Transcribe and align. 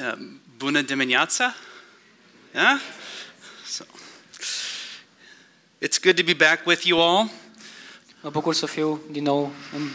see. 0.00 0.06
Um, 0.06 0.40
bună 0.56 0.80
dimineața? 0.80 1.54
Yeah? 2.54 2.80
So, 3.66 3.84
it's 5.78 5.98
good 6.02 6.16
to 6.16 6.22
be 6.24 6.34
back 6.34 6.66
with 6.66 6.84
you 6.84 7.00
all. 7.00 7.30
Mă 8.20 8.30
bucur 8.30 8.54
să 8.54 8.66
fiu 8.66 9.00
din 9.10 9.22
nou 9.22 9.52
în 9.76 9.88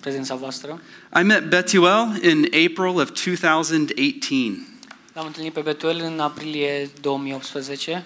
prezența 0.00 0.34
voastră. 0.34 0.80
I 1.20 1.22
met 1.22 1.48
Betuel 1.48 2.22
in 2.22 2.44
April 2.44 3.00
of 3.00 3.10
2018 3.24 4.64
L-am 5.12 5.26
întâlnit 5.26 5.52
pe 5.52 5.60
Betuel 5.60 6.00
în 6.00 6.20
aprilie 6.20 6.90
2018, 7.00 8.04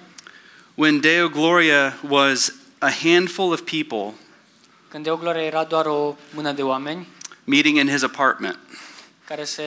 when 0.74 1.00
Deo 1.00 1.28
Gloria 1.28 1.98
was 2.08 2.54
a 2.78 2.90
handful 2.90 3.52
of 3.52 3.60
people 3.60 4.14
când 4.88 5.04
Deo 5.04 5.16
Gloria 5.16 5.42
era 5.42 5.64
doar 5.64 5.86
o 5.86 6.16
mână 6.34 6.52
de 6.52 6.62
oameni 6.62 7.08
meeting 7.44 7.78
in 7.78 7.88
his 7.88 8.02
apartment. 8.02 8.58
care 9.24 9.44
se 9.44 9.62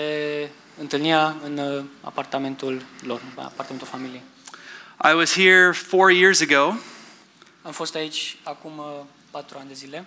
întâlnea 0.79 1.35
în 1.43 1.57
uh, 1.57 1.83
apartamentul 2.01 2.81
lor, 3.01 3.21
în 3.35 3.43
apartamentul 3.43 3.87
familiei. 3.87 4.21
I 5.11 5.13
was 5.15 5.33
here 5.33 5.71
four 5.71 6.11
years 6.11 6.41
ago, 6.41 6.75
Am 7.61 7.71
fost 7.71 7.95
aici 7.95 8.37
acum 8.43 8.77
uh, 8.77 8.85
patru 9.31 9.57
ani 9.59 9.67
de 9.67 9.73
zile 9.73 10.05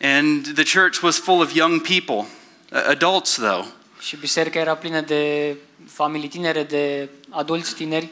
and 0.00 0.54
the 0.54 0.64
church 0.64 1.02
was 1.02 1.18
full 1.18 1.40
of 1.40 1.54
young 1.54 1.80
people, 1.80 2.26
uh, 2.72 2.82
adults 2.88 3.34
though. 3.34 3.66
și 4.00 4.16
biserica 4.16 4.58
era 4.58 4.74
plină 4.74 5.00
de 5.00 5.56
familii 5.88 6.28
tinere, 6.28 6.62
de 6.62 7.08
adulți 7.30 7.74
tineri. 7.74 8.08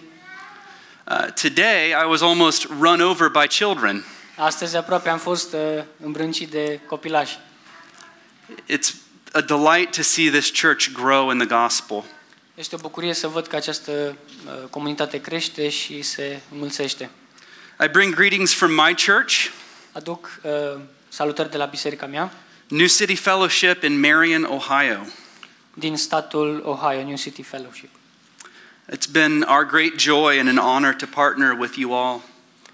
Uh, 1.09 1.33
today, 1.43 1.89
I 1.89 2.09
was 2.09 2.21
almost 2.23 2.67
run 2.81 3.01
over 3.01 3.29
by 3.29 3.47
children. 3.47 4.05
Astăzi 4.37 4.77
aproape 4.77 5.09
am 5.09 5.19
fost 5.19 5.53
uh, 5.53 5.61
îmbrâncit 6.05 6.51
de 6.51 6.81
copilași. 6.87 7.39
It's 8.69 8.95
a 9.33 9.41
delight 9.41 9.97
to 9.97 10.03
see 10.03 10.31
this 10.31 10.51
church 10.51 10.93
grow 10.93 11.31
in 11.31 11.39
the 11.39 11.47
gospel. 11.47 12.05
Este 12.55 12.75
o 12.75 12.79
bucurie 12.79 13.13
să 13.15 13.27
văd 13.29 13.47
că 13.47 13.57
această 13.57 13.93
uh, 13.93 14.69
comunitate 14.71 15.21
crește 15.21 15.69
și 15.69 16.03
se 16.03 16.41
înmulțește. 16.53 17.11
I 17.85 17.89
bring 17.89 18.15
greetings 18.15 18.55
from 18.55 18.71
my 18.73 18.95
church, 19.07 19.47
Aduc 19.93 20.41
uh, 20.43 20.81
salutări 21.09 21.51
de 21.51 21.57
la 21.57 21.65
biserica 21.65 22.07
mea 22.07 22.33
New 22.69 22.87
City 22.87 23.15
Fellowship 23.15 23.83
in 23.83 24.01
Marion, 24.01 24.45
Ohio. 24.45 25.07
din 25.75 25.97
statul 25.97 26.63
Ohio, 26.65 27.03
New 27.05 27.17
City 27.17 27.43
Fellowship. 27.43 27.89
It's 28.93 29.11
been 29.11 29.43
our 29.49 29.65
great 29.65 29.97
joy 29.99 30.39
and 30.39 30.49
an 30.49 30.57
honor 30.57 30.95
to 30.95 31.07
partner 31.07 31.57
with 31.59 31.77
you 31.77 31.95
all. 31.95 32.21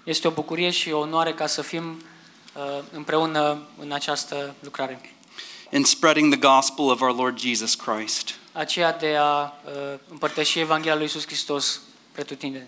Este 0.03 0.27
o 0.27 0.31
bucurie 0.31 0.69
și 0.69 0.91
o 0.91 0.99
onoare 0.99 1.33
ca 1.33 1.47
să 1.47 1.61
fim 1.61 2.03
uh, 2.53 2.83
împreună 2.91 3.61
în 3.79 3.91
această 3.91 4.55
lucrare. 4.59 5.16
In 5.69 5.83
spreading 5.83 6.33
the 6.37 6.49
gospel 6.49 6.85
of 6.89 7.01
our 7.01 7.13
Lord 7.13 7.39
Jesus 7.39 7.75
Christ. 7.75 8.35
Aceea 8.51 8.93
de 8.93 9.15
a 9.19 9.41
uh, 9.41 9.99
împărtăși 10.09 10.59
Evanghelia 10.59 10.93
lui 10.93 11.03
Iisus 11.03 11.25
Hristos 11.25 11.81
pretutindeni. 12.11 12.67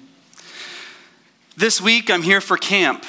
This 1.57 1.79
week 1.79 2.11
I'm 2.11 2.23
here 2.23 2.39
for 2.39 2.57
camp. 2.57 3.03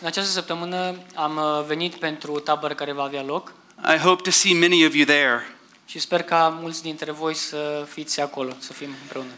În 0.00 0.06
această 0.06 0.30
săptămână 0.30 0.94
am 1.14 1.36
uh, 1.36 1.64
venit 1.66 1.94
pentru 1.94 2.38
tabără 2.38 2.74
care 2.74 2.92
va 2.92 3.02
avea 3.02 3.22
loc 3.22 3.52
I 3.94 3.96
hope 3.96 4.22
to 4.22 4.30
see 4.30 4.54
many 4.54 4.86
of 4.86 4.94
you 4.94 5.04
there. 5.04 5.56
și 5.86 5.98
sper 5.98 6.22
ca 6.22 6.58
mulți 6.60 6.82
dintre 6.82 7.10
voi 7.10 7.34
să 7.34 7.86
fiți 7.90 8.20
acolo, 8.20 8.52
să 8.58 8.72
fim 8.72 8.88
împreună. 9.02 9.30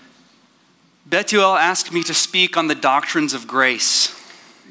Betuel 1.02 1.56
asked 1.70 1.92
me 1.92 2.00
to 2.00 2.12
speak 2.12 2.56
on 2.56 2.66
the 2.66 2.76
doctrines 2.76 3.32
of 3.32 3.44
grace. 3.44 4.10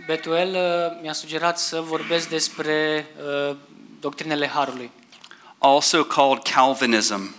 Betuel 0.06 0.50
uh, 0.50 1.02
mi-a 1.02 1.14
sugerat 1.14 1.60
să 1.60 1.82
vorbesc 1.82 2.30
despre 2.30 3.08
uh, 3.50 3.56
doctrinele 4.00 4.48
Harului 4.48 4.92
also 5.60 6.04
called 6.04 6.44
Calvinism. 6.44 7.36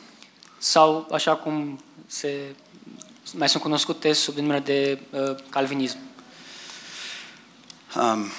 sau 0.58 1.08
așa 1.12 1.36
cum 1.36 1.80
se 2.06 2.54
mai 3.34 3.48
sunt 3.48 3.62
cunoscute 3.62 4.12
sub 4.12 4.34
denumire 4.34 4.58
de 4.58 4.98
uh, 5.10 5.36
calvinism. 5.48 5.98
Um, 7.96 8.30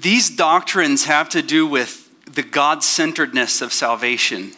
these 0.00 0.32
doctrines 0.34 1.04
have 1.04 1.28
to 1.28 1.40
do 1.40 1.66
with 1.66 1.90
the 2.32 2.42
God 2.42 2.82
centeredness 2.82 3.60
of 3.60 3.72
salvation. 3.72 4.52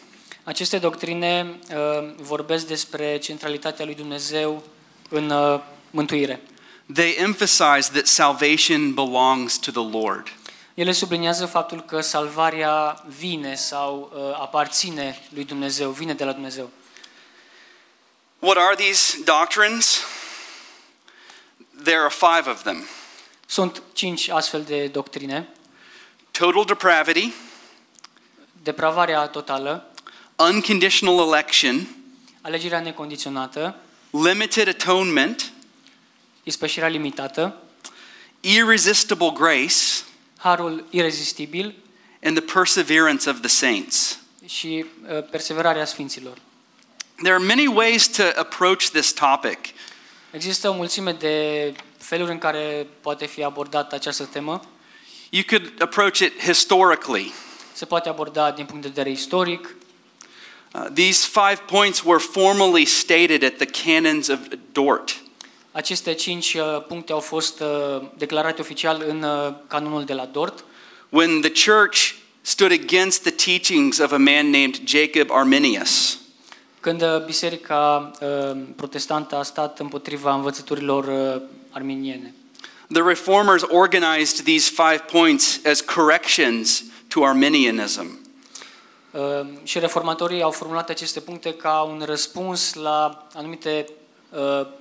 Aceste 0.45 0.79
doctrine 0.79 1.59
uh, 1.71 2.13
vorbesc 2.17 2.67
despre 2.67 3.19
centralitatea 3.19 3.85
lui 3.85 3.95
Dumnezeu 3.95 4.63
în 5.09 5.31
uh, 5.31 5.61
mântuire. 5.91 6.41
They 6.95 7.17
emphasize 7.19 7.91
that 7.93 8.07
salvation 8.07 8.95
belongs 8.95 9.59
to 9.59 9.71
the 9.71 9.99
Lord. 9.99 10.33
Ele 10.81 10.93
subliniază 10.93 11.47
faptul 11.47 11.83
că 11.83 12.01
salvarea 12.01 13.05
vine 13.19 13.55
sau 13.55 14.13
uh, 14.15 14.41
aparține 14.41 15.23
lui 15.35 15.45
Dumnezeu, 15.45 15.91
vine 15.91 16.15
de 16.15 16.25
la 16.25 16.33
Dumnezeu. 16.33 16.71
What 18.39 18.57
are 18.57 18.75
these 18.75 19.19
doctrines? 19.25 20.01
There 21.83 21.99
are 21.99 22.09
five 22.09 22.51
of 22.51 22.63
them 22.63 22.85
Sunt 23.47 23.83
cinci 23.93 24.29
astfel 24.29 24.63
de 24.63 24.87
doctrine. 24.87 25.49
total 26.31 26.65
depravity, 26.65 27.33
Depravarea 28.63 29.27
totală, 29.27 29.91
unconditional 30.37 31.19
election, 31.19 31.87
alegerea 32.41 32.81
necondiționată, 32.81 33.77
limited 34.11 34.69
atonement, 34.69 35.53
ispășirea 36.43 36.89
limitată, 36.89 37.57
irresistible 38.41 39.33
grace, 39.35 39.77
harul 40.41 40.85
irezistibil 40.91 41.75
and 42.23 42.37
the 42.37 42.53
perseverance 42.53 43.31
of 43.31 43.41
the 43.41 43.49
saints. 43.49 44.19
și 44.47 44.85
uh, 45.03 45.25
perseverarea 45.31 45.85
sfinților. 45.85 46.39
There 47.23 47.35
are 47.35 47.45
many 47.45 47.67
ways 47.67 48.09
to 48.09 48.23
approach 48.35 48.89
this 48.89 49.13
topic. 49.13 49.59
Există 50.31 50.69
o 50.69 50.73
mulțime 50.73 51.13
de 51.13 51.75
feluri 51.99 52.31
în 52.31 52.39
care 52.39 52.87
poate 53.01 53.27
fi 53.27 53.45
abordată 53.45 53.95
această 53.95 54.25
temă. 54.25 54.61
You 55.31 55.43
could 55.49 55.73
approach 55.83 56.19
it 56.19 56.43
historically. 56.43 57.33
Se 57.73 57.85
poate 57.85 58.09
aborda 58.09 58.51
din 58.51 58.65
punct 58.65 58.83
de 58.83 58.89
vedere 58.89 59.11
istoric. 59.11 59.75
Uh, 60.75 60.87
these 60.95 61.27
five 61.27 61.57
points 61.67 62.03
were 62.05 62.19
formally 62.19 62.85
stated 62.85 63.43
at 63.43 63.57
the 63.57 63.67
canons 63.67 64.29
of 64.29 64.39
Dort. 64.73 65.20
Aceste 65.73 66.13
cinci 66.13 66.55
uh, 66.55 66.85
puncte 66.89 67.13
au 67.13 67.21
fost 67.21 67.61
uh, 67.61 68.03
declarate 68.17 68.61
oficial 68.61 69.05
în 69.09 69.23
uh, 69.23 69.55
canonul 69.67 70.05
de 70.05 70.13
la 70.13 70.25
Dort, 70.25 70.65
when 71.09 71.41
the 71.41 71.71
church 71.71 72.15
stood 72.43 72.73
against 72.73 73.23
the 73.23 73.31
teachings 73.31 73.99
of 73.99 74.13
a 74.13 74.17
man 74.17 74.51
named 74.51 74.81
Jacob 74.85 75.31
Arminius. 75.31 76.19
când 76.81 77.03
uh, 77.03 77.25
biserica 77.25 78.11
uh, 78.21 78.61
protestantă 78.77 79.37
a 79.37 79.43
stat 79.43 79.79
împotriva 79.79 80.35
învățăturilor 80.35 81.05
uh, 81.05 81.43
arminiene. 81.71 82.35
The 82.93 83.03
reformers 83.03 83.63
organized 83.69 84.45
these 84.45 84.71
five 84.71 84.99
points 85.13 85.61
as 85.65 85.81
corrections 85.81 86.85
to 87.09 87.25
Arminianism. 87.25 88.19
Uh, 89.11 89.21
Și 89.63 89.79
reformatorii 89.79 90.43
au 90.43 90.51
formulat 90.51 90.91
aceste 90.91 91.21
puncte 91.21 91.55
ca 91.55 91.81
un 91.83 92.03
răspuns 92.07 92.75
la 92.75 93.27
anumite 93.35 93.85
uh, 93.89 93.95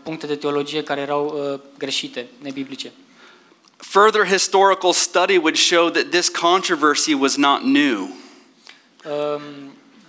puncte 0.03 0.27
de 0.27 0.35
teologie 0.35 0.83
care 0.83 1.01
erau 1.01 1.51
uh, 1.53 1.59
greșite, 1.77 2.27
nebiblice. 2.37 2.91
Further 3.77 4.25
historical 4.25 4.93
study 4.93 5.37
would 5.37 5.55
show 5.55 5.89
that 5.89 6.09
this 6.09 6.29
controversy 6.29 7.13
was 7.13 7.35
not 7.35 7.61
new. 7.61 8.15
Um, 9.05 9.41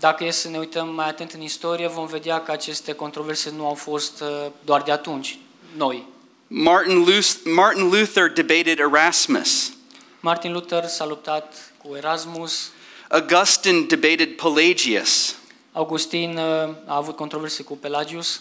Dacă 0.01 0.25
e 0.25 0.31
să 0.31 0.49
ne 0.49 0.59
uităm 0.59 0.95
mai 0.95 1.09
atent 1.09 1.33
în 1.33 1.41
istorie, 1.41 1.89
vom 1.89 2.07
vedea 2.07 2.43
că 2.43 2.53
aceste 2.53 2.93
controverse 2.93 3.51
nu 3.57 3.67
au 3.67 3.75
fost 3.75 4.21
uh, 4.21 4.47
doar 4.65 4.83
de 4.83 4.93
atunci, 4.93 5.39
noi. 5.77 6.07
Martin 6.47 6.99
Luther, 6.99 7.53
Martin 7.53 7.89
Luther 7.89 8.33
debated 8.33 8.79
Erasmus. 8.79 9.73
Martin 10.21 10.53
Luther 10.53 10.87
s-a 10.87 11.07
luptat 11.07 11.73
cu 11.83 11.97
Erasmus, 11.97 12.71
Augustine 13.09 13.81
debated 13.81 14.29
Pelagius. 14.37 15.35
Augustin 15.73 16.37
uh, 16.37 16.75
a 16.87 16.97
avut 16.97 17.17
controverse 17.17 17.63
cu 17.63 17.77
Pelagius. 17.77 18.41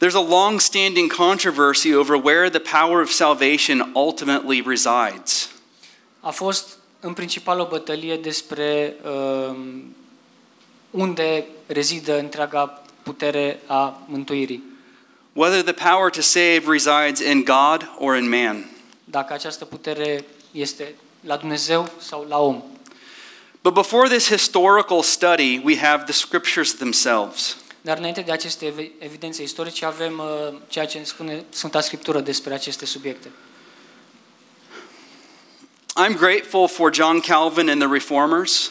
There's 0.00 0.14
a 0.14 0.20
long 0.20 0.60
standing 0.60 1.10
controversy 1.10 1.94
over 1.94 2.16
where 2.16 2.48
the 2.48 2.58
power 2.60 3.02
of 3.02 3.10
salvation 3.10 3.92
ultimately 3.94 4.62
resides. 4.62 5.50
A 6.20 6.30
fost 6.30 6.78
în 7.00 7.12
principal 7.12 7.60
o 7.60 7.66
bătălie 7.66 8.16
despre 8.16 8.94
uh, 9.04 9.56
unde 10.90 11.46
rezidă 11.66 12.18
întreaga 12.18 12.82
putere 13.02 13.60
a 13.66 14.02
mântuirii. 14.06 14.62
Whether 15.32 15.62
the 15.62 15.90
power 15.90 16.10
to 16.10 16.20
save 16.20 16.62
resides 16.66 17.20
in 17.20 17.44
God 17.44 17.90
or 17.98 18.16
in 18.16 18.28
man. 18.28 18.70
Dacă 19.04 19.32
această 19.32 19.64
putere 19.64 20.24
este 20.50 20.94
la 21.20 21.36
Dumnezeu 21.36 21.90
sau 21.98 22.26
la 22.28 22.38
om. 22.38 22.62
But 23.62 23.74
before 23.74 24.08
this 24.08 24.28
historical 24.28 25.02
study, 25.02 25.60
we 25.64 25.76
have 25.76 26.04
the 26.04 26.12
scriptures 26.12 26.74
themselves. 26.74 27.56
Dar 27.80 27.98
înainte 27.98 28.20
de 28.20 28.32
aceste 28.32 28.66
ev- 28.66 28.90
evidențe 28.98 29.42
istorice 29.42 29.84
avem 29.84 30.18
uh, 30.18 30.58
ceea 30.68 30.86
ce 30.86 31.02
spune 31.04 31.44
Sfânta 31.48 31.80
Scriptură 31.80 32.20
despre 32.20 32.54
aceste 32.54 32.86
subiecte. 32.86 33.30
I'm 36.06 36.16
grateful 36.16 36.68
for 36.68 36.94
John 36.94 37.20
Calvin 37.20 37.68
and 37.68 37.80
the 37.80 37.92
reformers. 37.92 38.70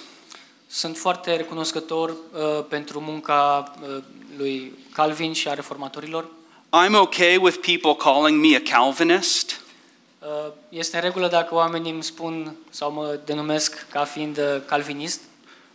Sunt 0.67 0.97
foarte 0.97 1.35
recunoscător 1.35 2.09
uh, 2.09 2.65
pentru 2.67 2.99
munca 3.01 3.71
uh, 3.81 4.03
lui 4.37 4.73
Calvin 4.93 5.33
și 5.33 5.47
a 5.47 5.53
reformatorilor. 5.53 6.29
I'm 6.85 6.93
okay 6.93 7.37
with 7.37 7.57
people 7.61 7.95
calling 7.95 8.45
me 8.45 8.55
a 8.55 8.61
Calvinist. 8.77 9.61
Uh, 10.19 10.51
Este 10.69 10.95
în 10.95 11.01
regulă 11.01 11.27
dacă 11.27 11.55
oamenii 11.55 11.91
îmi 11.91 12.03
spun 12.03 12.55
sau 12.69 12.91
mă 12.91 13.19
denumesc 13.25 13.87
ca 13.91 14.03
fiind 14.03 14.37
uh, 14.37 14.61
calvinist, 14.65 15.19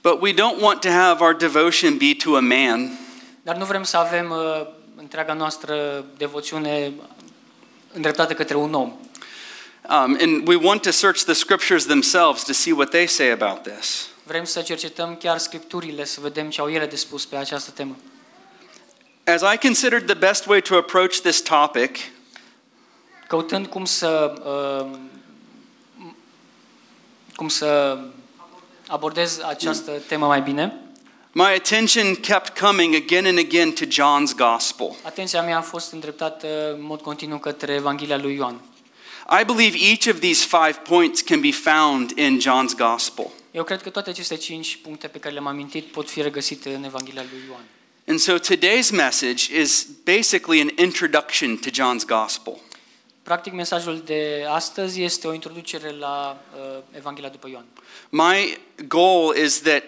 But 0.03 0.21
we 0.21 0.33
don't 0.35 0.61
want 0.61 0.81
to 0.81 0.89
have 0.89 1.25
our 1.25 1.35
devotion 1.35 1.97
be 1.97 2.15
to 2.25 2.37
a 2.37 2.41
man, 2.41 2.91
dar 3.45 3.57
nu 3.57 3.65
vrem 3.65 3.83
să 3.83 3.97
avem 3.97 4.31
uh, 4.31 4.67
întreaga 4.97 5.33
noastră 5.33 6.05
devoțiune 6.17 6.93
îndreptată 7.93 8.35
către 8.35 8.57
un 8.57 8.75
om. 8.75 8.93
um, 9.89 10.17
and 10.21 10.49
we 10.49 10.57
want 10.57 10.83
to 10.83 10.91
search 10.91 11.23
the 11.23 11.33
scriptures 11.33 11.85
themselves 11.85 12.43
to 12.43 12.53
see 12.53 12.73
what 12.73 12.89
they 12.89 13.07
say 13.07 13.31
about 13.31 13.63
this. 13.63 14.09
Vrem 14.23 14.45
să 14.45 14.61
cercetăm 14.61 15.17
chiar 15.17 15.39
scripturile, 15.39 16.05
să 16.05 16.21
vedem 16.21 16.51
ce 16.51 16.61
au 16.61 16.71
ele 16.71 16.87
de 16.87 16.97
spus 16.97 17.27
pe 17.27 17.37
această 17.37 17.71
temă. 17.71 17.97
As 19.25 19.55
I 19.55 19.59
considered 19.59 20.05
the 20.07 20.15
best 20.15 20.47
way 20.47 20.61
to 20.61 20.77
approach 20.77 21.17
this 21.17 21.43
topic, 21.43 21.97
Căutând 23.29 23.67
cum 23.67 23.85
să 23.85 24.35
uh, 24.45 24.99
cum 27.37 27.49
să 27.49 27.99
abordez 28.87 29.41
această 29.47 29.93
temă 29.93 30.27
mai 30.27 30.41
bine, 30.41 30.81
my 31.35 31.55
attention 31.55 32.15
kept 32.15 32.59
coming 32.59 32.95
again 32.95 33.27
and 33.27 33.39
again 33.39 33.73
to 33.73 33.85
John's 33.85 34.33
gospel. 34.37 34.97
atenția 35.03 35.43
mea 35.43 35.57
a 35.57 35.61
fost 35.61 35.93
îndreptată 35.93 36.73
în 36.73 36.83
mod 36.83 37.01
continuu 37.01 37.39
către 37.39 37.73
Evanghelia 37.73 38.19
lui 38.19 38.35
Ioan. 38.35 38.61
I 39.41 39.45
believe 39.45 39.79
each 39.79 40.07
of 40.07 40.21
these 40.21 40.47
five 40.47 40.81
points 40.89 41.21
can 41.21 41.41
be 41.41 41.53
found 41.53 42.11
in 42.17 42.41
John's 42.41 42.77
gospel. 42.77 43.31
Eu 43.51 43.65
cred 43.65 43.83
că 43.83 43.91
toate 43.91 44.11
aceste 44.11 44.37
cinci 44.37 44.79
puncte 44.83 45.07
pe 45.07 45.19
care 45.19 45.35
le-am 45.35 45.47
amintit 45.47 45.85
pot 45.85 46.11
fi 46.11 46.23
regăsite 46.23 46.75
în 46.75 46.85
Evanghelia 46.85 47.25
lui 47.31 47.41
Ioan. 47.49 47.65
And 48.07 48.19
so 48.19 48.39
today's 48.39 48.91
message 48.91 49.61
is 49.61 49.87
basically 50.05 50.61
an 50.61 50.69
introduction 50.77 51.57
to 51.57 51.69
John's 51.71 52.07
gospel. 52.07 52.59
Practic, 53.23 53.53
mesajul 53.53 54.03
de 54.05 54.45
astăzi 54.49 55.03
este 55.03 55.27
o 55.27 55.33
introducere 55.33 55.91
la 55.91 56.41
uh, 56.57 56.83
Evanghelia 56.97 57.29
după 57.29 57.49
Ioan. 57.49 57.65
My 58.09 58.59
goal 58.89 59.37
is 59.45 59.61
that 59.61 59.83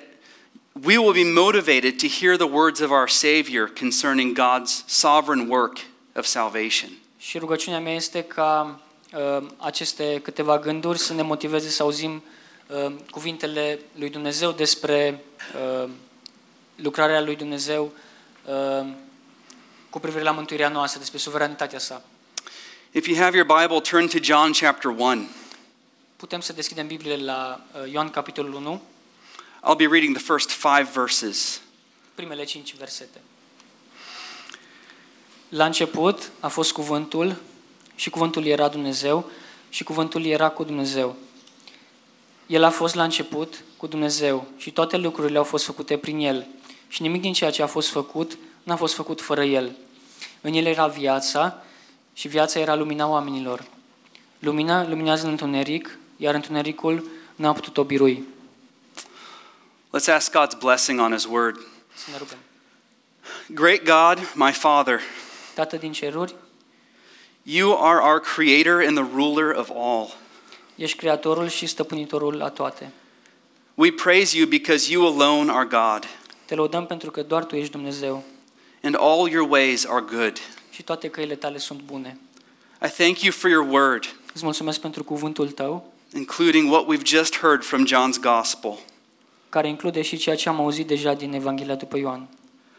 we 0.85 0.99
will 0.99 1.13
be 1.13 1.25
motivated 1.25 1.99
to 1.99 2.07
hear 2.07 2.37
the 2.37 2.47
words 2.47 2.81
of 2.81 2.91
our 2.91 3.09
Savior 3.09 3.69
concerning 3.69 4.35
God's 4.35 4.85
sovereign 4.87 5.49
work 5.49 5.81
of 6.15 6.27
salvation. 6.27 6.91
Și 7.19 7.39
rugăciunea 7.39 7.81
mea 7.81 7.95
este 7.95 8.23
ca 8.23 8.81
uh, 9.13 9.47
aceste 9.57 10.21
câteva 10.23 10.59
gânduri 10.59 10.99
să 10.99 11.13
ne 11.15 11.23
motiveze 11.23 11.69
să 11.69 11.83
auzim 11.83 12.23
uh, 12.67 12.93
cuvintele 13.11 13.81
lui 13.93 14.11
Dumnezeu 14.11 14.53
despre 14.53 15.25
uh, 15.83 15.89
lucrarea 16.77 17.21
lui 17.21 17.37
Dumnezeu 17.37 17.93
uh, 18.45 18.87
cu 19.91 20.01
privire 20.01 20.23
la 20.23 20.31
mântuirea 20.31 20.69
noastră, 20.69 20.99
despre 20.99 21.19
suveranitatea 21.19 21.79
sa. 21.79 22.03
If 22.91 23.07
you 23.07 23.17
have 23.17 23.37
your 23.37 23.47
Bible, 23.61 23.81
turn 23.81 24.07
to 24.07 24.19
John 24.23 24.53
chapter 24.53 24.91
1. 24.91 25.29
Putem 26.17 26.41
să 26.41 26.53
deschidem 26.53 26.87
Bibliile 26.87 27.25
la 27.25 27.61
uh, 27.83 27.93
Ioan 27.93 28.11
capitolul 28.11 28.55
1, 28.55 28.83
I'll 29.63 29.77
be 29.77 29.87
reading 29.87 30.17
the 30.17 30.25
first 30.25 30.51
five 30.51 30.89
verses. 30.95 31.61
primele 32.15 32.45
cinci 32.45 32.75
versete. 32.77 33.21
La 35.49 35.65
început 35.65 36.31
a 36.41 36.49
fost 36.49 36.73
cuvântul 36.73 37.37
și 37.95 38.11
cuvântul 38.11 38.45
era 38.45 38.69
Dumnezeu 38.69 39.31
și 39.69 39.85
cuvântul 39.85 40.25
era 40.25 40.49
cu 40.49 40.65
Dumnezeu. 40.65 41.17
El 42.47 42.63
a 42.63 42.71
fost 42.71 42.95
la 42.95 43.03
început 43.03 43.65
cu 43.77 43.87
Dumnezeu 43.87 44.47
și 44.57 44.71
toate 44.71 44.97
lucrurile 44.97 45.39
au 45.39 45.45
fost 45.45 45.65
făcute 45.65 45.97
prin 45.97 46.19
El 46.19 46.47
și 46.89 47.03
nimic 47.03 47.21
din 47.21 47.33
ceea 47.33 47.51
ce 47.51 47.63
a 47.63 47.67
fost 47.67 47.89
făcut 47.89 48.39
n-a 48.63 48.77
fost 48.77 48.95
făcut 48.95 49.21
fără 49.21 49.45
El. 49.45 49.77
În 50.41 50.53
El 50.53 50.65
era 50.65 50.87
viața 50.87 51.63
și 52.13 52.29
viața 52.29 52.61
era 52.61 52.75
lumina 52.75 53.09
oamenilor. 53.09 53.65
Lumina 54.39 54.89
luminează 54.89 55.25
în 55.25 55.31
întuneric, 55.31 55.99
iar 56.17 56.35
întunericul 56.35 57.11
n-a 57.37 57.53
putut-o 57.53 57.85
birui. 57.85 58.25
Let's 59.97 60.09
ask 60.09 60.31
God's 60.33 60.55
blessing 60.55 61.01
on 61.01 61.13
His 61.13 61.27
word. 61.27 61.57
Să 61.95 62.11
ne 62.11 62.17
rugăm. 62.19 62.39
Great 63.47 63.83
God, 63.85 64.33
my 64.35 64.53
Father, 64.53 65.01
Tată 65.55 65.77
din 65.77 65.93
ceruri, 65.93 66.35
you 67.43 67.85
are 67.85 68.01
our 68.01 68.21
creator 68.21 68.87
and 68.87 68.97
the 68.97 69.07
ruler 69.15 69.55
of 69.55 69.71
all. 69.75 70.15
ești 70.75 70.97
creatorul 70.97 71.49
și 71.49 71.67
stăpânitorul 71.67 72.43
a 72.43 72.49
toate. 72.49 72.93
We 73.75 73.93
praise 73.93 74.37
you 74.39 74.47
because 74.47 74.93
you 74.93 75.07
alone 75.07 75.53
are 75.53 75.65
God, 75.65 76.07
Te 76.45 76.55
lăudăm 76.55 76.87
pentru 76.87 77.11
că 77.11 77.23
doar 77.23 77.45
Tu 77.45 77.57
ești 77.57 77.71
Dumnezeu 77.71 78.25
and 78.83 78.97
all 78.99 79.29
your 79.31 79.51
ways 79.51 79.85
are 79.85 80.05
good. 80.11 80.39
și 80.71 80.83
toate 80.83 81.09
căile 81.11 81.35
Tale 81.35 81.59
sunt 81.59 81.81
bune. 81.81 82.19
I 82.83 82.89
thank 82.89 83.23
you 83.23 83.33
for 83.33 83.51
your 83.51 83.67
word, 83.71 84.15
Îți 84.35 84.45
mulțumesc 84.45 84.81
pentru 84.81 85.05
cuvântul 85.05 85.51
Tău, 85.51 85.93
including 86.15 86.71
what 86.73 86.85
we've 86.87 87.05
just 87.07 87.39
heard 87.39 87.65
from 87.65 87.87
John's 87.87 88.21
gospel. 88.21 88.79
Care 89.57 89.69
include 89.69 90.03
și 90.03 90.17
ceea 90.17 90.37
ce 90.37 90.49
am 90.49 90.61
auzit 90.61 90.87
deja 90.87 91.15
din 91.15 91.33
Evanghelia 91.33 91.75
după 91.75 91.99
Ioan. 91.99 92.29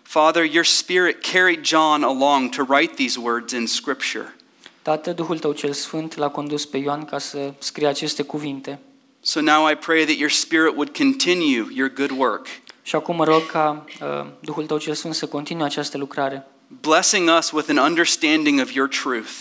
Father, 0.02 0.44
your 0.44 0.66
spirit 0.66 1.26
carried 1.32 1.66
John 1.66 2.04
along 2.04 2.50
to 2.56 2.64
write 2.70 2.94
these 2.94 3.20
words 3.20 3.54
in 3.54 3.66
Scripture. 3.66 4.36
Tată, 4.82 5.12
Duhul 5.12 5.40
Tău 5.40 5.52
cel 5.52 5.74
Sfânt 5.74 6.16
l-a 6.16 6.30
condus 6.30 6.66
pe 6.66 6.78
Ioan 6.78 7.06
ca 7.06 7.18
să 7.18 7.54
scrie 7.58 7.88
aceste 7.88 8.24
cuvinte. 8.24 8.80
So 9.20 9.42
now 9.42 9.70
I 9.70 9.76
pray 9.76 10.04
that 10.06 10.16
your 10.16 10.30
spirit 10.30 10.74
would 10.76 10.98
continue 10.98 11.68
your 11.74 11.94
good 11.94 12.12
work, 12.18 12.48
Și 12.82 12.96
acum 12.96 13.16
mă 13.16 13.24
rog 13.24 13.46
ca 13.46 13.86
uh, 14.02 14.28
Duhul 14.40 14.66
Tău 14.66 14.78
cel 14.78 14.94
Sfânt 14.94 15.14
să 15.16 15.26
continue 15.26 15.66
această 15.66 15.98
lucrare, 15.98 16.48
blessing 16.82 17.30
us 17.38 17.52
with 17.52 17.70
an 17.70 17.78
understanding 17.78 18.62
of 18.62 18.72
your 18.72 18.88
truth. 18.88 19.32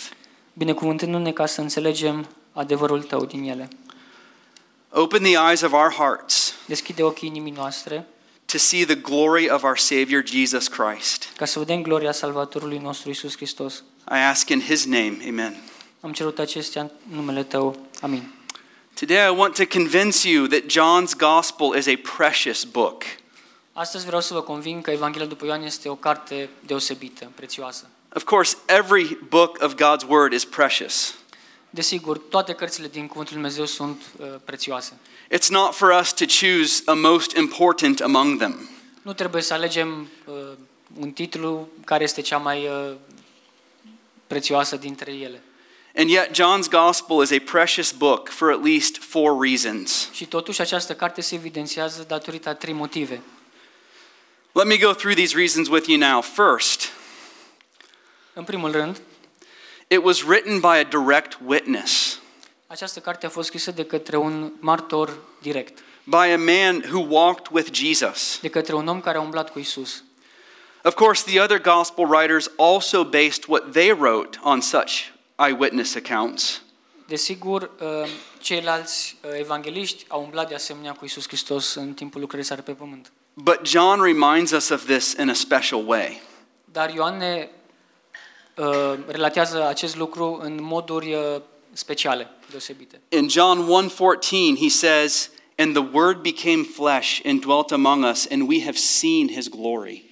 binecuvântându-ne 0.52 1.32
ca 1.32 1.46
să 1.46 1.60
înțelegem 1.60 2.26
adevărul 2.52 3.02
Tău 3.02 3.24
din 3.24 3.42
ele. 3.42 3.68
Open 4.90 5.22
the 5.22 5.48
eyes 5.48 5.60
of 5.60 5.72
our 5.72 5.92
hearts 5.92 6.45
Deschide 6.66 7.02
ochii 7.02 7.28
inimii 7.28 7.52
noastre 7.52 8.06
to 8.46 8.58
see 8.58 8.84
the 8.84 8.94
glory 8.94 9.48
of 9.50 9.64
our 9.64 9.76
Savior 9.76 10.22
Jesus 10.22 10.68
Christ. 10.68 11.28
ca 11.36 11.44
să 11.44 11.58
vedem 11.58 11.82
gloria 11.82 12.12
Salvatorului 12.12 12.78
nostru 12.78 13.10
Isus 13.10 13.36
Hristos. 13.36 13.82
I 14.10 14.18
ask 14.18 14.48
in 14.48 14.60
his 14.60 14.84
name, 14.84 15.16
amen. 15.28 15.62
Am 16.00 16.12
cerut 16.12 16.38
acestea 16.38 16.82
în 16.82 17.16
numele 17.16 17.42
Tău. 17.42 17.76
Amin. 18.00 18.34
Today 18.94 19.26
I 19.26 19.36
want 19.36 19.54
to 19.54 19.66
convince 19.78 20.28
you 20.28 20.46
that 20.46 20.62
John's 20.62 21.16
gospel 21.16 21.74
is 21.78 21.86
a 21.86 22.16
precious 22.16 22.64
book. 22.64 23.02
Astăzi 23.72 24.06
vreau 24.06 24.20
să 24.20 24.34
vă 24.34 24.42
conving 24.42 24.82
că 24.82 24.90
Evanghelia 24.90 25.26
după 25.26 25.44
Ioan 25.44 25.62
este 25.62 25.88
o 25.88 25.94
carte 25.94 26.48
deosebită, 26.66 27.30
prețioasă. 27.34 27.88
Of 28.14 28.24
course, 28.24 28.56
every 28.66 29.18
book 29.28 29.58
of 29.62 29.74
God's 29.74 30.08
word 30.08 30.32
is 30.32 30.44
precious. 30.44 31.14
Desigur, 31.76 32.18
toate 32.18 32.52
cărțile 32.52 32.88
din 32.88 33.06
Cuvântul 33.06 33.34
Lui 33.34 33.42
Dumnezeu 33.42 33.64
sunt 33.64 34.02
uh, 34.16 34.26
prețioase. 34.44 34.98
It's 35.34 35.48
not 35.48 35.74
for 35.74 35.98
us 36.00 36.12
to 36.12 36.24
choose 36.40 36.82
a 36.84 36.92
most 36.92 37.36
important 37.36 38.00
among 38.00 38.38
them. 38.38 38.68
Nu 39.02 39.12
trebuie 39.12 39.42
să 39.42 39.54
alegem 39.54 40.08
uh, 40.24 40.34
un 41.00 41.10
titlu 41.10 41.68
care 41.84 42.04
este 42.04 42.20
cea 42.20 42.36
mai 42.38 42.66
uh, 42.66 42.94
prețioasă 44.26 44.76
dintre 44.76 45.12
ele. 45.12 45.42
And 45.96 46.10
yet, 46.10 46.30
John's 46.30 46.68
gospel 46.70 47.22
is 47.22 47.30
a 47.30 47.50
precious 47.50 47.92
book 47.92 48.28
for 48.28 48.50
at 48.52 48.64
least 48.64 48.96
four 48.96 49.40
reasons. 49.40 50.08
Și 50.12 50.26
totuși 50.26 50.60
această 50.60 50.94
carte 50.94 51.20
se 51.20 51.34
evidențiază 51.34 52.04
datorită 52.08 52.48
a 52.48 52.54
trei 52.54 52.74
motive. 52.74 53.22
Let 54.52 54.66
me 54.66 54.76
go 54.76 54.92
through 54.92 55.16
these 55.16 55.36
reasons 55.36 55.68
with 55.68 55.88
you 55.88 55.98
now. 55.98 56.20
First, 56.20 56.92
În 58.32 58.44
primul 58.44 58.70
rând, 58.70 59.00
it 59.88 60.04
was 60.04 60.22
written 60.22 60.60
by 60.60 60.78
a 60.78 60.84
direct 60.84 61.38
witness, 61.44 62.18
această 62.66 63.00
carte 63.00 63.26
a 63.26 63.28
fost 63.28 63.46
scrisă 63.46 63.70
de 63.70 63.84
către 63.84 64.16
un 64.16 64.52
martor 64.58 65.18
direct, 65.42 65.78
by 66.04 66.32
a 66.32 66.38
man 66.38 66.84
who 66.90 67.06
walked 67.08 67.46
with 67.50 67.72
Jesus. 67.72 68.38
de 68.40 68.48
către 68.48 68.74
un 68.74 68.88
om 68.88 69.00
care 69.00 69.18
a 69.18 69.20
umblat 69.20 69.50
cu 69.50 69.58
Isus. 69.58 70.04
Of 70.84 70.94
course, 70.94 71.24
the 71.24 71.40
other 71.40 71.60
gospel 71.60 72.04
writers 72.06 72.50
also 72.56 73.04
based 73.04 73.44
what 73.48 73.72
they 73.72 73.90
wrote 73.90 74.38
on 74.42 74.60
such 74.60 75.12
eyewitness 75.36 75.94
accounts. 75.94 76.62
Desigur, 77.06 77.70
uh, 77.80 78.08
ceilalți 78.40 79.16
uh, 79.22 79.30
evangeliști 79.38 80.04
au 80.08 80.22
umblat 80.22 80.48
de 80.48 80.54
asemenea 80.54 80.92
cu 80.92 81.04
Isus 81.04 81.26
Hristos 81.26 81.74
în 81.74 81.92
timpul 81.92 82.20
lucrării 82.20 82.44
sale 82.44 82.60
pe 82.60 82.72
pământ. 82.72 83.12
But 83.34 83.60
John 83.66 84.02
reminds 84.02 84.50
us 84.50 84.68
of 84.68 84.84
this 84.84 85.12
in 85.12 85.28
a 85.28 85.32
special 85.32 85.84
way. 85.86 86.22
Dar 86.64 86.94
Ioan 86.94 87.16
ne 87.16 87.48
uh, 87.48 87.48
relatează 89.06 89.66
acest 89.66 89.96
lucru 89.96 90.40
în 90.42 90.58
moduri 90.62 91.14
uh, 91.14 91.40
speciale, 91.72 92.28
deosebite. 92.50 93.00
In 93.08 93.28
John 93.28 93.58
1:14, 93.58 94.56
he 94.60 94.68
says, 94.68 95.30
"And 95.56 95.74
the 95.74 95.88
word 95.92 96.22
became 96.22 96.62
flesh 96.62 97.20
and 97.24 97.40
dwelt 97.40 97.70
among 97.70 98.04
us, 98.04 98.26
and 98.30 98.48
we 98.48 98.62
have 98.64 98.76
seen 98.76 99.28
his 99.28 99.48
glory." 99.48 100.04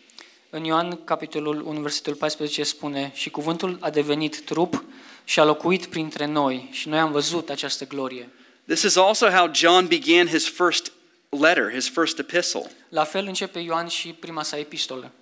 În 0.51 0.65
Ioan, 0.65 1.05
capitolul 1.05 1.63
1, 1.67 1.81
versetul 1.81 2.15
14 2.15 2.63
spune 2.63 3.13
Și 3.15 3.31
cuvântul 3.31 3.77
a 3.81 3.91
devenit 3.91 4.41
trup 4.41 4.85
și 5.25 5.41
a 5.41 5.45
locuit 5.45 5.87
printre 5.87 6.27
noi 6.27 6.69
și 6.73 6.89
noi 6.89 6.99
am 6.99 7.13
văzut 7.13 7.51
această 7.51 7.87
glorie. 7.87 8.29
This 8.67 8.83
is 8.83 8.97
also 8.97 9.29
how 9.29 9.51
John 9.55 9.87
began 9.87 10.27
his 10.27 10.49
first 10.49 10.93
letter, 11.29 11.73
his 11.73 11.89
first 11.89 12.19
epistle. 12.19 12.71
La 12.89 13.05
fel 13.05 13.27
începe 13.27 13.59
Ioan 13.59 13.87
și 13.87 14.09
prima 14.09 14.43
sa 14.43 14.59
epistolă. 14.59 15.13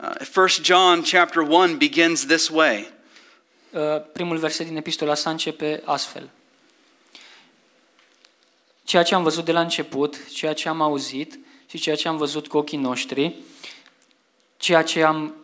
Uh, 0.00 0.10
1 0.36 0.48
John 0.62 1.02
chapter 1.02 1.42
1 1.42 1.76
begins 1.76 2.26
this 2.26 2.48
way. 2.48 2.92
Uh, 3.70 4.00
Primul 4.12 4.36
verset 4.36 4.66
din 4.66 4.76
epistola 4.76 5.14
sa 5.14 5.30
începe 5.30 5.82
astfel. 5.84 6.30
Ceea 8.84 9.02
ce 9.02 9.14
am 9.14 9.22
văzut 9.22 9.44
de 9.44 9.52
la 9.52 9.60
început, 9.60 10.32
ceea 10.32 10.52
ce 10.52 10.68
am 10.68 10.80
auzit 10.80 11.38
și 11.68 11.78
ceea 11.78 11.96
ce 11.96 12.08
am 12.08 12.16
văzut 12.16 12.46
cu 12.46 12.56
ochii 12.56 12.78
noștri, 12.78 13.34
ceea 14.56 14.82
ce 14.82 15.02
am, 15.02 15.34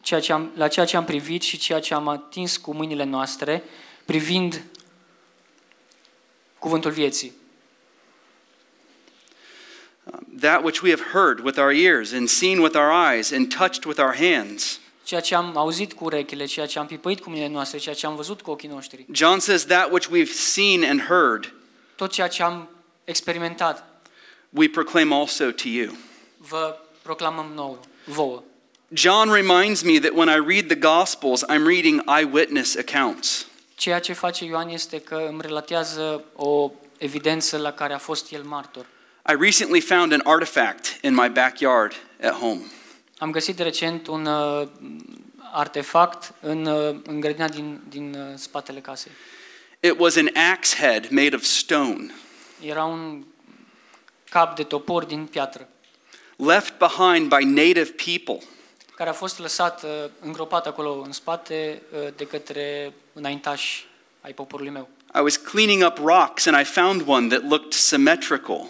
ceea 0.00 0.20
ce 0.20 0.32
am, 0.32 0.52
la 0.54 0.68
ceea 0.68 0.86
ce 0.86 0.96
am 0.96 1.04
privit 1.04 1.42
și 1.42 1.56
ceea 1.56 1.80
ce 1.80 1.94
am 1.94 2.08
atins 2.08 2.56
cu 2.56 2.74
mâinile 2.74 3.04
noastre, 3.04 3.62
privind 4.04 4.64
cuvântul 6.58 6.90
vieții. 6.90 7.32
That 10.40 10.62
which 10.62 10.80
we 10.82 10.90
have 10.90 11.02
heard 11.12 11.40
with 11.40 11.58
our 11.58 11.72
ears 11.72 12.12
and 12.12 12.28
seen 12.28 12.60
with 12.60 12.74
our 12.74 12.90
eyes 13.14 13.32
and 13.32 13.54
touched 13.56 13.84
with 13.84 13.98
our 13.98 14.16
hands. 14.16 14.80
Ceea 15.04 15.20
ce 15.20 15.34
am 15.34 15.56
auzit 15.56 15.92
cu 15.92 16.04
urechile, 16.04 16.44
ceea 16.44 16.66
ce 16.66 16.78
am 16.78 16.86
pipăit 16.86 17.20
cu 17.20 17.28
mâinile 17.28 17.48
noastre, 17.50 17.78
ceea 17.78 17.94
ce 17.94 18.06
am 18.06 18.16
văzut 18.16 18.40
cu 18.40 18.50
ochii 18.50 18.68
noștri, 18.68 19.06
John 19.12 19.38
says 19.38 19.64
that 19.66 19.90
which 19.90 20.08
we've 20.08 20.32
seen 20.32 20.84
and 20.84 21.00
heard, 21.02 21.52
tot 21.96 22.10
ceea 22.12 22.28
ce 22.28 22.42
am 22.42 22.68
experimentat, 23.04 24.02
we 24.50 24.68
proclaim 24.68 25.12
also 25.12 25.50
to 25.50 25.68
you. 25.68 25.96
vă 26.36 26.78
proclamăm 27.02 27.52
nouă, 27.54 27.78
vouă. 28.04 28.42
John 28.92 29.30
reminds 29.32 29.82
me 29.82 29.98
that 29.98 30.12
when 30.14 30.28
I 30.28 30.38
read 30.46 30.66
the 30.66 30.76
Gospels, 30.76 31.44
I'm 31.44 31.66
reading 31.66 32.02
eyewitness 32.18 32.76
accounts. 32.76 33.46
Ceea 33.74 33.98
ce 34.00 34.12
face 34.12 34.44
Ioan 34.44 34.68
este 34.68 35.00
că 35.00 35.26
îmi 35.30 35.40
relatează 35.42 36.24
o 36.36 36.70
evidență 36.98 37.56
la 37.56 37.72
care 37.72 37.92
a 37.92 37.98
fost 37.98 38.32
el 38.32 38.42
martor. 38.42 38.86
I 39.30 39.34
recently 39.34 39.80
found 39.80 40.12
an 40.12 40.22
artifact 40.24 40.98
in 41.02 41.14
my 41.14 41.28
backyard 41.28 41.94
at 42.22 42.32
home. 42.32 42.60
Am 43.18 43.30
găsit 43.30 43.58
recent 43.58 44.06
un 44.06 44.26
uh, 44.26 44.68
artefact 45.52 46.34
în, 46.40 46.66
uh, 46.66 46.96
în 47.04 47.20
grădina 47.20 47.48
din, 47.48 47.80
din 47.88 48.14
uh, 48.14 48.34
spatele 48.34 48.80
casei. 48.80 49.12
It 49.80 49.94
was 49.98 50.16
an 50.16 50.28
axe 50.52 50.76
head 50.76 51.08
made 51.10 51.34
of 51.34 51.42
stone, 51.42 52.10
Era 52.60 52.84
un 52.84 53.24
cap 54.30 54.56
de 54.56 54.62
topor 54.62 55.04
din 55.04 55.26
piatră, 55.26 55.68
left 56.36 56.72
behind 56.78 57.34
by 57.34 57.44
native 57.44 57.94
people. 58.04 58.46
care 58.96 59.10
a 59.10 59.12
fost 59.12 59.38
lăsat 59.38 59.82
uh, 59.82 59.90
îngropat 60.20 60.66
acolo 60.66 61.02
în 61.04 61.12
spate 61.12 61.82
uh, 61.92 62.08
de 62.16 62.26
către 62.26 62.92
înaintași 63.12 63.86
ai 64.20 64.32
poporului 64.32 64.72
meu. 64.72 64.88
I 65.14 65.20
was 65.20 65.36
cleaning 65.36 65.84
up 65.86 65.98
rocks 65.98 66.46
and 66.46 66.60
I 66.60 66.64
found 66.64 67.02
one 67.06 67.28
that 67.28 67.48
looked 67.48 67.72
symmetrical. 67.72 68.68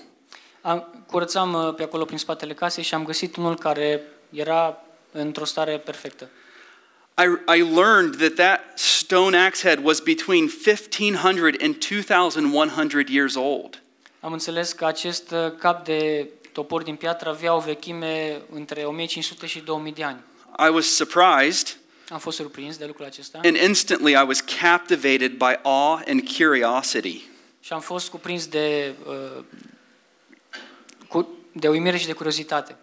Am, 0.60 1.04
curățam 1.06 1.52
uh, 1.52 1.74
pe 1.74 1.82
acolo 1.82 2.04
prin 2.04 2.18
spatele 2.18 2.54
casei 2.54 2.84
și 2.84 2.94
am 2.94 3.04
găsit 3.04 3.36
unul 3.36 3.56
care 3.56 4.02
era 4.30 4.82
într-o 5.12 5.44
stare 5.44 5.78
perfectă. 5.78 6.28
I, 7.18 7.58
I 7.58 7.62
learned 7.74 8.16
that 8.16 8.34
that 8.34 8.78
stone 8.78 9.36
axe 9.36 9.68
head 9.68 9.84
was 9.84 10.00
between 10.00 10.48
1500 10.66 11.64
and 11.64 11.76
2100 11.90 13.12
years 13.12 13.34
old. 13.34 13.82
Am 14.20 14.32
înțeles 14.32 14.72
că 14.72 14.84
acest 14.86 15.30
uh, 15.30 15.52
cap 15.58 15.84
de 15.84 16.28
topor 16.52 16.82
din 16.82 16.94
piatră 16.96 17.28
avea 17.28 17.54
o 17.54 17.58
vechime 17.58 18.40
între 18.52 18.82
1500 18.82 19.46
și 19.46 19.60
2000 19.60 19.92
de 19.92 20.02
ani. 20.02 20.20
I 20.66 20.72
was 20.72 20.86
surprised 20.86 21.76
Am 22.08 22.18
fost 22.18 22.36
surprins 22.36 22.76
de 22.76 22.84
lucrul 22.86 23.06
acesta 23.06 23.40
and 23.44 23.56
instantly 23.56 24.12
I 24.12 24.24
was 24.26 24.40
captivated 24.60 25.32
by 25.32 25.58
awe 25.62 26.02
and 26.06 26.22
curiosity. 26.36 27.22
și 27.60 27.72
am 27.72 27.80
fost 27.80 28.08
cuprins 28.08 28.46
de, 28.46 28.92
uh, 29.06 29.14
cu, 29.14 29.46
de 31.58 31.68
uimire 31.68 31.96
și 31.96 32.06
de 32.06 32.12
curiozitate. 32.12 32.76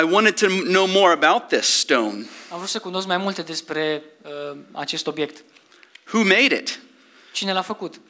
I 0.00 0.02
wanted 0.02 0.34
to 0.34 0.46
know 0.46 0.86
more 0.86 1.12
about 1.12 1.48
this 1.48 1.66
stone. 1.66 2.26
Am 2.50 2.56
vrut 2.56 2.68
să 2.68 2.78
cunosc 2.78 3.06
mai 3.06 3.16
multe 3.16 3.42
despre 3.42 4.02
uh, 4.22 4.56
acest 4.72 5.06
obiect. 5.06 5.44
Who 6.12 6.22
made 6.22 6.54
it? 6.54 6.80
Cine 7.32 7.52
l-a 7.52 7.62
făcut? 7.62 8.00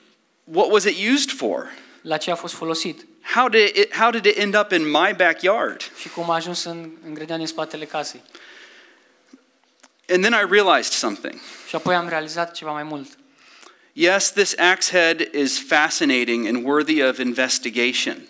What 0.45 0.71
was 0.71 0.85
it 0.85 1.11
used 1.13 1.31
for? 1.31 1.71
La 2.03 2.17
ce 2.17 2.31
a 2.31 2.35
fost 2.35 2.55
folosit? 2.55 3.07
How 3.35 3.49
did 3.49 3.77
it, 3.77 3.95
how 3.95 4.11
did 4.11 4.25
it 4.25 4.39
end 4.39 4.59
up 4.59 4.73
in 4.73 4.91
my 4.91 5.15
backyard? 5.17 5.81
Și 6.01 6.09
cum 6.09 6.31
a 6.31 6.35
ajuns 6.35 6.65
în, 6.65 6.91
în 7.05 7.15
grădina 7.15 7.37
din 7.37 7.47
spatele 7.47 7.85
casei? 7.85 8.23
And 10.09 10.25
then 10.25 10.33
I 10.33 10.47
realized 10.51 10.93
something. 10.93 11.41
Și 11.69 11.75
apoi 11.75 11.95
am 11.95 12.09
realizat 12.09 12.55
ceva 12.55 12.73
mai 12.73 12.83
mult. 12.83 13.09
Yes, 13.93 14.33
this 14.33 14.55
axe 14.59 14.99
head 14.99 15.35
is 15.35 15.59
fascinating 15.67 16.47
and 16.47 16.65
worthy 16.65 17.03
of 17.03 17.19
investigation. 17.19 18.27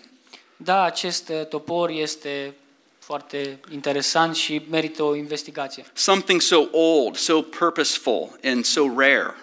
Da, 0.56 0.82
acest 0.82 1.28
uh, 1.28 1.46
topor 1.46 1.90
este 1.90 2.54
foarte 2.98 3.60
interesant 3.70 4.36
și 4.36 4.62
merită 4.70 5.02
o 5.02 5.14
investigație. 5.14 5.84
Something 5.92 6.40
so 6.40 6.68
old, 6.70 7.16
so 7.16 7.42
purposeful, 7.42 8.38
and 8.44 8.64
so 8.64 8.92
rare. 8.96 9.34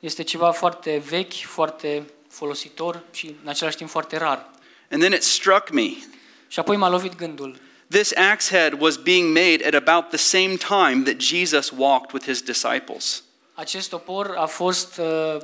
Este 0.00 0.22
ceva 0.22 0.50
foarte 0.50 1.02
vechi, 1.08 1.34
foarte 1.34 2.10
folositor 2.28 3.02
și 3.12 3.36
în 3.42 3.48
același 3.48 3.76
timp 3.76 3.90
foarte 3.90 4.16
rar. 4.16 4.50
And 4.90 5.02
then 5.02 5.12
it 5.12 5.22
struck 5.22 5.70
me. 5.70 5.88
Și 6.48 6.58
apoi 6.58 6.76
m-a 6.76 6.88
lovit 6.88 7.16
gândul. 7.16 7.58
This 7.90 8.12
axe 8.16 8.56
head 8.56 8.80
was 8.80 8.96
being 8.96 9.36
made 9.36 9.66
at 9.66 9.74
about 9.74 10.08
the 10.08 10.16
same 10.16 10.56
time 10.56 11.02
that 11.04 11.20
Jesus 11.20 11.72
walked 11.76 12.12
with 12.12 12.26
his 12.26 12.42
disciples. 12.42 13.22
Acest 13.54 13.88
topor 13.88 14.34
a 14.36 14.46
fost 14.46 14.98
uh, 14.98 15.36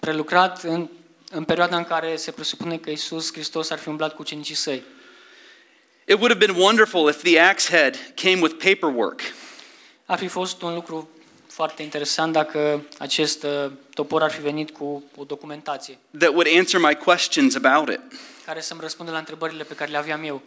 prelucrat 0.00 0.62
în, 0.62 0.88
în 1.30 1.44
perioada 1.44 1.76
în 1.76 1.84
care 1.84 2.16
se 2.16 2.30
presupune 2.30 2.78
că 2.78 2.90
Isus 2.90 3.32
Hristos 3.32 3.70
ar 3.70 3.78
fi 3.78 3.88
umblat 3.88 4.14
cu 4.14 4.22
ucenicii 4.22 4.54
săi. 4.54 4.82
It 6.04 6.14
would 6.14 6.32
have 6.32 6.46
been 6.46 6.56
wonderful 6.56 7.08
if 7.08 7.22
the 7.22 7.38
axe 7.38 7.76
head 7.76 8.12
came 8.14 8.40
with 8.40 8.54
paperwork. 8.64 9.20
Ar 10.04 10.18
fi 10.18 10.26
fost 10.26 10.62
un 10.62 10.74
lucru 10.74 11.08
foarte 11.46 11.82
interesant 11.82 12.32
dacă 12.32 12.86
acest 12.98 13.42
uh, 13.42 13.70
topor 13.94 14.22
ar 14.22 14.30
fi 14.30 14.40
venit 14.40 14.70
cu 14.70 15.04
o 15.16 15.24
documentație 15.24 15.98
that 16.18 16.30
would 16.30 16.46
answer 16.58 16.80
my 16.80 16.94
questions 16.94 17.54
about 17.54 17.88
it. 17.88 18.00
care 18.44 18.60
să-mi 18.60 18.80
răspundă 18.80 19.12
la 19.12 19.18
întrebările 19.18 19.64
pe 19.64 19.74
care 19.74 19.90
le 19.90 19.96
aveam 19.96 20.24
eu. 20.24 20.42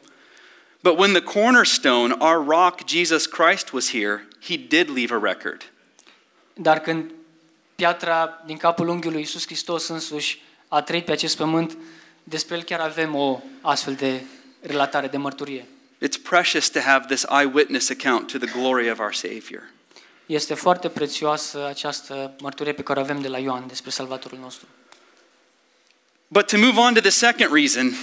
But 0.80 0.98
when 0.98 1.12
the 1.12 1.22
cornerstone, 1.22 2.16
our 2.20 2.46
rock, 2.48 2.88
Jesus 2.88 3.26
Christ, 3.26 3.72
was 3.72 3.90
here, 3.90 4.28
he 4.42 4.58
did 4.58 4.90
leave 4.96 5.14
a 5.14 5.20
record. 5.22 5.72
Dar 6.54 6.80
când 6.80 7.12
piatra 7.76 8.42
din 8.46 8.58
capul 8.58 8.88
unghiului 8.88 9.20
Iisus 9.20 9.46
Hristos 9.46 9.88
însuși 9.88 10.42
a 10.70 10.82
trăit 10.82 11.06
pe 11.06 11.12
acest 11.12 11.38
pământ, 11.38 11.78
despre 12.24 12.56
el 12.56 12.64
chiar 12.64 12.80
avem 12.80 13.16
o 13.16 13.42
astfel 13.62 13.94
de 13.94 14.22
relatare 14.62 15.08
de 15.08 15.18
mărturie. 15.18 15.66
It's 16.06 16.22
precious 16.24 16.70
to 16.70 16.80
have 16.80 17.06
this 17.06 17.26
eyewitness 17.40 17.90
account 17.90 18.32
to 18.32 18.38
the 18.38 18.60
glory 18.60 18.92
of 18.92 19.00
our 19.00 19.14
Savior. 19.14 19.64
Este 20.26 20.54
foarte 20.54 20.90
prețioasă 20.90 21.66
această 21.68 22.36
mărturie 22.42 22.74
pe 22.74 22.84
care 22.84 23.00
o 23.00 23.02
avem 23.02 23.22
de 23.22 23.28
la 23.28 23.38
Ioan 23.38 23.68
despre 23.68 23.90
Salvatorul 23.90 24.38
nostru. 24.38 24.68
But 26.28 26.48
to 26.48 26.58
move 26.58 26.80
on 26.80 26.94
to 26.94 27.00
the 27.00 27.10
second 27.10 27.54
reason, 27.54 27.94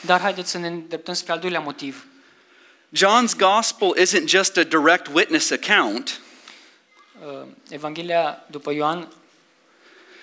Dar 0.00 0.20
haideți 0.20 0.50
să 0.50 0.58
ne 0.58 0.66
îndreptăm 0.66 1.14
spre 1.14 1.32
al 1.32 1.38
doilea 1.38 1.60
motiv. 1.60 2.06
John's 2.96 3.36
gospel 3.36 3.94
isn't 4.00 4.24
just 4.24 4.56
a 4.56 4.62
direct 4.62 5.06
witness 5.12 5.50
account, 5.50 6.20
Uh, 7.26 7.46
Evanghelia 7.68 8.44
după 8.50 8.72
Ioan 8.72 9.08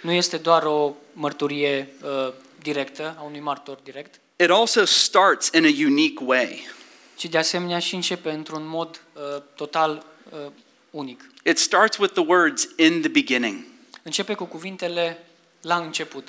nu 0.08 0.14
este 0.14 0.38
doar 0.38 0.64
o 0.64 0.96
mărturie 1.14 1.90
uh, 2.04 2.34
directă 2.62 3.16
a 3.20 3.22
unui 3.22 3.40
martor 3.40 3.78
direct, 3.84 4.20
it 4.36 4.50
also 4.50 4.86
starts 4.86 5.50
in 5.54 5.66
a 5.66 5.86
unique 5.86 6.26
way. 6.26 6.68
ci 7.16 7.26
de 7.26 7.38
asemenea 7.38 7.80
și 7.80 7.96
începe 7.96 8.32
într-un 8.32 8.68
mod 8.68 9.02
uh, 9.14 9.42
total 9.56 10.06
uh, 10.32 10.52
unic. 10.90 11.32
It 11.44 11.58
starts 11.58 11.98
with 11.98 12.14
the 12.14 12.24
words, 12.28 12.70
in 12.76 13.00
the 13.00 13.10
beginning. 13.10 13.64
Începe 14.04 14.34
cu 14.34 14.46
cuvintele 14.46 15.26
la 15.62 15.76
început. 15.76 16.28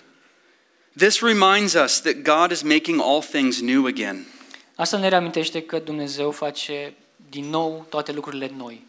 This 0.96 1.20
reminds 1.20 1.74
us 1.74 2.00
that 2.00 2.14
God 2.14 2.50
is 2.50 2.62
making 2.62 3.00
all 3.00 3.22
things 3.22 3.60
new 3.60 3.86
again. 3.86 4.26
Asta 4.74 4.98
ne 4.98 5.08
reamintește 5.08 5.62
că 5.62 5.78
Dumnezeu 5.78 6.30
face 6.30 6.94
din 7.30 7.48
nou 7.48 7.86
toate 7.88 8.12
lucrurile 8.12 8.50
noi. 8.56 8.86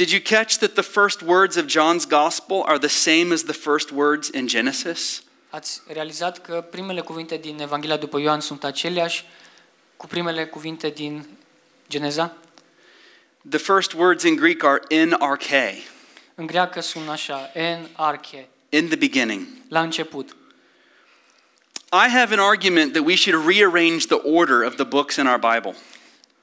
Did 0.00 0.12
you 0.12 0.20
catch 0.22 0.60
that 0.60 0.76
the 0.76 0.82
first 0.82 1.22
words 1.22 1.58
of 1.58 1.66
John's 1.66 2.06
gospel 2.06 2.64
are 2.66 2.78
the 2.78 2.88
same 2.88 3.32
as 3.32 3.42
the 3.42 3.52
first 3.52 3.92
words 3.92 4.30
in 4.30 4.46
Genesis? 4.46 5.22
Ați 5.50 5.82
realizat 5.86 6.38
că 6.38 6.66
primele 6.70 7.00
cuvinte 7.00 7.36
din 7.36 7.60
Evanghelia 7.60 7.96
după 7.96 8.18
Ioan 8.20 8.40
sunt 8.40 8.64
aceleași 8.64 9.24
cu 9.96 10.06
primele 10.06 10.46
cuvinte 10.46 10.88
din 10.88 11.26
Geneza? 11.88 12.36
The 13.48 13.58
first 13.58 13.92
words 13.92 14.22
in 14.22 14.36
Greek 14.36 14.62
are 14.62 14.80
in 14.88 15.16
arche, 15.18 15.82
În 16.34 16.46
greacă 16.46 16.80
sună 16.80 17.10
așa, 17.10 17.50
en 17.54 17.88
arche, 17.92 18.48
in 18.68 18.86
the 18.86 18.96
beginning. 18.96 19.46
la 19.68 19.80
început. 19.80 20.36
I 21.92 22.08
have 22.08 22.34
an 22.34 22.40
argument 22.40 22.92
that 22.92 23.04
we 23.04 23.16
should 23.16 23.46
rearrange 23.46 24.06
the 24.06 24.20
order 24.22 24.62
of 24.66 24.74
the 24.74 24.84
books 24.84 25.16
in 25.16 25.26
our 25.26 25.38
Bible. 25.38 25.76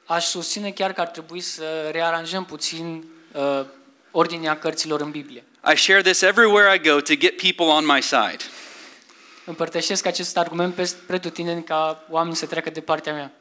Aș 0.05 0.25
susține 0.25 0.71
chiar 0.71 0.93
că 0.93 1.01
ar 1.01 1.07
trebui 1.07 1.39
să 1.39 1.89
rearanjăm 1.91 2.45
puțin 2.45 3.15
uh, 3.31 3.65
ordinea 4.11 4.57
cărților 4.57 5.01
în 5.01 5.11
Biblie. 5.11 5.43
I 5.73 5.77
share 5.77 6.01
this 6.01 6.21
everywhere 6.21 6.75
I 6.75 6.89
go 6.89 6.99
to 6.99 7.15
get 7.15 7.41
people 7.41 7.65
on 7.65 7.85
my 7.85 8.01
side. 8.01 8.43
Împărtășesc 9.45 10.05
acest 10.05 10.37
argument 10.37 10.73
pe 10.73 10.91
pretutindeni 11.07 11.63
ca 11.63 12.05
oamenii 12.09 12.37
să 12.37 12.45
treacă 12.45 12.69
de 12.69 12.79
partea 12.79 13.13
mea. 13.13 13.31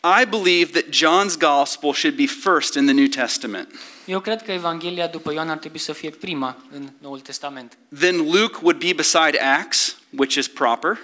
I 0.00 0.24
believe 0.26 0.80
that 0.80 0.90
John's 0.90 1.36
gospel 1.36 1.92
should 1.92 2.16
be 2.16 2.26
first 2.26 2.74
in 2.74 2.84
the 2.84 2.94
New 2.94 3.06
Testament. 3.06 3.68
Eu 4.04 4.20
cred 4.20 4.42
că 4.42 4.52
Evanghelia 4.52 5.06
după 5.06 5.32
Ioan 5.32 5.50
ar 5.50 5.56
trebui 5.56 5.78
să 5.78 5.92
fie 5.92 6.10
prima 6.10 6.56
în 6.70 6.88
Noul 6.98 7.20
Testament. 7.20 7.78
Then 7.98 8.16
Luke 8.16 8.58
would 8.62 8.78
be 8.78 8.92
beside 8.92 9.38
Acts, 9.38 9.96
which 10.16 10.34
is 10.34 10.48
proper. 10.48 10.98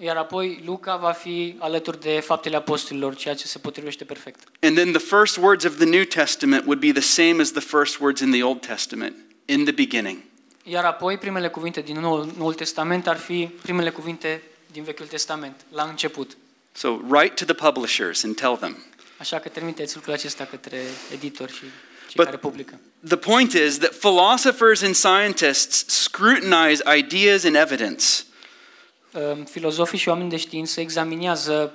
Iar 0.00 0.16
apoi 0.16 0.62
Luca 0.64 0.96
va 0.96 1.12
fi 1.12 1.56
alături 1.58 2.00
de 2.00 2.20
faptele 2.20 2.56
apostolilor, 2.56 3.14
ceea 3.14 3.34
ce 3.34 3.46
se 3.46 3.58
potrivește 3.58 4.04
perfect. 4.04 4.40
And 4.60 4.76
then 4.76 4.92
the 4.92 5.00
first 5.16 5.36
words 5.36 5.64
of 5.64 5.76
the 5.76 5.84
New 5.84 6.04
Testament 6.04 6.64
would 6.64 6.80
be 6.80 6.92
the 6.92 7.00
same 7.00 7.40
as 7.40 7.50
the 7.50 7.60
first 7.60 8.00
words 8.00 8.20
in 8.20 8.30
the 8.30 8.42
Old 8.42 8.66
Testament, 8.66 9.16
in 9.44 9.64
the 9.64 9.72
beginning. 9.72 10.18
Iar 10.62 10.84
apoi 10.84 11.18
primele 11.18 11.48
cuvinte 11.48 11.80
din 11.80 12.00
Noul, 12.00 12.32
Noul 12.36 12.54
Testament 12.54 13.06
ar 13.06 13.16
fi 13.16 13.50
primele 13.62 13.90
cuvinte 13.90 14.42
din 14.72 14.82
Vechiul 14.82 15.06
Testament, 15.06 15.60
la 15.72 15.82
început. 15.82 16.36
So 16.72 16.88
write 17.08 17.44
to 17.44 17.52
the 17.52 17.70
publishers 17.70 18.22
and 18.24 18.36
tell 18.36 18.56
them. 18.56 18.76
Așa 19.18 19.38
că 19.38 19.48
trimiteți 19.48 19.94
lucrul 19.94 20.12
acesta 20.12 20.44
către 20.44 20.82
editori 21.12 21.52
și 21.52 21.60
cei 21.60 22.14
But- 22.16 22.24
care 22.24 22.36
publică. 22.36 22.80
The 23.08 23.16
point 23.16 23.52
is 23.52 23.78
that 23.78 23.94
philosophers 23.94 24.82
and 24.82 24.94
scientists 24.94 25.84
scrutinize 26.02 26.82
ideas 26.98 27.44
and 27.44 27.54
evidence. 27.56 28.04
Uh, 29.12 29.38
Filozofii 29.50 29.98
și 29.98 30.08
oameni 30.08 30.30
de 30.30 30.36
știință 30.36 30.80
examinează 30.80 31.72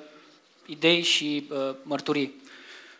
idei 0.66 1.02
și 1.02 1.48
uh, 1.50 1.75
mărturii, 1.84 2.42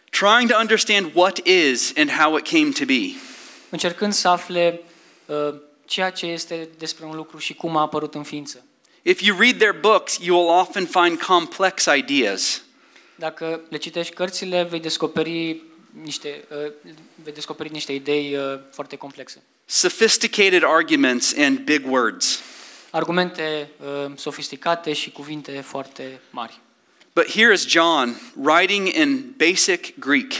trying 0.10 0.50
to 0.52 0.58
understand 0.60 1.12
what 1.14 1.48
is 1.48 1.94
and 1.98 2.12
how 2.12 2.38
it 2.38 2.48
came 2.48 2.70
to 2.70 2.86
be. 2.86 3.10
încercând 3.70 4.14
să 4.14 4.28
afle 4.28 4.82
uh, 5.26 5.54
ceea 5.86 6.10
ce 6.10 6.26
este 6.26 6.68
despre 6.78 7.06
un 7.06 7.16
lucru 7.16 7.38
și 7.38 7.54
cum 7.54 7.78
a 7.78 7.82
apărut 7.82 8.16
în 8.16 8.24
ființă. 8.24 8.66
If 9.02 9.22
you 9.22 9.40
read 9.40 9.58
their 9.58 9.74
books, 9.80 10.18
you 10.22 10.40
will 10.40 10.60
often 10.60 10.86
find 10.86 11.22
complex 11.22 11.86
ideas. 11.98 12.62
Dacă 13.16 13.62
le 13.70 13.78
citești 13.78 14.14
cărțile, 14.14 14.64
vei 14.64 14.80
descoperi 14.80 15.62
niște, 16.04 16.44
uh, 16.66 16.72
vei 17.24 17.34
descoperi 17.34 17.72
niște 17.72 17.94
idei 17.94 18.36
uh, 18.36 18.60
foarte 18.72 18.96
complexe. 18.96 19.44
sophisticated 19.66 20.64
arguments 20.64 21.34
and 21.38 21.60
big 21.60 21.92
words. 21.92 22.42
Argumente 22.96 23.70
uh, 24.06 24.12
sofisticate 24.16 24.94
și 24.94 25.12
cuvinte 25.12 25.62
foarte 25.62 26.20
mari. 26.30 26.60
But 27.14 27.32
here 27.32 27.54
is 27.54 27.68
John 27.68 28.16
writing 28.42 28.88
in 28.88 29.34
basic 29.38 30.00
Greek. 30.00 30.32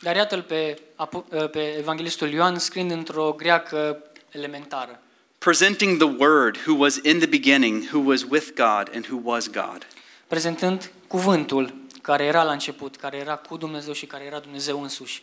Dar 0.00 0.16
iată-l 0.16 0.42
pe, 0.42 0.78
apo- 0.96 1.24
uh, 1.28 1.50
pe 1.50 1.76
evanghelistul 1.78 2.28
Ioan 2.30 2.58
scriind 2.58 2.90
într-o 2.90 3.34
greacă 3.36 4.02
elementară, 4.30 5.00
presenting 5.38 5.98
the 5.98 6.14
Word 6.18 6.56
who 6.66 6.76
was 6.78 6.98
in 7.02 7.18
the 7.18 7.26
beginning, 7.26 7.88
who 7.92 8.02
was 8.04 8.22
with 8.28 8.46
God, 8.54 8.90
and 8.94 9.06
who 9.10 9.20
was 9.22 9.50
God. 9.50 9.86
prezentând 10.26 10.90
cuvântul 11.06 11.74
care 12.02 12.24
era 12.24 12.42
la 12.42 12.52
început, 12.52 12.96
care 12.96 13.16
era 13.16 13.36
cu 13.36 13.56
Dumnezeu 13.56 13.92
și 13.92 14.06
care 14.06 14.24
era 14.24 14.38
Dumnezeu 14.38 14.82
însuși. 14.82 15.22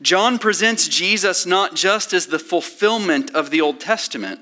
John 0.00 0.36
presents 0.36 0.88
Jesus 0.90 1.44
not 1.44 1.76
just 1.76 2.12
as 2.12 2.26
the 2.26 2.36
fulfillment 2.36 3.34
of 3.34 3.48
the 3.48 3.60
Old 3.60 3.82
Testament, 3.84 4.40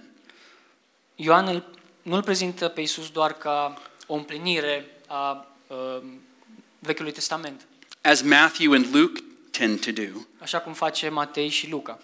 Ioan 1.22 1.46
îl, 1.46 1.64
nu 2.02 2.14
îl 2.14 2.22
prezintă 2.22 2.68
pe 2.68 2.80
Iisus 2.80 3.10
doar 3.10 3.32
ca 3.32 3.82
o 4.06 4.14
împlinire 4.14 4.86
a 5.06 5.54
uh, 5.66 6.02
Vechiului 6.78 7.12
Testament, 7.12 7.66
as 8.00 8.22
Matthew 8.22 8.72
and 8.72 8.94
Luke 8.94 9.22
tend 9.50 9.80
to 9.80 9.90
do. 9.90 10.26
așa 10.38 10.58
cum 10.60 10.72
face 10.72 11.08
Matei 11.08 11.48
și 11.48 11.70
Luca. 11.70 11.98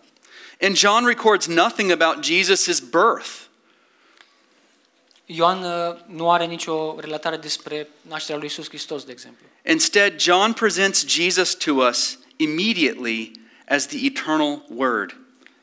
And 0.61 0.77
John 0.77 1.05
records 1.07 1.47
nothing 1.47 1.91
about 1.91 2.25
Jesus' 2.25 2.81
birth. 2.81 3.31
Ioan 5.27 5.63
uh, 5.63 5.97
nu 6.07 6.31
are 6.31 6.47
nicio 6.47 7.01
relatare 7.01 7.37
despre 7.37 7.89
nașterea 8.01 8.37
lui 8.37 8.47
Iisus 8.47 8.69
Hristos, 8.69 9.05
de 9.05 9.13
exemplu. 9.13 9.47
Instead, 9.69 10.21
John 10.21 10.53
presents 10.53 11.07
Jesus 11.07 11.55
to 11.55 11.73
us 11.73 12.19
immediately 12.37 13.31
as 13.69 13.87
the 13.87 14.07
eternal 14.07 14.65
Word, 14.69 15.17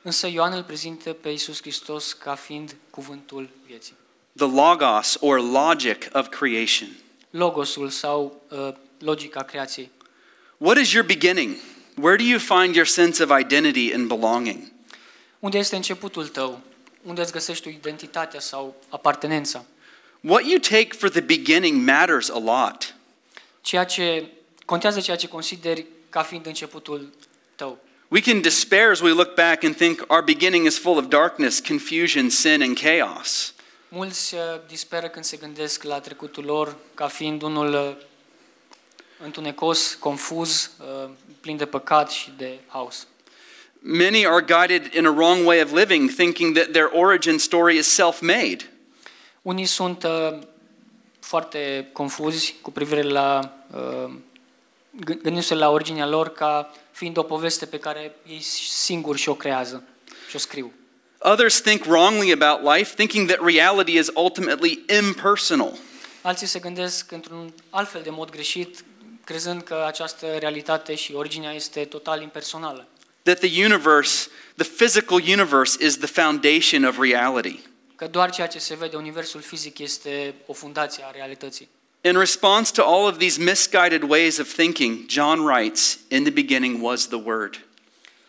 Însă 0.03 0.27
Ioan 0.27 0.53
îl 0.53 0.63
prezintă 0.63 1.13
pe 1.13 1.29
Iisus 1.29 1.61
Hristos 1.61 2.13
ca 2.13 2.35
fiind 2.35 2.75
cuvântul 2.89 3.49
vieții. 3.65 3.93
the 4.35 4.45
Logos 4.45 5.17
or 5.19 5.41
logic 5.41 6.09
of 6.13 6.27
creation. 6.29 6.89
Logosul 7.29 7.89
sau 7.89 8.41
uh, 8.49 8.73
logica 8.99 9.43
creației. 9.43 9.91
What 10.57 10.77
is 10.77 10.91
your 10.91 11.05
beginning? 11.05 11.55
Where 11.95 12.15
do 12.17 12.23
you 12.23 12.39
find 12.39 12.75
your 12.75 12.87
sense 12.87 13.23
of 13.23 13.39
identity 13.39 13.93
and 13.93 14.07
belonging? 14.07 14.71
Unde 15.39 15.57
este 15.57 15.75
începutul 15.75 16.27
tău? 16.27 16.59
Unde 17.03 17.21
îți 17.21 17.31
găsești 17.31 17.63
tu 17.63 17.69
identitatea 17.69 18.39
sau 18.39 18.75
apartenența? 18.89 19.65
What 20.21 20.45
you 20.45 20.59
take 20.59 20.87
for 20.97 21.09
the 21.09 21.21
beginning 21.21 21.89
matters 21.89 22.29
a 22.29 22.39
lot. 22.39 22.95
Ceea 23.61 23.83
ce 23.83 24.27
contează 24.65 24.99
ceea 24.99 25.17
ce 25.17 25.27
consideri 25.27 25.85
ca 26.09 26.21
fiind 26.21 26.45
începutul 26.45 27.13
tău. 27.55 27.77
We 28.13 28.21
can 28.21 28.41
despair 28.41 28.91
as 28.91 29.01
we 29.01 29.11
look 29.11 29.35
back 29.35 29.63
and 29.63 29.75
think 29.75 30.03
our 30.07 30.21
beginning 30.21 30.65
is 30.65 30.77
full 30.77 30.99
of 30.99 31.09
darkness, 31.09 31.59
confusion, 31.59 32.29
sin, 32.29 32.61
and 32.61 32.77
chaos. 32.77 33.53
Mulți 33.89 34.35
uh, 34.35 34.41
disperă 34.67 35.07
când 35.07 35.25
se 35.25 35.37
gândesc 35.37 35.83
la 35.83 35.99
trecutul 35.99 36.43
lor 36.43 36.75
ca 36.93 37.07
fiind 37.07 37.41
unul 37.41 37.73
uh, 37.73 37.95
întunecos, 39.23 39.93
confuz, 39.93 40.71
uh, 40.79 41.09
plin 41.41 41.57
de 41.57 41.65
păcat 41.65 42.11
și 42.11 42.31
de 42.37 42.59
haos. 42.67 43.07
Many 43.79 44.25
are 44.25 44.45
guided 44.45 44.93
in 44.93 45.05
a 45.05 45.11
wrong 45.11 45.45
way 45.45 45.61
of 45.61 45.71
living, 45.71 46.09
thinking 46.09 46.55
that 46.55 46.71
their 46.71 46.89
origin 46.91 47.37
story 47.37 47.77
is 47.77 47.87
self 47.87 48.21
made. 48.21 48.71
Unii 49.41 49.65
sunt 49.65 50.03
uh, 50.03 50.39
foarte 51.19 51.89
confuzi 51.91 52.55
cu 52.61 52.71
privire 52.71 53.01
la 53.01 53.53
uh, 53.71 54.13
gâ- 55.01 55.21
gândindu-se 55.21 55.55
la 55.55 55.69
originea 55.69 56.07
lor 56.07 56.29
ca 56.29 56.71
fiind 56.93 57.17
o 57.17 57.23
poveste 57.23 57.65
pe 57.65 57.79
care 57.79 58.15
ei 58.27 58.41
singuri 58.41 59.19
și-o 59.19 59.35
creează 59.35 59.83
și 60.29 60.35
o 60.35 60.39
scriu. 60.39 60.73
Others 61.17 61.61
think 61.61 61.85
wrongly 61.85 62.31
about 62.31 62.75
life, 62.75 62.95
thinking 62.95 63.27
that 63.27 63.45
reality 63.45 63.97
is 63.97 64.09
ultimately 64.13 64.85
impersonal. 64.99 65.73
Alții 66.21 66.47
se 66.47 66.59
gândesc 66.59 67.11
într-un 67.11 67.53
altfel 67.69 68.01
de 68.01 68.09
mod 68.09 68.29
greșit, 68.29 68.83
crezând 69.23 69.61
că 69.61 69.83
această 69.87 70.35
realitate 70.39 70.95
și 70.95 71.13
originea 71.13 71.53
este 71.53 71.85
total 71.85 72.21
impersonală. 72.21 72.87
That 73.21 73.39
the 73.39 73.65
universe, 73.65 74.29
the 74.55 74.69
physical 74.75 75.17
universe, 75.17 75.85
is 75.85 75.97
the 75.97 76.21
foundation 76.21 76.83
of 76.83 76.99
reality. 76.99 77.59
Că 77.95 78.07
doar 78.07 78.31
ceea 78.31 78.47
ce 78.47 78.59
se 78.59 78.75
vede, 78.75 78.95
universul 78.95 79.41
fizic, 79.41 79.79
este 79.79 80.33
o 80.45 80.53
fundație 80.53 81.03
a 81.05 81.11
realității. 81.11 81.69
In 82.05 82.17
response 82.17 82.69
to 82.71 82.83
all 82.83 83.07
of 83.07 83.17
these 83.17 83.39
misguided 83.39 84.03
ways 84.03 84.37
of 84.37 84.47
thinking, 84.53 85.07
John 85.07 85.39
writes, 85.45 85.99
In 86.09 86.23
the 86.23 86.31
beginning 86.31 86.81
was 86.81 87.07
the 87.07 87.17
Word. 87.17 87.59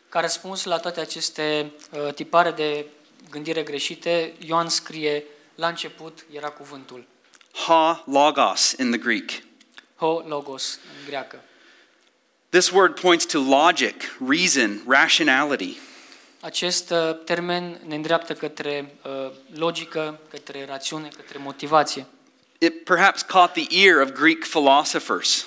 Ca 0.09 0.21
răspuns 0.21 0.65
la 0.65 0.79
toate 0.79 1.01
aceste 1.01 1.73
uh, 1.91 2.13
tipare 2.15 2.51
de 2.51 2.87
gândire 3.31 3.63
greșite, 3.63 4.35
Ioan 4.47 4.69
scrie, 4.69 5.25
la 5.55 5.69
început 5.69 6.27
era 6.33 6.49
cuvântul, 6.49 7.07
Ha 7.67 8.05
logos 8.07 8.75
in 8.79 8.91
the 8.91 8.99
Greek. 8.99 9.31
ho 9.97 10.23
logos 10.27 10.79
în 10.99 11.07
greacă. 11.07 11.41
This 12.49 12.71
word 12.71 13.01
points 13.01 13.25
to 13.27 13.39
logic, 13.39 14.17
reason, 14.29 14.83
rationality. 14.89 15.77
Acest 16.41 16.91
uh, 16.91 17.25
termen 17.25 17.81
ne 17.87 17.95
îndreaptă 17.95 18.35
către 18.35 18.95
uh, 19.05 19.31
logică, 19.55 20.21
către 20.31 20.65
rațiune, 20.65 21.09
către 21.17 21.39
motivație. 21.39 22.07
It 22.59 22.85
perhaps 22.85 23.23
caught 23.23 23.53
the 23.53 23.67
ear 23.71 24.01
of 24.01 24.13
Greek 24.13 24.45
philosophers. 24.45 25.47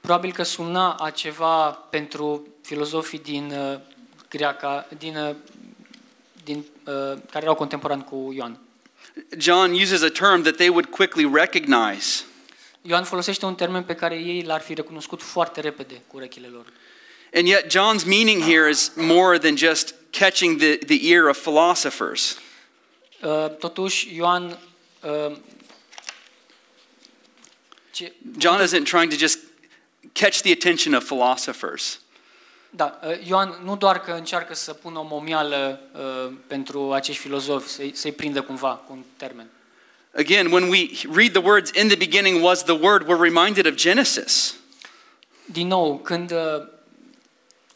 Probabil 0.00 0.32
că 0.32 0.42
suna 0.42 0.92
a 0.92 1.10
ceva 1.10 1.70
pentru 1.70 2.46
filozofii 2.62 3.18
din 3.18 3.52
uh, 3.52 3.80
greaca, 4.28 4.88
din, 4.98 5.16
uh, 5.16 5.34
din, 6.44 6.58
uh, 6.58 6.94
care 7.30 7.44
erau 7.44 7.54
contemporani 7.54 8.04
cu 8.04 8.32
Ioan. 8.36 8.58
John 9.38 9.72
uses 9.72 10.02
a 10.02 10.08
term 10.08 10.42
that 10.42 10.56
they 10.56 10.68
would 10.68 10.86
quickly 10.86 11.30
recognize. 11.32 12.24
Ioan 12.82 13.04
folosește 13.04 13.46
un 13.46 13.54
termen 13.54 13.82
pe 13.82 13.94
care 13.94 14.14
ei 14.14 14.42
l-ar 14.42 14.60
fi 14.60 14.74
recunoscut 14.74 15.22
foarte 15.22 15.60
repede 15.60 16.02
cu 16.06 16.16
urechile 16.16 16.48
lor. 16.52 16.66
And 17.34 17.46
yet, 17.46 17.66
John's 17.66 18.04
meaning 18.04 18.42
here 18.42 18.68
is 18.68 18.92
more 18.96 19.38
than 19.38 19.56
just 19.56 19.94
catching 20.10 20.58
the, 20.58 20.76
the 20.76 21.08
ear 21.08 21.28
of 21.28 21.36
philosophers. 21.36 22.38
Uh, 23.22 23.48
Totuși, 23.58 24.14
Ioan, 24.16 24.58
uh, 25.02 25.36
ce, 25.36 25.36
John 28.38 28.60
isn't 28.62 28.84
trying 28.84 29.10
to 29.10 29.16
just 29.16 29.38
catch 30.12 30.40
the 30.40 30.52
attention 30.52 30.94
of 30.94 31.04
philosophers. 31.04 31.98
da, 32.70 33.00
uh, 33.06 33.26
Ioan 33.26 33.60
nu 33.64 33.76
doar 33.76 34.00
că 34.00 34.12
încearcă 34.12 34.54
să 34.54 34.72
pună 34.72 34.98
o 34.98 35.02
momială 35.02 35.80
uh, 35.94 36.32
pentru 36.46 36.92
acești 36.92 37.20
filozofi, 37.22 37.68
să-i, 37.68 37.92
să-i 37.94 38.12
prindă 38.12 38.42
cumva 38.42 38.68
cu 38.86 38.92
un 38.92 39.02
termen. 39.16 39.46
Again, 40.16 40.52
when 40.52 40.68
we 40.68 40.90
read 41.12 41.30
the 41.32 41.42
words, 41.42 41.70
in 41.74 41.86
the 41.88 41.96
beginning 41.96 42.44
was 42.44 42.62
the 42.64 42.72
Word, 42.80 43.02
we're 43.06 43.20
reminded 43.20 43.66
of 43.66 43.74
Genesis. 43.74 44.54
Din 45.44 45.66
nou, 45.66 45.98
când, 45.98 46.30
uh, 46.30 46.66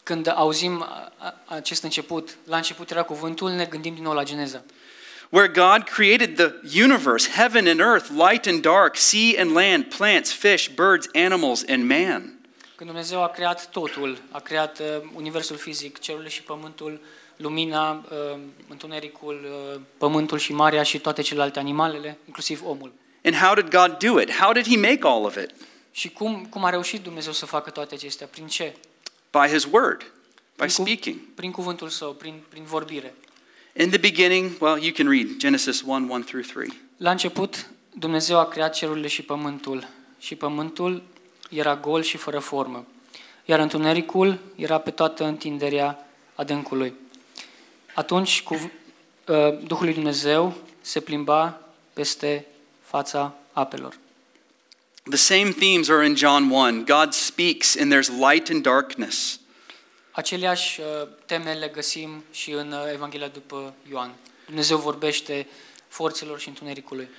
când 0.03 0.27
auzim 0.27 0.81
a- 0.81 1.11
a- 1.17 1.35
acest 1.45 1.83
început, 1.83 2.37
la 2.43 2.55
început 2.55 2.91
era 2.91 3.03
cuvântul, 3.03 3.51
ne 3.51 3.65
gândim 3.65 3.93
din 3.93 4.03
nou 4.03 4.13
la 4.13 4.23
Geneza. 4.23 4.63
Where 5.29 5.47
God 5.47 5.83
created 5.89 6.35
the 6.35 6.53
universe, 6.83 7.29
heaven 7.31 7.67
and 7.67 7.79
earth, 7.79 8.09
light 8.09 8.45
and 8.47 8.61
dark, 8.61 8.95
sea 8.97 9.35
and 9.37 9.53
land, 9.53 9.83
plants, 9.97 10.31
fish, 10.31 10.67
birds, 10.69 11.07
animals, 11.13 11.63
and 11.67 11.83
man. 11.87 12.33
Când 12.75 12.89
Dumnezeu 12.89 13.23
a 13.23 13.27
creat 13.27 13.69
totul, 13.69 14.21
a 14.31 14.39
creat 14.39 14.79
uh, 14.79 14.85
universul 15.13 15.55
fizic, 15.55 15.99
cerurile 15.99 16.29
și 16.29 16.43
pământul, 16.43 17.01
lumina, 17.37 17.91
uh, 17.91 18.39
întunericul, 18.67 19.47
uh, 19.75 19.81
pământul 19.97 20.37
și 20.37 20.53
marea 20.53 20.83
și 20.83 20.99
toate 20.99 21.21
celelalte 21.21 21.59
animalele, 21.59 22.17
inclusiv 22.25 22.61
omul. 22.65 22.93
And 23.23 23.35
how 23.35 23.53
did 23.53 23.69
God 23.69 23.97
do 23.97 24.19
it? 24.21 24.31
How 24.31 24.51
did 24.53 24.67
He 24.67 24.77
make 24.77 24.99
all 25.01 25.25
of 25.25 25.35
it? 25.35 25.49
Și 25.91 26.09
cum, 26.09 26.45
cum 26.49 26.63
a 26.63 26.69
reușit 26.69 27.01
Dumnezeu 27.03 27.31
să 27.33 27.45
facă 27.45 27.69
toate 27.69 27.95
acestea? 27.95 28.27
Prin 28.27 28.47
ce? 28.47 28.75
By 29.31 29.47
His 29.53 29.63
Word, 29.71 29.99
by 30.01 30.07
Prin, 30.55 30.67
cu- 30.67 30.81
speaking. 30.81 31.19
prin 31.35 31.51
cuvântul 31.51 31.89
său, 31.89 32.13
prin, 32.13 32.43
prin 32.49 32.63
vorbire. 32.63 33.13
In 33.79 33.89
the 33.89 33.97
beginning, 33.97 34.57
well, 34.59 34.77
you 34.77 34.91
can 34.91 35.07
read 35.07 35.39
Genesis 35.39 35.83
1 35.83 36.09
1 36.09 36.23
through 36.23 36.43
3. 36.43 36.67
La 36.97 37.11
început, 37.11 37.69
Dumnezeu 37.99 38.39
a 38.39 38.45
creat 38.45 38.73
cerurile 38.73 39.07
și 39.07 39.21
pământul, 39.21 39.87
și 40.19 40.35
pământul 40.35 41.03
era 41.49 41.75
gol 41.75 42.01
și 42.03 42.17
fără 42.17 42.39
formă, 42.39 42.85
iar 43.45 43.59
întunericul 43.59 44.39
era 44.55 44.77
pe 44.77 44.91
toată 44.91 45.23
întinderea 45.23 46.07
adâncului. 46.35 46.93
Atunci, 47.93 48.41
cu, 48.41 48.53
uh, 48.53 49.57
Duhul 49.67 49.85
lui 49.85 49.93
Dumnezeu 49.93 50.57
se 50.81 50.99
plimba 50.99 51.61
peste 51.93 52.45
fața 52.81 53.35
apelor. 53.51 53.97
The 55.03 55.17
same 55.17 55.51
themes 55.51 55.89
are 55.89 56.05
in 56.05 56.15
John 56.15 56.51
1. 56.51 56.83
God 56.83 57.13
speaks, 57.13 57.77
and 57.77 57.93
there's 57.93 58.09
light 58.29 58.49
and 58.49 58.63
darkness. 58.63 59.39
Aceleași 60.19 60.79
uh, 60.79 61.07
teme 61.25 61.53
le 61.53 61.67
găsim 61.67 62.23
și 62.31 62.51
în 62.51 62.71
uh, 62.71 62.91
Evanghelia 62.93 63.27
după 63.27 63.73
Ioan. 63.89 64.15
Dumnezeu 64.45 64.77
vorbește 64.77 65.47
forțelor 65.87 66.39
și 66.39 66.47
întunericului. 66.47 67.09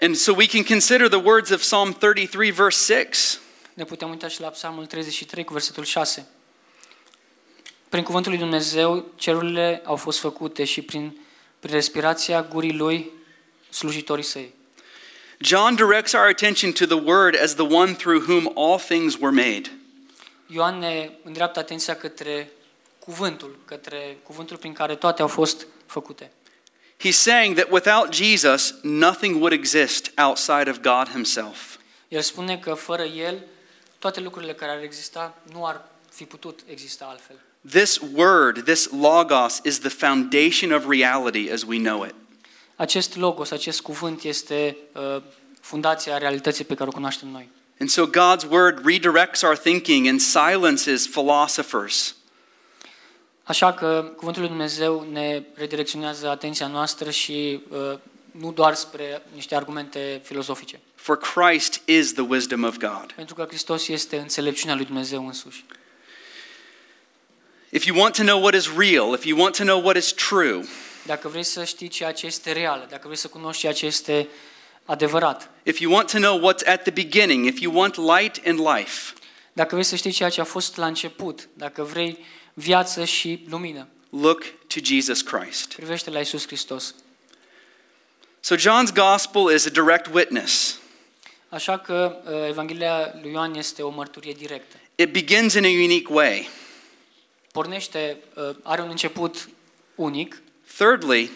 And 0.00 0.16
so 0.16 0.32
we 0.32 0.46
can 0.46 0.62
consider 0.62 1.08
the 1.08 1.20
words 1.24 1.50
of 1.50 1.60
Psalm 1.60 1.92
33, 1.92 2.50
verse 2.50 3.04
6. 3.04 3.38
Ne 3.74 3.84
putem 3.84 4.10
uita 4.10 4.28
și 4.28 4.40
la 4.40 4.48
Psalmul 4.48 4.86
33 4.86 5.44
cu 5.44 5.52
versetul 5.52 5.84
6. 5.84 6.28
Prin 7.88 8.02
cuvântul 8.02 8.30
lui 8.30 8.40
Dumnezeu, 8.40 9.12
cerurile 9.16 9.82
au 9.84 9.96
fost 9.96 10.18
făcute 10.18 10.64
și 10.64 10.82
prin, 10.82 11.18
prin 11.60 11.74
respirația 11.74 12.42
gurii 12.42 12.72
lui 12.72 13.10
slujitorii 13.70 14.24
săi. 14.24 14.54
John 15.38 15.74
directs 15.74 16.12
our 16.12 16.26
attention 16.26 16.72
to 16.72 16.86
the 16.86 17.02
Word 17.04 17.40
as 17.42 17.54
the 17.54 17.74
one 17.74 17.92
through 17.92 18.28
whom 18.28 18.52
all 18.54 18.78
things 18.78 19.16
were 19.20 19.34
made. 19.34 19.70
Ioan 20.46 20.78
ne 20.78 21.10
îndreaptă 21.24 21.58
atenția 21.58 21.96
către 21.96 22.50
cuvântul, 22.98 23.58
către 23.64 24.18
cuvântul 24.22 24.56
prin 24.56 24.72
care 24.72 24.94
toate 24.94 25.22
au 25.22 25.28
fost 25.28 25.66
făcute. 25.86 26.30
He's 27.04 27.16
saying 27.16 27.56
that 27.56 27.70
without 27.70 28.14
Jesus, 28.14 28.74
nothing 28.82 29.36
would 29.36 29.52
exist 29.52 30.12
outside 30.16 30.70
of 30.70 30.80
God 30.80 31.08
Himself. 31.08 31.76
El 32.08 32.20
spune 32.20 32.58
că 32.58 32.74
fără 32.74 33.02
el, 33.02 33.42
toate 33.98 34.20
lucrurile 34.20 34.54
care 34.54 34.70
ar 34.70 34.82
exista 34.82 35.38
nu 35.52 35.66
ar 35.66 35.88
fi 36.12 36.24
putut 36.24 36.60
exista 36.66 37.04
altfel. 37.04 37.36
This 37.70 38.00
Word, 38.14 38.64
this 38.64 38.90
Logos, 38.90 39.60
is 39.64 39.78
the 39.78 39.88
foundation 39.88 40.72
of 40.72 40.88
reality 40.88 41.50
as 41.52 41.62
we 41.62 41.78
know 41.78 42.04
it. 42.04 42.14
Acest 42.76 43.16
logos, 43.16 43.50
acest 43.50 43.80
cuvânt 43.80 44.22
este 44.22 44.76
uh, 44.92 45.22
fundația 45.60 46.18
realității 46.18 46.64
pe 46.64 46.74
care 46.74 46.88
o 46.88 46.92
cunoaștem 46.92 47.28
noi. 47.28 47.48
And 47.80 47.90
so 47.90 48.06
God's 48.06 48.44
Word 48.50 48.84
redirects 48.86 49.42
our 49.42 49.56
thinking 49.56 50.08
and 50.08 50.20
silences 50.20 51.06
philosophers. 51.06 52.14
Așa 53.42 53.72
că 53.72 54.12
cuvântul 54.16 54.42
lui 54.42 54.50
Dumnezeu 54.50 55.08
ne 55.12 55.42
redirecționează 55.54 56.28
atenția 56.28 56.66
noastră 56.66 57.10
și 57.10 57.60
uh, 57.68 57.98
nu 58.30 58.52
doar 58.52 58.74
spre 58.74 59.22
niște 59.34 59.54
argumente 59.54 60.20
filozofice. 60.24 60.80
For 60.94 61.18
Christ 61.18 61.80
is 61.84 62.12
the 62.12 62.22
wisdom 62.22 62.64
of 62.64 62.76
God. 62.76 63.12
Pentru 63.14 63.34
că 63.34 63.44
Hristos 63.48 63.88
este 63.88 64.18
înțelepciunea 64.18 64.74
lui 64.74 64.84
Dumnezeu 64.84 65.26
însuși. 65.26 65.64
If 67.70 67.84
you 67.84 67.98
want 67.98 68.16
to 68.16 68.22
know 68.22 68.40
what 68.40 68.54
is 68.54 68.68
real, 68.76 69.14
if 69.14 69.24
you 69.24 69.40
want 69.40 69.56
to 69.56 69.64
know 69.64 69.80
what 69.82 69.96
is 69.96 70.12
true, 70.12 70.64
Dacă 71.06 71.28
vrei 71.28 71.42
să 71.42 71.64
știi 71.64 71.88
ceea 71.88 72.12
ce 72.12 72.26
este 72.26 72.52
real, 72.52 72.86
dacă 72.90 73.02
vrei 73.04 73.16
să 73.16 73.28
cunoști 73.28 73.60
ceea 73.60 73.72
ce 73.72 73.86
este 73.86 74.28
adevărat, 74.86 75.50
if 75.62 75.78
you 75.78 75.92
want 75.92 76.10
to 76.10 76.18
know 76.18 76.52
what's 76.52 76.66
at 76.66 76.82
the 76.82 76.90
beginning, 76.90 77.46
if 77.46 77.60
you 77.60 77.74
want 77.74 77.96
light 77.96 78.40
and 78.46 78.58
life, 78.58 79.12
dacă 79.52 79.74
vrei 79.74 79.84
să 79.84 79.96
știi 79.96 80.10
ceea 80.10 80.28
ce 80.28 80.40
a 80.40 80.44
fost 80.44 80.76
la 80.76 80.86
început, 80.86 81.48
dacă 81.54 81.82
vrei 81.82 82.24
viață 82.54 83.04
și 83.04 83.44
lumină, 83.48 83.88
look 84.10 84.42
to 84.66 84.80
Jesus 84.82 85.20
Christ. 85.22 85.74
privește 85.74 86.10
la 86.10 86.20
Isus 86.20 86.46
Hristos. 86.46 86.94
So 88.40 88.54
John's 88.56 88.92
gospel 88.94 89.54
is 89.54 89.66
a 89.66 89.70
direct 89.70 90.06
witness. 90.12 90.78
Așa 91.48 91.78
că 91.78 92.16
uh, 92.24 92.48
Evanghelia 92.48 93.14
lui 93.22 93.30
Ioan 93.30 93.54
este 93.54 93.82
o 93.82 93.90
mărturie 93.90 94.32
directă. 94.32 94.76
It 94.94 95.12
begins 95.12 95.54
in 95.54 95.64
a 95.64 95.68
unique 95.68 96.14
way. 96.14 96.48
Pornește, 97.52 98.16
uh, 98.34 98.56
are 98.62 98.82
un 98.82 98.88
început 98.88 99.48
unic, 99.94 100.42
Thirdly, 100.76 101.30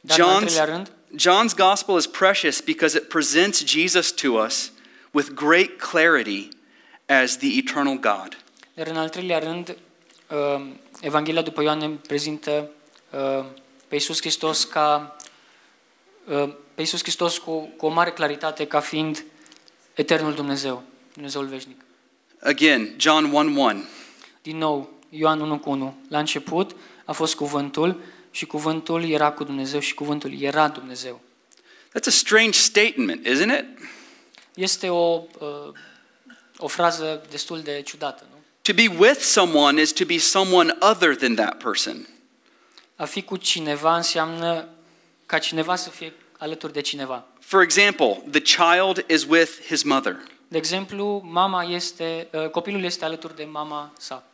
dar 0.00 0.18
în 0.18 0.24
al 0.24 0.34
John's, 0.34 0.44
treilea 0.44 0.64
rând, 0.64 0.92
John's 1.16 1.54
gospel 1.54 1.96
is 1.96 2.06
precious 2.06 2.60
because 2.60 2.96
it 2.98 3.08
presents 3.08 3.62
Jesus 3.62 4.12
to 4.12 4.36
us 4.44 4.70
with 5.12 5.34
great 5.34 5.78
clarity 5.78 6.50
as 7.06 7.36
the 7.36 7.58
eternal 7.58 7.98
God. 7.98 8.36
Dar 8.74 8.86
în 8.86 8.96
al 8.96 9.08
treilea 9.08 9.38
rând, 9.38 9.76
uh, 10.30 10.66
Evanghelia 11.00 11.42
după 11.42 11.62
Ioan 11.62 11.78
ne 11.78 11.88
prezintă 11.88 12.70
uh, 13.10 13.44
pe 13.88 13.94
Iisus 13.94 14.20
Hristos 14.20 14.64
ca 14.64 15.16
uh, 16.24 16.54
pe 16.74 16.80
Iisus 16.80 17.00
Hristos 17.00 17.38
cu, 17.38 17.60
cu 17.76 17.86
o 17.86 17.88
mare 17.88 18.10
claritate 18.10 18.66
ca 18.66 18.80
fiind 18.80 19.24
eternul 19.94 20.34
Dumnezeu, 20.34 20.82
Dumnezeul 21.12 21.46
veșnic. 21.46 21.80
Again, 22.40 22.94
John 22.96 23.24
1 23.24 23.62
1. 23.62 23.84
Din 24.42 24.56
nou, 24.56 24.90
Ioan 25.08 25.40
1 25.40 25.58
cu 25.58 25.70
1. 25.70 25.96
La 26.08 26.18
început 26.18 26.76
a 27.04 27.12
fost 27.12 27.34
cuvântul 27.34 28.00
și 28.34 28.46
cuvântul 28.46 29.04
era 29.10 29.32
cu 29.32 29.44
Dumnezeu 29.44 29.80
și 29.80 29.94
cuvântul 29.94 30.40
era 30.40 30.68
Dumnezeu. 30.68 31.20
That's 31.88 32.06
a 32.06 32.10
strange 32.10 32.58
statement, 32.58 33.26
isn't 33.26 33.58
it? 33.58 33.88
Este 34.54 34.88
o, 34.88 35.22
uh, 35.38 35.72
o 36.56 36.66
frază 36.66 37.26
destul 37.30 37.60
de 37.60 37.82
ciudată, 37.84 38.26
nu? 38.30 38.36
To 38.62 38.72
be 38.72 38.96
with 38.98 39.20
someone 39.20 39.80
is 39.80 39.92
to 39.92 40.04
be 40.04 40.18
someone 40.18 40.76
other 40.80 41.16
than 41.16 41.34
that 41.34 41.62
person. 41.62 42.08
A 42.96 43.04
fi 43.04 43.22
cu 43.22 43.36
cineva 43.36 43.96
înseamnă 43.96 44.68
ca 45.26 45.38
cineva 45.38 45.76
să 45.76 45.90
fie 45.90 46.12
alături 46.38 46.72
de 46.72 46.80
cineva. 46.80 47.26
For 47.40 47.62
example, 47.62 48.22
the 48.30 48.40
child 48.40 49.04
is 49.10 49.24
with 49.24 49.50
his 49.66 49.82
mother. 49.82 50.16
De 50.48 50.56
exemplu, 50.56 51.22
mama 51.24 51.62
este, 51.62 52.28
uh, 52.32 52.48
copilul 52.48 52.84
este 52.84 53.04
alături 53.04 53.36
de 53.36 53.44
mama 53.44 53.92
sa. 53.98 54.24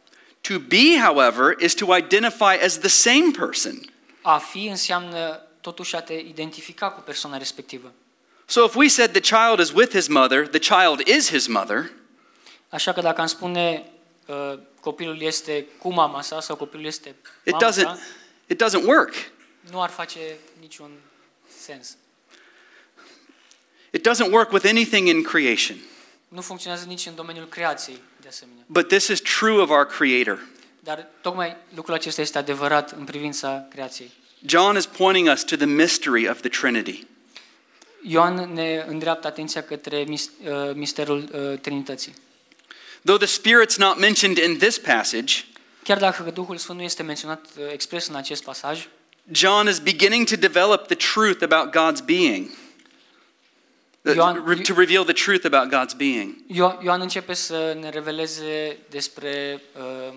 To 0.51 0.59
be, 0.59 0.97
however, 0.97 1.53
is 1.61 1.75
to 1.75 1.93
identify 1.93 2.57
as 2.57 2.79
the 2.79 2.89
same 2.89 3.31
person. 3.31 3.81
A 4.23 4.39
fi 4.39 4.67
înseamnă 4.67 5.47
totuși 5.61 5.97
a 5.97 6.01
te 6.01 6.13
identifica 6.13 6.91
cu 6.91 7.01
persoana 7.01 7.37
respectivă. 7.37 7.93
So 8.47 8.65
if 8.65 8.75
we 8.75 8.89
said 8.89 9.13
the 9.13 9.21
child 9.21 9.61
is 9.61 9.71
with 9.71 9.93
his 9.93 10.09
mother, 10.09 10.49
the 10.49 10.59
child 10.59 11.07
is 11.07 11.29
his 11.29 11.47
mother, 11.47 11.91
Așa 12.69 12.93
că 12.93 13.01
dacă 13.01 13.21
am 13.21 13.27
spune 13.27 13.91
uh, 14.27 14.59
copilul 14.81 15.23
este 15.23 15.67
cu 15.79 15.93
mama 15.93 16.23
sa 16.23 16.41
sau 16.41 16.57
copilul 16.57 16.85
este 16.85 17.15
it 17.45 17.53
mama 17.53 17.71
doesn't 17.71 17.83
sa, 17.83 17.99
it 18.47 18.63
doesn't 18.65 18.85
work. 18.85 19.15
nu 19.71 19.83
ar 19.83 19.91
face 19.91 20.37
niciun 20.61 20.91
sens. 21.65 21.97
It 23.91 24.09
doesn't 24.09 24.31
work 24.31 24.53
with 24.53 24.67
anything 24.69 25.09
in 25.09 25.23
creation. 25.23 25.77
Nu 26.29 26.41
funcționează 26.41 26.87
nici 26.87 27.07
în 27.07 27.15
domeniul 27.15 27.49
creației, 27.49 27.97
de 27.97 27.99
asemenea. 27.99 28.10
But 28.67 28.89
this 28.89 29.09
is 29.09 29.21
true 29.21 29.61
of 29.61 29.71
our 29.71 29.87
creator. 29.87 30.39
Dar 30.81 31.07
tocmai 31.21 31.57
lucrul 31.75 31.95
acesta 31.95 32.21
este 32.21 32.39
adevărat 32.39 32.91
în 32.93 33.05
privința 33.05 33.67
creației. 33.71 34.11
John 34.47 34.77
is 34.77 34.87
pointing 34.87 35.29
us 35.33 35.45
to 35.45 35.57
the 35.57 35.67
mystery 35.67 36.29
of 36.29 36.41
the 36.41 36.49
Trinity. 36.49 37.07
Ioan 38.03 38.53
ne 38.53 38.85
îndreaptă 38.89 39.27
atenția 39.27 39.63
către 39.63 40.05
mis- 40.09 40.31
uh, 40.45 40.75
misterul 40.75 41.29
uh, 41.33 41.59
Trinității. 41.59 42.15
Though 43.05 43.23
the 43.23 43.41
Spirit's 43.41 43.77
not 43.77 43.99
mentioned 43.99 44.39
in 44.39 44.59
this 44.59 44.79
passage, 44.79 45.45
Chiar 45.83 45.99
dacă 45.99 46.31
Duhul 46.35 46.57
Sfânt 46.57 46.79
nu 46.79 46.85
este 46.85 47.03
menționat 47.03 47.47
uh, 47.59 47.65
expres 47.73 48.07
în 48.09 48.15
acest 48.15 48.43
pasaj, 48.43 48.89
John 49.31 49.69
is 49.69 49.79
beginning 49.79 50.27
to 50.27 50.37
develop 50.37 50.87
the 50.87 50.97
truth 51.15 51.43
about 51.43 51.71
God's 51.71 52.05
being. 52.05 52.51
Uh, 54.03 54.15
Ioan- 54.15 54.47
re- 54.47 54.63
to 54.63 54.75
reveal 54.75 55.05
the 55.05 55.13
truth 55.13 55.45
about 55.45 55.71
God's 55.71 55.95
being. 55.95 56.35
Io- 56.47 56.79
Ioan 56.83 57.01
începe 57.01 57.35
să 57.35 57.77
ne 57.81 57.89
reveleze 57.89 58.77
despre 58.91 59.63
uh, 59.79 60.15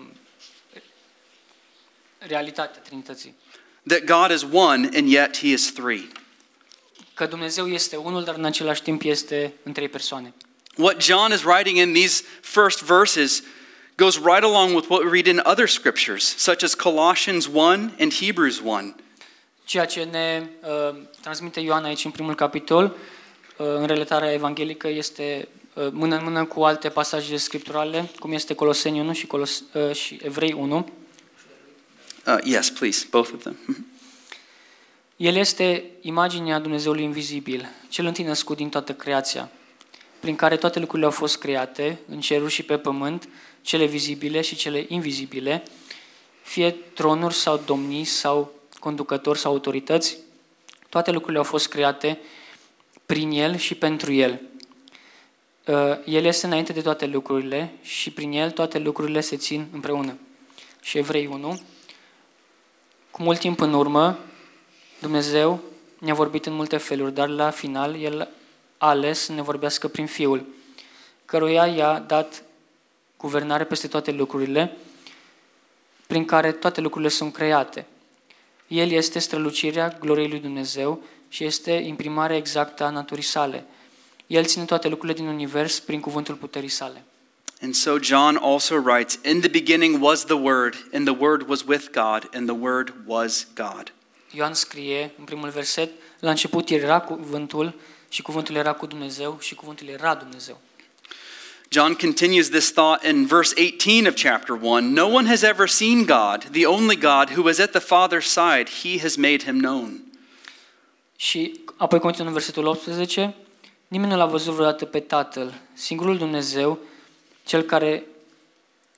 realitatea 2.18 2.80
Trinității. 2.80 3.34
That 3.86 4.04
God 4.04 4.30
is 4.30 4.42
one 4.52 4.88
and 4.94 5.08
yet 5.08 5.36
he 5.36 5.46
is 5.46 5.72
three. 5.72 6.08
Că 7.14 7.26
Dumnezeu 7.26 7.68
este 7.68 7.96
unul, 7.96 8.24
dar 8.24 8.34
în 8.34 8.44
același 8.44 8.82
timp 8.82 9.02
este 9.02 9.52
în 9.62 9.72
trei 9.72 9.88
persoane. 9.88 10.34
What 10.76 11.02
John 11.02 11.32
is 11.32 11.42
writing 11.42 11.76
in 11.76 11.92
these 11.92 12.24
first 12.40 12.82
verses 12.82 13.42
goes 13.96 14.16
right 14.16 14.42
along 14.42 14.74
with 14.74 14.88
what 14.88 15.02
we 15.02 15.10
read 15.10 15.26
in 15.26 15.40
other 15.44 15.68
scriptures, 15.68 16.34
such 16.36 16.62
as 16.62 16.74
Colossians 16.74 17.46
1 17.46 17.94
and 18.00 18.12
Hebrews 18.20 18.60
1. 18.64 18.94
Ceea 19.64 19.84
ce 19.84 20.04
ne 20.04 20.46
uh, 20.62 20.96
transmite 21.20 21.60
Ioan 21.60 21.84
aici 21.84 22.04
în 22.04 22.10
primul 22.10 22.34
capitol, 22.34 22.84
uh, 22.84 22.92
în 23.56 23.86
relatarea 23.86 24.32
evanghelică, 24.32 24.88
este 24.88 25.48
uh, 25.74 25.88
mână 25.90 26.16
în 26.16 26.24
mână 26.24 26.44
cu 26.44 26.62
alte 26.62 26.88
pasaje 26.88 27.36
scripturale, 27.36 28.10
cum 28.18 28.32
este 28.32 28.54
Coloseni 28.54 29.00
1 29.00 29.12
și, 29.12 29.26
Colos, 29.26 29.62
uh, 29.72 29.94
și 29.94 30.20
Evrei 30.22 30.52
1. 30.52 30.88
Uh, 32.26 32.38
yes, 32.44 32.70
please, 32.70 33.06
both 33.10 33.30
of 33.34 33.40
them. 33.40 33.56
Mhm. 33.66 33.86
El 35.16 35.34
este 35.34 35.84
imaginea 36.00 36.58
Dumnezeului 36.58 37.02
invizibil, 37.02 37.68
cel 37.88 38.06
întâi 38.06 38.24
născut 38.24 38.56
din 38.56 38.68
toată 38.68 38.92
creația, 38.94 39.50
prin 40.20 40.36
care 40.36 40.56
toate 40.56 40.78
lucrurile 40.78 41.06
au 41.06 41.12
fost 41.12 41.38
create, 41.38 41.98
în 42.08 42.20
ceruri 42.20 42.52
și 42.52 42.62
pe 42.62 42.78
pământ, 42.78 43.28
cele 43.62 43.84
vizibile 43.84 44.40
și 44.40 44.56
cele 44.56 44.84
invizibile, 44.88 45.62
fie 46.42 46.70
tronuri 46.70 47.34
sau 47.34 47.62
domnii 47.66 48.04
sau 48.04 48.52
conducători 48.78 49.38
sau 49.38 49.52
autorități, 49.52 50.16
toate 50.88 51.10
lucrurile 51.10 51.38
au 51.38 51.44
fost 51.44 51.68
create 51.68 52.18
prin 53.14 53.30
El 53.30 53.56
și 53.56 53.74
pentru 53.74 54.12
El. 54.12 54.40
Uh, 55.66 55.98
El 56.04 56.24
este 56.24 56.46
înainte 56.46 56.72
de 56.72 56.80
toate 56.80 57.06
lucrurile 57.06 57.72
și 57.82 58.10
prin 58.10 58.32
El 58.32 58.50
toate 58.50 58.78
lucrurile 58.78 59.20
se 59.20 59.36
țin 59.36 59.66
împreună. 59.72 60.18
Și 60.80 60.98
Evrei 60.98 61.26
1, 61.26 61.60
cu 63.10 63.22
mult 63.22 63.38
timp 63.38 63.60
în 63.60 63.72
urmă, 63.72 64.18
Dumnezeu 65.00 65.60
ne-a 65.98 66.14
vorbit 66.14 66.46
în 66.46 66.52
multe 66.52 66.76
feluri, 66.76 67.14
dar 67.14 67.28
la 67.28 67.50
final 67.50 68.00
El 68.00 68.28
a 68.78 68.88
ales 68.88 69.18
să 69.18 69.32
ne 69.32 69.42
vorbească 69.42 69.88
prin 69.88 70.06
Fiul, 70.06 70.46
căruia 71.24 71.66
i-a 71.66 71.98
dat 71.98 72.42
guvernare 73.16 73.64
peste 73.64 73.86
toate 73.86 74.10
lucrurile, 74.10 74.76
prin 76.06 76.24
care 76.24 76.52
toate 76.52 76.80
lucrurile 76.80 77.10
sunt 77.10 77.32
create. 77.32 77.86
El 78.66 78.90
este 78.90 79.18
strălucirea 79.18 79.96
gloriei 80.00 80.28
lui 80.28 80.40
Dumnezeu 80.40 81.02
și 81.34 81.44
este 81.44 81.72
imprimarea 81.72 82.36
exactă 82.36 82.84
a 82.84 82.90
naturii 82.90 83.22
sale. 83.22 83.64
El 84.26 84.44
ține 84.44 84.64
toate 84.64 84.88
lucrurile 84.88 85.18
din 85.18 85.26
univers 85.26 85.80
prin 85.80 86.00
cuvântul 86.00 86.34
puterii 86.34 86.68
sale. 86.68 87.04
And 87.62 87.74
so 87.74 87.98
John 88.00 88.36
also 88.36 88.74
writes, 88.74 89.18
In 89.24 89.40
the 89.40 89.48
beginning 89.48 90.02
was 90.02 90.24
the 90.24 90.34
Word, 90.34 90.86
and 90.92 91.06
the 91.06 91.16
Word 91.18 91.48
was 91.48 91.64
with 91.66 91.84
God, 91.92 92.28
and 92.34 92.46
the 92.46 92.56
Word 92.60 92.94
was 93.06 93.46
God. 93.54 93.92
Ioan 94.30 94.54
scrie 94.54 95.14
în 95.18 95.24
primul 95.24 95.48
verset, 95.48 95.90
la 96.20 96.30
început 96.30 96.70
era 96.70 97.00
cuvântul 97.00 97.74
și 98.08 98.22
cuvântul 98.22 98.54
era 98.54 98.72
cu 98.72 98.86
Dumnezeu 98.86 99.38
și 99.40 99.54
cuvântul 99.54 99.88
era 99.88 100.14
Dumnezeu. 100.14 100.60
John 101.68 101.92
continues 101.94 102.48
this 102.48 102.72
thought 102.72 103.04
in 103.04 103.26
verse 103.26 103.54
18 103.58 104.08
of 104.08 104.14
chapter 104.14 104.58
1 104.60 104.80
No 104.80 105.06
one 105.06 105.28
has 105.28 105.42
ever 105.42 105.68
seen 105.68 106.04
God, 106.04 106.44
the 106.50 106.66
only 106.66 106.96
God 106.96 107.30
who 107.36 107.48
is 107.48 107.58
at 107.58 107.70
the 107.70 107.80
Father's 107.80 108.26
side, 108.26 108.68
he 108.82 108.98
has 108.98 109.16
made 109.16 109.42
him 109.42 109.58
known. 109.58 110.03
Și 111.24 111.60
apoi 111.76 111.98
continuă 111.98 112.26
în 112.26 112.32
versetul 112.32 112.66
18, 112.66 113.34
nimeni 113.88 114.10
nu 114.10 114.16
l-a 114.16 114.26
văzut 114.26 114.52
vreodată 114.52 114.84
pe 114.84 115.00
Tatăl, 115.00 115.54
singurul 115.74 116.18
Dumnezeu, 116.18 116.78
cel 117.44 117.62
care 117.62 118.06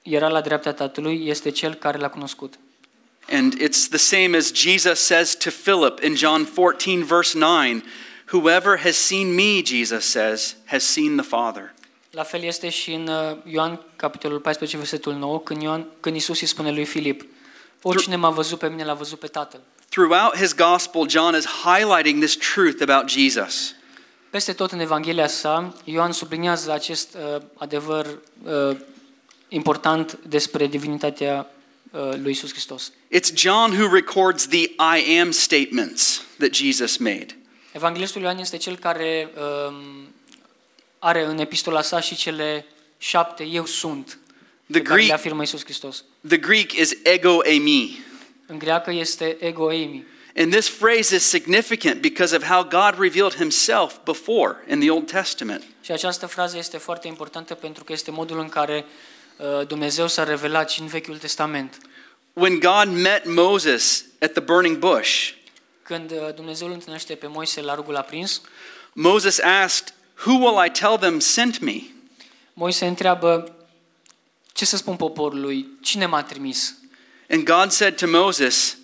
era 0.03 0.29
la 0.29 0.41
dreapta 0.41 0.73
Tatălui, 0.73 1.27
este 1.27 1.51
cel 1.51 1.75
care 1.75 1.99
l-a 1.99 2.09
cunoscut. 2.09 2.55
And 3.31 3.55
it's 3.55 3.89
the 3.89 3.99
same 3.99 4.37
as 4.37 4.53
Jesus 4.53 4.99
says 4.99 5.37
to 5.37 5.51
Philip 5.51 6.03
in 6.03 6.15
John 6.15 6.45
14, 6.45 7.05
verse 7.05 7.39
9 7.39 7.83
Whoever 8.33 8.79
has 8.79 8.97
seen 8.97 9.35
me, 9.35 9.63
Jesus 9.65 10.05
says, 10.05 10.57
has 10.65 10.85
seen 10.85 11.17
the 11.17 11.27
Father. 11.27 11.75
La 12.11 12.23
fel 12.23 12.43
este 12.43 12.69
și 12.69 12.93
în 12.93 13.09
uh, 13.09 13.37
Ioan, 13.53 13.81
capitolul 13.97 14.41
14, 14.41 14.77
versetul 14.77 15.15
9, 15.15 15.41
când, 15.41 15.63
Ioan, 15.63 15.87
când 16.01 16.15
Iisus 16.15 16.41
îi 16.41 16.47
spune 16.47 16.73
lui 16.73 16.85
Filip, 16.85 17.27
oricine 17.83 18.17
m-a 18.17 18.31
văzut 18.31 18.59
pe 18.59 18.69
mine, 18.69 18.85
l-a 18.85 18.95
văzut 18.95 19.19
pe 19.19 19.27
Tatăl. 19.27 19.61
Throughout 19.89 20.37
his 20.37 20.55
gospel, 20.55 21.07
John 21.09 21.35
is 21.35 21.47
highlighting 21.65 22.19
this 22.21 22.37
truth 22.37 22.83
about 22.83 23.09
Jesus. 23.11 23.75
Peste 24.31 24.53
tot 24.53 24.73
în 24.73 24.81
Evanghelia 24.81 25.27
sa, 25.27 25.75
Ioan 25.85 26.13
subliniază 26.13 26.73
acest 26.73 27.15
uh, 27.15 27.43
adevăr 27.55 28.19
uh, 28.43 28.77
important 29.49 30.19
despre 30.29 30.67
divinitatea 30.67 31.51
uh, 31.91 32.01
lui 32.17 32.31
Isus 32.31 32.51
Hristos. 32.51 32.93
It's 33.15 33.35
John 33.35 33.73
who 33.81 33.95
records 33.95 34.47
the 34.47 34.63
I 34.97 35.19
am 35.21 35.31
statements 35.31 36.23
that 36.39 36.53
Jesus 36.55 36.97
made. 36.97 37.27
Evanghelistul 37.73 38.23
Ioan 38.23 38.39
este 38.39 38.57
cel 38.57 38.77
care 38.77 39.31
um, 39.69 40.09
are 40.99 41.25
în 41.25 41.39
epistola 41.39 41.83
sa 41.83 42.01
și 42.01 42.15
cele 42.15 42.67
șapte 42.99 43.45
eu 43.45 43.67
sunt 43.67 44.19
The 44.71 44.81
pe 44.81 44.83
care 44.83 45.01
le 45.01 45.05
Greek, 45.05 45.19
afirmă 45.19 45.43
Isus 45.43 45.65
Hristos. 45.65 46.05
the 46.29 46.37
Greek 46.37 46.73
is 46.73 46.93
ego 47.03 47.39
eimi. 47.45 48.05
În 48.47 48.59
greacă 48.59 48.91
este 48.91 49.37
ego 49.41 49.73
eimi. 49.73 50.07
And 50.37 50.53
this 50.53 50.69
phrase 50.69 51.15
is 51.15 51.25
significant 51.25 52.01
because 52.01 52.37
of 52.37 52.43
how 52.43 52.63
God 52.63 52.99
revealed 52.99 53.35
himself 53.35 53.95
before 54.05 54.57
in 54.69 54.81
the 54.81 54.91
Old 54.91 55.11
Testament. 55.11 55.65
Și 55.81 55.93
această 55.93 56.27
frază 56.27 56.57
este 56.57 56.77
foarte 56.77 57.07
importantă 57.07 57.55
pentru 57.55 57.85
că 57.85 57.93
este 57.93 58.11
modul 58.11 58.39
în 58.39 58.49
care 58.49 58.85
uh, 59.37 59.67
Dumnezeu 59.67 60.07
s-a 60.07 60.25
revelat 60.25 60.71
și 60.71 60.81
în 60.81 60.87
Vechiul 60.87 61.19
Testament. 61.19 61.79
When 62.33 62.59
God 62.59 62.89
met 62.89 63.27
Moses 63.27 64.05
at 64.21 64.33
the 64.33 64.41
burning 64.41 64.77
bush, 64.77 65.31
Când 65.83 66.11
uh, 66.11 66.35
Dumnezeu 66.35 66.67
îl 66.67 66.73
întâlnește 66.73 67.15
pe 67.15 67.27
Moise 67.27 67.61
la 67.61 67.75
rugul 67.75 67.97
aprins, 67.97 68.41
Moses 68.93 69.41
asked, 69.41 69.95
Who 70.25 70.33
will 70.33 70.67
I 70.67 70.71
tell 70.71 70.97
them 70.99 71.19
sent 71.19 71.61
me? 71.61 71.83
Moise 72.53 72.87
întreabă 72.87 73.57
ce 74.53 74.65
să 74.65 74.77
spun 74.77 74.97
poporului, 74.97 75.69
cine 75.81 76.07
m-a 76.07 76.23
trimis? 76.23 76.75
And 77.31 77.45
God 77.45 77.71
said 77.71 77.97
to 77.97 78.07
Moses, 78.07 78.77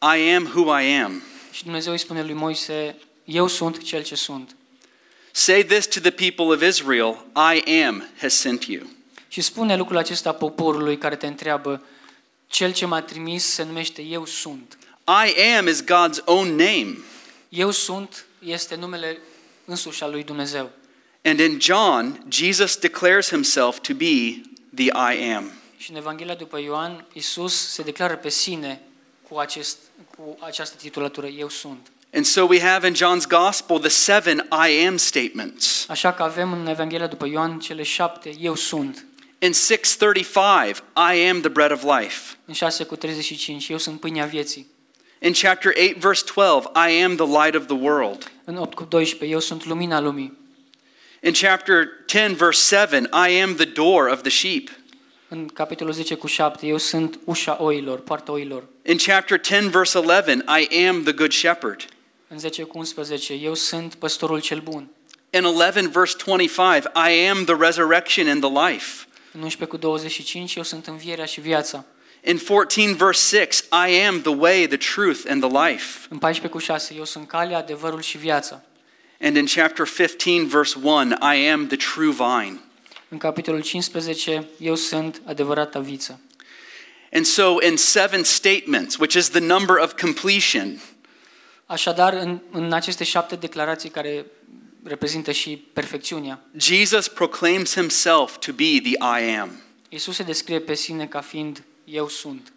I 0.00 0.34
am 0.34 0.44
who 0.54 0.80
I 0.80 1.00
am. 1.02 1.22
Și 1.50 1.62
Dumnezeu 1.62 1.92
îi 1.92 1.98
spune 1.98 2.22
lui 2.22 2.34
Moise, 2.34 2.96
eu 3.24 3.46
sunt 3.46 3.82
cel 3.82 4.02
ce 4.02 4.14
sunt. 4.14 4.56
Say 5.30 5.64
this 5.64 5.86
to 5.86 6.00
the 6.00 6.10
people 6.10 6.44
of 6.44 6.62
Israel 6.62 7.24
I 7.54 7.82
am 7.84 8.08
has 8.20 8.34
sent 8.34 8.64
you. 8.64 8.82
Și 9.28 9.40
spune 9.40 9.76
lucrul 9.76 9.96
acesta 9.96 10.32
poporului 10.32 10.98
care 10.98 11.16
te 11.16 11.26
întreabă, 11.26 11.82
cel 12.46 12.72
ce 12.72 12.86
m-a 12.86 13.02
trimis 13.02 13.44
se 13.44 13.62
numește 13.62 14.02
Eu 14.02 14.26
sunt. 14.26 14.78
I 15.06 15.56
am 15.58 15.66
is 15.66 15.82
God's 15.82 16.24
own 16.24 16.48
name. 16.48 16.98
Eu 17.48 17.70
sunt 17.70 18.24
este 18.38 18.74
numele 18.74 19.18
însuși 19.64 20.02
al 20.02 20.10
lui 20.10 20.24
Dumnezeu. 20.24 20.70
And 21.24 21.40
in 21.40 21.58
John, 21.60 22.24
Jesus 22.28 22.76
declares 22.76 23.28
himself 23.28 23.80
to 23.80 23.94
be 23.94 24.40
the 24.74 24.84
I 24.84 25.32
am. 25.34 25.50
Și 25.82 25.90
în 25.90 25.96
Evanghelia 25.96 26.34
după 26.34 26.58
Ioan, 26.58 27.06
Isus 27.12 27.68
se 27.68 27.82
declară 27.82 28.16
pe 28.16 28.28
sine 28.28 28.80
cu, 29.28 29.38
acest, 29.38 29.78
cu 30.16 30.36
această 30.40 30.76
titulatură, 30.76 31.26
Eu 31.26 31.48
sunt. 31.48 31.92
And 32.14 32.24
so 32.24 32.44
we 32.44 32.60
have 32.60 32.86
in 32.86 32.94
John's 32.94 33.26
gospel 33.28 33.78
the 33.78 33.88
seven 33.88 34.48
I 34.68 34.86
am 34.86 34.96
statements. 34.96 35.86
Așa 35.88 36.12
că 36.12 36.22
avem 36.22 36.52
în 36.52 36.66
Evanghelia 36.66 37.06
după 37.06 37.26
Ioan 37.26 37.58
cele 37.58 37.82
șapte, 37.82 38.34
Eu 38.40 38.54
sunt. 38.54 39.06
In 39.38 39.52
635, 39.52 40.82
I 41.14 41.28
am 41.28 41.40
the 41.40 41.48
bread 41.48 41.72
of 41.72 41.82
life. 41.82 42.36
În 42.44 42.54
6 42.54 42.84
cu 42.84 42.96
35, 42.96 43.68
Eu 43.68 43.78
sunt 43.78 44.00
pâinea 44.00 44.24
vieții. 44.24 44.66
In 45.20 45.32
chapter 45.32 45.72
8, 45.90 45.96
verse 45.96 46.24
12, 46.34 46.70
I 46.90 47.02
am 47.02 47.16
the 47.16 47.26
light 47.26 47.54
of 47.54 47.66
the 47.66 47.76
world. 47.76 48.30
În 48.44 48.56
8 48.56 48.74
cu 48.74 48.84
12, 48.84 49.34
Eu 49.34 49.40
sunt 49.40 49.64
lumina 49.64 50.00
lumii. 50.00 50.40
In 51.22 51.32
chapter 51.32 51.88
10, 52.08 52.34
verse 52.34 52.76
7, 52.76 53.08
I 53.12 53.40
am 53.42 53.54
the 53.54 53.64
door 53.64 54.08
of 54.08 54.20
the 54.20 54.30
sheep. 54.30 54.70
În 55.34 55.46
capitolul 55.46 55.92
10 55.92 56.14
cu 56.14 56.26
7, 56.26 56.66
Eu 56.66 56.76
sunt 56.76 57.18
ușa 57.24 57.56
oilor, 57.60 58.00
poarta 58.00 58.32
oilor. 58.32 58.64
In 58.86 58.96
chapter 58.96 59.40
10, 59.44 59.68
verse 59.68 59.98
11, 59.98 60.44
I 60.60 60.86
am 60.86 61.02
the 61.02 61.12
good 61.12 61.32
shepherd. 61.32 61.84
În 62.28 62.38
10 62.38 62.62
cu 62.62 62.78
11, 62.78 63.32
Eu 63.32 63.54
sunt 63.54 63.94
păstorul 63.94 64.40
cel 64.40 64.60
bun. 64.60 64.88
In 65.30 65.44
11, 65.44 65.88
verse 65.92 66.16
25, 66.24 66.84
I 66.94 67.28
am 67.28 67.44
the 67.44 67.54
resurrection 67.58 68.28
and 68.28 68.40
the 68.40 68.50
life. 68.50 69.06
În 69.32 69.42
11 69.42 69.64
cu 69.64 69.76
25, 69.76 70.54
Eu 70.54 70.62
sunt 70.62 70.86
învierea 70.86 71.24
și 71.24 71.40
viața. 71.40 71.84
In 72.24 72.38
14, 72.38 73.04
verse 73.04 73.36
6, 73.36 73.64
I 73.90 74.06
am 74.06 74.20
the 74.20 74.34
way, 74.34 74.66
the 74.66 74.76
truth, 74.94 75.20
and 75.28 75.48
the 75.48 75.68
life. 75.68 76.06
În 76.08 76.18
14 76.18 76.48
cu 76.48 76.58
6, 76.58 76.94
Eu 76.96 77.04
sunt 77.04 77.28
calea, 77.28 77.58
adevărul 77.58 78.00
și 78.00 78.18
viața. 78.18 78.62
And 79.20 79.36
in 79.36 79.46
chapter 79.46 79.86
15, 79.86 80.56
verse 80.56 80.78
1, 80.82 81.16
I 81.34 81.48
am 81.50 81.66
the 81.66 81.76
true 81.76 82.10
vine. 82.10 82.60
În 83.12 83.18
capitolul 83.18 83.62
15, 83.62 84.48
Eu 84.58 84.74
sunt 84.74 85.22
adevărata 85.24 85.78
viță. 85.78 86.20
And 87.12 87.24
so, 87.24 87.56
in 87.68 87.76
seven 87.76 88.24
statements, 88.24 88.96
which 88.96 89.14
is 89.14 89.28
the 89.28 89.40
number 89.40 89.76
of 89.76 89.92
completion, 90.00 90.80
Așadar, 91.66 92.12
în, 92.12 92.40
în 92.50 92.72
aceste 92.72 93.04
șapte 93.04 93.36
declarații 93.36 93.88
care 93.88 94.26
reprezintă 94.84 95.32
și 95.32 95.56
perfecțiunea, 95.72 96.44
Jesus 96.56 97.08
proclaims 97.08 97.74
himself 97.74 98.38
to 98.38 98.52
be 98.52 98.80
the 98.82 99.20
I 99.20 99.36
am. 99.36 99.60
Isus 99.88 100.16
se 100.16 100.22
descrie 100.22 100.60
pe 100.60 100.74
sine 100.74 101.06
ca 101.06 101.20
fiind 101.20 101.62
Eu 101.84 102.08
sunt. 102.08 102.52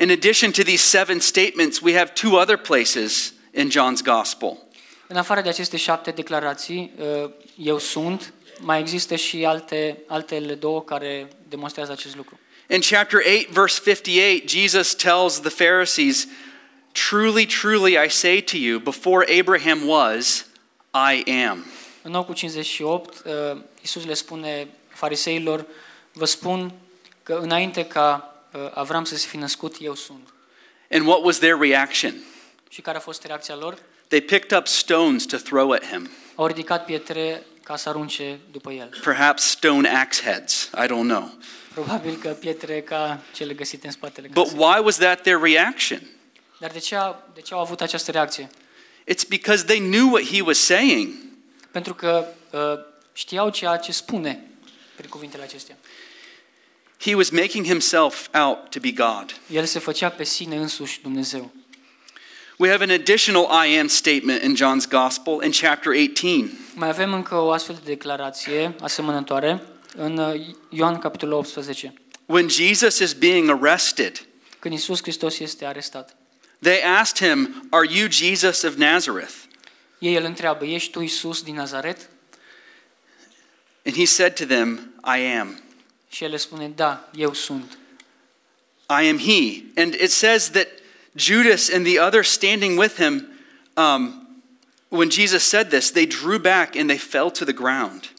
In 0.00 0.10
addition 0.10 0.50
to 0.50 0.62
these 0.62 0.84
seven 0.84 1.20
statements, 1.20 1.80
we 1.80 1.96
have 1.96 2.10
two 2.10 2.40
other 2.40 2.56
places 2.56 3.32
in 3.54 3.70
John's 3.70 4.02
gospel. 4.04 4.58
În 5.06 5.16
afară 5.16 5.40
de 5.40 5.48
aceste 5.48 5.76
șapte 5.76 6.10
declarații, 6.10 6.92
uh, 6.98 7.30
Eu 7.56 7.78
sunt, 7.78 8.32
mai 8.60 8.80
există 8.80 9.16
și 9.16 9.44
alte, 9.44 9.98
altele 10.06 10.54
două 10.54 10.82
care 10.82 11.28
demonstrează 11.48 11.92
acest 11.92 12.16
lucru. 12.16 12.38
In 12.68 12.80
chapter 12.80 13.20
8, 13.20 13.48
verse 13.48 13.80
58, 13.84 14.48
Jesus 14.48 14.94
tells 14.94 15.40
the 15.40 15.64
Pharisees, 15.64 16.26
Truly, 16.92 17.46
truly, 17.46 17.96
I 17.96 18.08
say 18.08 18.40
to 18.40 18.56
you, 18.56 18.78
before 18.78 19.38
Abraham 19.38 19.86
was, 19.86 20.46
I 20.92 21.30
am. 21.48 21.64
În 22.02 22.10
9 22.10 22.24
cu 22.24 22.32
58, 22.32 23.22
uh, 23.24 23.60
Iisus 23.80 24.04
le 24.04 24.14
spune 24.14 24.68
fariseilor, 24.88 25.66
vă 26.12 26.24
spun 26.24 26.72
că 27.22 27.38
înainte 27.42 27.84
ca 27.84 28.34
uh, 28.52 28.70
Avram 28.74 29.04
să 29.04 29.16
se 29.16 29.26
fi 29.26 29.36
născut, 29.36 29.76
eu 29.80 29.94
sunt. 29.94 30.28
And 30.90 31.06
what 31.06 31.24
was 31.24 31.38
their 31.38 31.58
reaction? 31.58 32.14
Și 32.68 32.80
care 32.80 32.96
a 32.96 33.00
fost 33.00 33.24
reacția 33.24 33.54
lor? 33.54 33.78
They 34.08 34.20
picked 34.20 34.58
up 34.58 34.66
stones 34.66 35.26
to 35.26 35.36
throw 35.36 35.70
at 35.70 35.84
him, 35.84 36.10
Au 36.34 36.46
ridicat 36.46 36.84
pietre 36.84 37.42
ca 37.66 37.76
să 37.76 37.88
arunce 37.88 38.38
după 38.50 38.72
el. 38.72 38.98
perhaps 39.02 39.42
stone 39.42 39.88
axe 39.88 40.22
heads. 40.22 40.70
I 40.82 40.86
don't 40.86 41.08
know. 41.08 41.34
Probabil 41.74 42.16
că 42.16 42.28
pietre 42.28 42.80
ca 42.80 43.20
cele 43.34 43.54
găsite 43.54 43.86
în 43.86 43.92
spatele 43.92 44.28
But 44.32 44.44
casei. 44.44 44.58
why 44.58 44.80
was 44.84 44.96
that 44.96 45.20
their 45.22 45.40
reaction? 45.40 46.02
Dar 46.60 46.70
de 46.70 46.78
ce, 46.78 46.96
a, 46.96 47.14
de 47.34 47.40
ce 47.40 47.54
au 47.54 47.60
avut 47.60 47.80
această 47.80 48.10
reacție? 48.10 48.50
It's 49.12 49.28
because 49.28 49.64
they 49.64 49.78
knew 49.78 50.10
what 50.10 50.24
he 50.24 50.40
was 50.42 50.58
saying. 50.58 51.14
Pentru 51.70 51.94
că 51.94 52.26
uh, 52.50 52.60
știau 53.12 53.50
ceea 53.50 53.76
ce 53.76 53.92
spune 53.92 54.46
prin 54.96 55.08
cuvintele 55.08 55.42
acestea. 55.42 55.76
He 57.00 57.14
was 57.14 57.30
making 57.30 57.66
himself 57.66 58.28
out 58.34 58.70
to 58.70 58.80
be 58.80 58.90
God. 58.92 59.40
El 59.50 59.64
se 59.64 59.78
făcea 59.78 60.08
pe 60.08 60.24
sine 60.24 60.56
însuși 60.56 61.00
Dumnezeu. 61.02 61.50
We 62.58 62.70
have 62.70 62.82
an 62.82 62.90
additional 62.90 63.46
I 63.50 63.66
am 63.78 63.88
statement 63.88 64.42
in 64.42 64.54
John's 64.56 64.86
Gospel 64.86 65.40
in 65.40 65.52
chapter 65.52 65.92
18. 65.92 66.50
Mai 66.74 66.88
avem 66.88 67.12
încă 67.12 67.34
o 67.34 67.50
astfel 67.50 67.74
de 67.74 67.90
declarație 67.90 68.74
asemănătoare 68.80 69.62
în 69.96 70.16
uh, 70.18 70.40
Ioan 70.70 70.98
capitolul 70.98 71.34
18. 71.34 71.94
When 72.26 72.48
Jesus 72.48 72.98
is 72.98 73.12
being 73.12 73.48
arrested, 73.50 74.26
Când 74.58 74.74
Isus 74.74 75.00
Hristos 75.02 75.38
este 75.38 75.64
arestat. 75.64 76.16
they 76.62 76.82
asked 76.82 77.28
him, 77.28 77.66
Are 77.70 77.86
you 77.90 78.08
Jesus 78.10 78.62
of 78.62 78.74
Nazareth? 78.74 79.34
Ei 79.98 80.14
îl 80.14 80.24
întreabă, 80.24 80.64
ești 80.64 80.90
tu 80.90 81.00
Isus 81.00 81.42
din 81.42 81.54
Nazaret? 81.54 82.08
And 83.86 83.96
he 83.96 84.04
said 84.04 84.34
to 84.34 84.44
them, 84.44 84.94
I 85.16 85.38
am. 85.38 85.60
Și 86.08 86.24
el 86.24 86.30
le 86.30 86.36
spune, 86.36 86.68
da, 86.68 87.08
eu 87.14 87.32
sunt. 87.32 87.78
I 88.88 89.08
am 89.08 89.18
he. 89.18 89.62
And 89.80 89.94
it 89.94 90.10
says 90.10 90.50
that 90.50 90.66
Judas 91.16 91.72
and 91.72 91.84
the 91.84 92.00
others 92.00 92.28
standing 92.28 92.78
with 92.78 92.96
him, 92.96 93.26
um, 93.76 94.28
when 94.88 95.10
Jesus 95.10 95.42
said 95.42 95.68
this, 95.68 95.90
they 95.90 96.06
drew 96.06 96.38
back 96.38 96.76
and 96.76 96.88
they 96.88 96.98
fell 96.98 97.30
to 97.30 97.44
the 97.44 97.52
ground. 97.52 98.10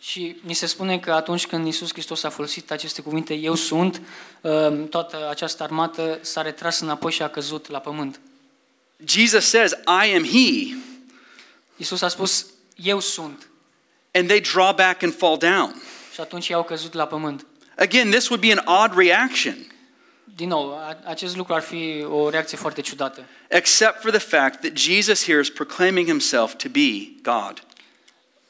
Și 0.00 0.36
ni 0.40 0.54
se 0.54 0.66
spune 0.66 0.98
că 0.98 1.12
atunci 1.12 1.46
când 1.46 1.66
Isus 1.66 1.92
Hristos 1.92 2.22
a 2.22 2.28
folosit 2.28 2.70
aceste 2.70 3.02
cuvinte, 3.02 3.34
eu 3.34 3.54
sunt, 3.54 4.00
uh, 4.40 4.88
toată 4.90 5.28
această 5.30 5.62
armată 5.62 6.18
s-a 6.22 6.42
retras 6.42 6.80
înapoi 6.80 7.12
și 7.12 7.22
a 7.22 7.28
căzut 7.28 7.70
la 7.70 7.78
pământ. 7.78 8.20
Jesus 9.04 9.44
says, 9.44 9.70
I 9.86 10.14
am 10.14 10.24
he. 10.24 10.76
Isus 11.76 12.02
a 12.02 12.08
spus, 12.08 12.46
eu 12.76 13.00
sunt. 13.00 13.48
And 14.12 14.28
they 14.28 14.40
draw 14.40 14.74
back 14.74 15.02
and 15.02 15.14
fall 15.16 15.36
down. 15.36 15.82
Și 16.14 16.20
atunci 16.20 16.48
ei 16.48 16.54
au 16.54 16.64
căzut 16.64 16.92
la 16.92 17.06
pământ. 17.06 17.46
Again, 17.76 18.10
this 18.10 18.28
would 18.28 18.44
be 18.44 18.52
an 18.52 18.82
odd 18.82 18.96
reaction, 18.96 19.71
Din 20.24 20.48
nou, 20.48 20.72
a- 20.72 20.98
acest 21.04 21.36
lucru 21.36 21.54
ar 21.54 21.60
fi 21.62 22.04
o 22.10 22.28
reacție 22.30 22.56
foarte 22.58 22.80
ciudată. 22.80 23.24
except 23.48 24.00
for 24.00 24.10
the 24.10 24.18
fact 24.36 24.60
that 24.60 24.76
Jesus 24.76 25.24
here 25.24 25.40
is 25.40 25.50
proclaiming 25.50 26.06
himself 26.06 26.54
to 26.54 26.68
be 26.68 27.08
God. 27.22 27.62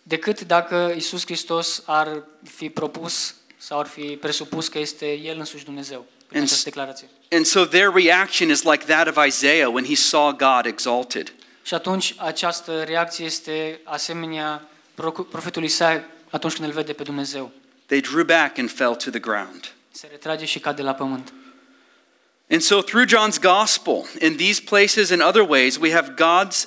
Decât 0.02 0.40
dacă 0.40 0.92
Isus 0.96 1.24
Hristos 1.24 1.82
ar 1.86 2.22
fi 2.44 2.68
propus 2.70 3.34
sau 3.58 3.78
ar 3.78 3.86
fi 3.86 4.02
presupus 4.02 4.68
că 4.68 4.78
este 4.78 5.12
El 5.12 5.38
însuși 5.38 5.64
Dumnezeu 5.64 6.06
prin 6.26 6.38
În- 6.40 6.44
această 6.46 6.64
declarație. 6.64 7.08
And 7.30 7.44
so 7.44 7.64
their 7.64 7.92
reaction 7.94 8.50
is 8.50 8.62
like 8.62 8.84
that 8.84 9.16
of 9.16 9.26
Isaiah 9.26 9.68
when 9.72 9.84
he 9.84 9.94
saw 9.94 10.32
God 10.32 10.64
exalted. 10.66 11.32
Și 11.62 11.74
atunci 11.74 12.14
această 12.18 12.82
reacție 12.82 13.24
este 13.24 13.80
asemenea 13.84 14.68
proc- 14.94 15.28
profetului 15.30 15.68
Isaia 15.68 16.04
atunci 16.30 16.52
când 16.54 16.66
îl 16.68 16.74
vede 16.74 16.92
pe 16.92 17.02
Dumnezeu. 17.02 17.50
They 17.86 18.00
drew 18.00 18.24
back 18.24 18.58
and 18.58 18.70
fell 18.70 18.94
to 18.94 19.10
the 19.10 19.18
ground. 19.18 19.72
Se 19.90 20.08
retrage 20.10 20.44
și 20.44 20.58
cade 20.58 20.82
la 20.82 20.94
pământ. 20.94 21.32
And 22.52 22.62
so, 22.62 22.82
through 22.82 23.06
John's 23.06 23.38
gospel, 23.38 24.06
in 24.20 24.36
these 24.36 24.60
places 24.60 25.10
and 25.10 25.22
other 25.22 25.42
ways, 25.42 25.78
we 25.78 25.92
have 25.92 26.16
God's 26.16 26.66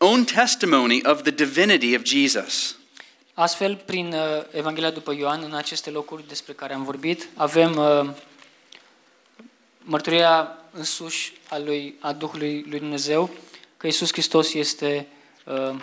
own 0.00 0.24
testimony 0.24 1.00
of 1.04 1.22
the 1.22 1.30
divinity 1.30 1.94
of 1.94 2.02
Jesus. 2.02 2.76
Astfel, 3.34 3.76
prin 3.76 4.12
uh, 4.12 4.42
Evanghelia 4.50 4.90
după 4.90 5.14
Ioan, 5.14 5.42
în 5.42 5.54
aceste 5.54 5.90
locuri 5.90 6.28
despre 6.28 6.52
care 6.52 6.74
am 6.74 6.84
vorbit, 6.84 7.28
avem 7.34 7.76
uh, 7.76 8.10
mărturia 9.78 10.58
însuși 10.72 11.32
a, 11.48 11.58
lui, 11.58 11.94
a 12.00 12.12
Duhului 12.12 12.64
lui 12.68 12.78
Dumnezeu 12.78 13.30
că 13.76 13.86
Isus 13.86 14.12
Hristos 14.12 14.54
este 14.54 15.06
uh, 15.44 15.76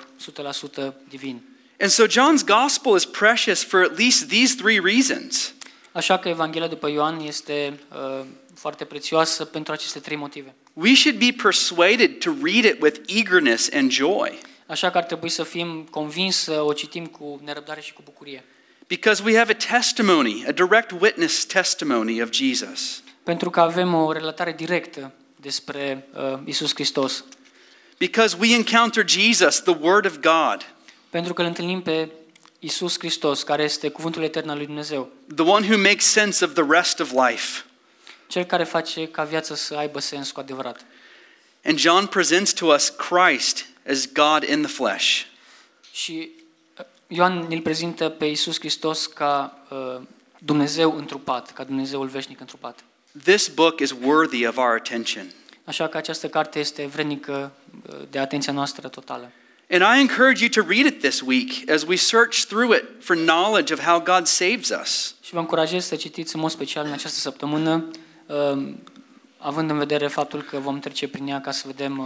100% 0.90 0.94
divin. 1.10 1.42
And 1.80 1.90
so, 1.90 2.06
John's 2.08 2.46
gospel 2.46 2.96
is 2.96 3.06
precious 3.06 3.64
for 3.64 3.84
at 3.84 3.98
least 3.98 4.28
these 4.28 4.56
three 4.56 4.80
reasons. 4.80 5.54
Așa 5.92 6.20
că 6.20 6.30
Evanghelia 6.30 6.68
după 6.68 6.90
Ioan 6.90 7.20
este 7.20 7.80
uh, 7.92 8.26
foarte 8.56 8.86
prețioasă 8.86 9.46
pentru 9.46 9.74
aceste 9.74 10.00
trei 10.00 10.18
motive. 10.18 10.56
We 10.74 10.94
should 10.96 11.18
be 11.20 11.36
persuaded 11.44 12.18
to 12.20 12.32
read 12.44 12.64
it 12.64 12.82
with 12.82 13.00
eagerness 13.08 13.70
and 13.74 13.92
joy 13.92 14.40
Așa 14.68 14.90
că 14.92 14.98
ar 14.98 15.04
trebui 15.04 15.30
să 15.30 15.44
fim 15.44 15.88
convins 15.90 16.36
să 16.38 16.62
o 16.62 16.74
citim 16.74 17.06
cu 17.06 17.42
nerăbdare 17.44 17.82
și 17.82 17.94
cu 17.94 18.02
bucurie. 18.04 18.44
because 18.88 19.24
we 19.26 19.38
have 19.38 19.52
a 19.52 19.78
testimony, 19.78 20.44
a 20.48 20.52
direct 20.52 20.92
witness 21.00 21.46
testimony 21.46 22.22
of 22.22 22.30
Jesus. 22.32 23.02
Pentru 23.24 23.50
că 23.50 23.60
avem 23.60 23.94
o 23.94 24.12
relatare 24.12 24.54
directă 24.58 25.12
despre 25.36 26.08
uh, 26.34 26.40
Isus 26.46 26.74
Hristos. 26.74 27.24
Because 27.98 28.38
we 28.40 28.54
encounter 28.54 29.04
Jesus, 29.10 29.60
the 29.62 29.76
Word 29.82 30.06
of 30.06 30.18
God, 30.20 30.74
Pentru 31.10 31.34
că 31.34 31.42
îl 31.42 31.48
întâlnim 31.48 31.82
pe 31.82 32.10
Isus 32.60 32.98
Hristos, 33.00 33.44
care 33.44 33.64
este 33.64 33.90
cuvântul 33.90 34.24
etern 34.24 34.50
al 34.50 34.58
lui 34.58 34.66
Dumnezeu. 34.66 35.10
the 35.36 35.46
one 35.46 35.68
who 35.68 35.78
makes 35.78 36.06
sense 36.06 36.46
of 36.46 36.54
the 36.54 36.64
rest 36.70 37.00
of 37.00 37.12
life. 37.12 37.64
Cel 38.34 38.44
care 38.44 38.64
face 38.64 39.08
ca 39.08 39.24
viața 39.24 39.56
să 39.56 39.76
aibă 39.76 40.00
sens 40.00 40.32
cu 40.32 40.40
adevărat. 40.40 40.86
And 41.64 41.78
John 41.78 42.06
presents 42.06 42.54
to 42.54 42.66
us 42.66 42.90
Christ 42.90 43.66
as 43.90 44.12
God 44.12 44.44
in 44.44 44.62
the 44.62 44.72
flesh. 44.72 45.22
Și 45.92 46.30
uh, 46.80 46.86
Ioan 47.08 47.46
ne-l 47.48 47.62
prezintă 47.62 48.10
pe 48.10 48.26
Isus 48.26 48.60
Hristos 48.60 49.06
ca 49.06 49.60
uh, 49.70 50.02
Dumnezeu 50.40 50.98
întrupat, 50.98 51.54
ca 51.54 51.64
Dumnezeul 51.64 52.08
veșnic 52.08 52.40
întrupat. 52.40 52.84
This 53.24 53.48
book 53.48 53.80
is 53.80 53.92
worthy 54.02 54.48
of 54.48 54.58
our 54.58 54.76
attention. 54.76 55.26
Așa 55.64 55.88
că 55.88 55.98
această 55.98 56.28
carte 56.28 56.60
este 56.60 56.86
vrednică 56.86 57.52
uh, 57.90 57.96
de 58.10 58.20
atenția 58.20 58.54
noastră 58.54 58.88
totală. 58.88 59.32
And 59.70 59.82
I 59.82 60.00
encourage 60.00 60.44
you 60.44 60.64
to 60.64 60.72
read 60.74 60.86
it 60.86 61.00
this 61.00 61.22
week 61.22 61.70
as 61.70 61.84
we 61.84 61.96
search 61.96 62.46
through 62.46 62.76
it 62.76 62.84
for 63.00 63.16
knowledge 63.16 63.74
of 63.74 63.80
how 63.80 64.00
God 64.00 64.26
saves 64.26 64.70
us. 64.82 65.16
Și 65.22 65.34
vă 65.34 65.40
încurajez 65.40 65.86
să 65.86 65.96
citiți 65.96 66.36
în 66.36 66.42
mod 66.42 66.52
special 66.52 66.86
în 66.86 66.92
această 66.92 67.20
săptămână, 67.20 67.86
uh, 67.88 68.02
având 69.38 69.70
în 69.70 69.78
vedere 69.78 70.08
faptul 70.08 70.42
că 70.42 70.58
vom 70.58 70.80
trece 70.80 71.08
prin 71.08 71.28
ea 71.28 71.42
ca 71.42 71.52
să 71.52 71.64
vedem 71.66 71.98
uh, 71.98 72.06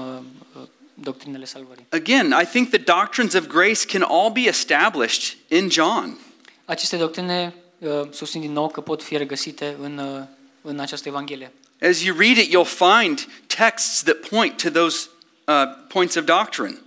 uh, 0.62 0.68
doctrinele 0.94 1.46
salvării. 1.46 1.86
Again, 1.90 2.36
I 2.42 2.46
think 2.46 2.70
the 2.70 2.78
doctrines 2.78 3.34
of 3.34 3.48
grace 3.48 3.86
can 3.86 4.02
all 4.02 4.32
be 4.32 4.48
established 4.48 5.38
in 5.48 5.70
John. 5.70 6.18
Aceste 6.66 6.98
doctrine 6.98 7.56
uh, 7.78 7.90
susțin 8.12 8.42
din 8.42 8.52
nou 8.52 8.70
că 8.70 8.82
pot 8.82 9.04
fi 9.04 9.18
regăsite 9.18 9.76
în, 9.82 9.98
uh, 9.98 10.24
în 10.62 10.80
această 10.80 11.08
Evanghelie. 11.08 11.52
As 11.82 12.04
you 12.04 12.18
read 12.18 12.38
it, 12.38 12.48
you'll 12.48 12.78
find 12.78 13.28
texts 13.48 14.04
that 14.04 14.18
point 14.30 14.62
to 14.62 14.70
those 14.70 15.08
uh, 15.46 15.54
points 15.88 16.16
of 16.16 16.24
doctrine. 16.24 16.78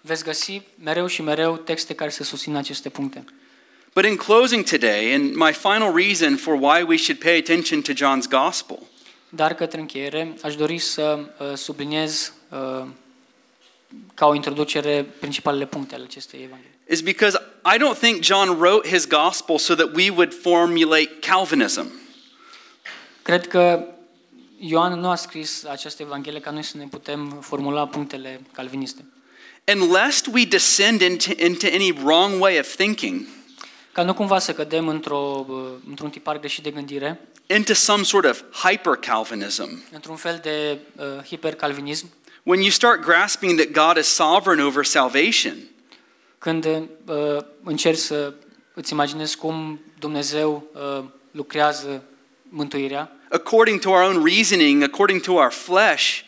Veți 0.00 0.24
găsi 0.24 0.62
mereu 0.82 1.06
și 1.06 1.22
mereu 1.22 1.56
texte 1.56 1.94
care 1.94 2.10
să 2.10 2.24
susțină 2.24 2.58
aceste 2.58 2.88
puncte. 2.88 3.24
But 3.94 4.04
in 4.04 4.16
closing 4.16 4.64
today, 4.64 5.14
and 5.14 5.34
my 5.36 5.52
final 5.52 5.92
reason 5.92 6.36
for 6.36 6.56
why 6.56 6.82
we 6.82 6.96
should 6.96 7.20
pay 7.20 7.38
attention 7.38 7.82
to 7.82 7.92
John's 7.92 8.26
gospel 8.28 8.78
Dar 9.28 9.54
către 9.54 9.80
încheiere, 9.80 10.36
aș 10.42 10.56
dori 10.56 10.78
să 10.78 11.18
uh, 11.38 11.56
subliniez 11.56 12.32
uh, 12.50 12.86
ca 14.14 14.26
o 14.26 14.34
introducere 14.34 15.06
principalele 15.20 15.66
puncte 15.66 15.94
ale 15.94 16.04
acestei 16.04 16.40
Evanghelii. 16.42 16.72
is 16.88 17.00
because 17.00 17.38
I 17.64 17.78
don't 17.78 17.98
think 17.98 18.22
John 18.22 18.48
wrote 18.58 18.88
his 18.88 19.06
gospel 19.06 19.58
so 19.58 19.74
that 19.74 19.94
we 19.94 20.10
would 20.10 20.32
formulate 20.34 21.10
Calvinism. 21.20 21.86
Cred 23.22 23.46
că 23.46 23.84
Ioan 24.58 25.00
nu 25.00 25.08
a 25.08 25.14
scris 25.14 25.64
această 25.64 26.02
Evanghelie 26.02 26.40
ca 26.40 26.50
noi 26.50 26.62
să 26.62 26.76
ne 26.76 26.86
putem 26.90 27.38
formula 27.40 27.86
punctele 27.86 28.40
calviniste. 28.52 29.04
And 29.66 29.92
lest 29.92 30.26
we 30.32 30.44
descend 30.44 31.00
into, 31.00 31.30
into 31.36 31.66
any 31.66 31.92
wrong 31.92 32.40
way 32.40 32.58
of 32.58 32.74
thinking, 32.74 33.26
Ca 33.94 34.02
nu 34.02 34.14
cumva 34.14 34.38
să 34.38 34.52
cădem 34.52 34.88
într-o, 34.88 35.46
uh, 35.48 35.56
într-un 35.88 36.10
tipar 36.10 36.38
greșit 36.38 36.62
de 36.62 36.70
gândire, 36.70 37.20
into 37.46 37.74
some 37.74 38.02
sort 38.02 38.26
of 38.26 38.42
hyper 38.52 38.96
Calvinism, 38.96 39.82
într-un 39.92 40.16
fel 40.16 40.40
de 40.42 40.78
uh, 40.96 41.24
hipercalvinism, 41.24 42.06
when 42.42 42.60
you 42.60 42.70
start 42.70 43.00
grasping 43.00 43.60
that 43.60 43.86
God 43.86 43.96
is 43.96 44.06
sovereign 44.06 44.66
over 44.66 44.84
salvation, 44.84 45.56
când 46.38 46.64
uh, 46.64 47.36
încerci 47.64 47.98
să 47.98 48.34
îți 48.74 48.92
imaginezi 48.92 49.36
cum 49.36 49.80
Dumnezeu 49.98 50.66
uh, 50.72 51.04
lucrează 51.30 52.04
mântuirea, 52.42 53.10
according 53.30 53.80
to 53.80 53.90
our 53.90 54.02
own 54.02 54.24
reasoning, 54.24 54.82
according 54.82 55.20
to 55.20 55.32
our 55.32 55.50
flesh, 55.50 56.20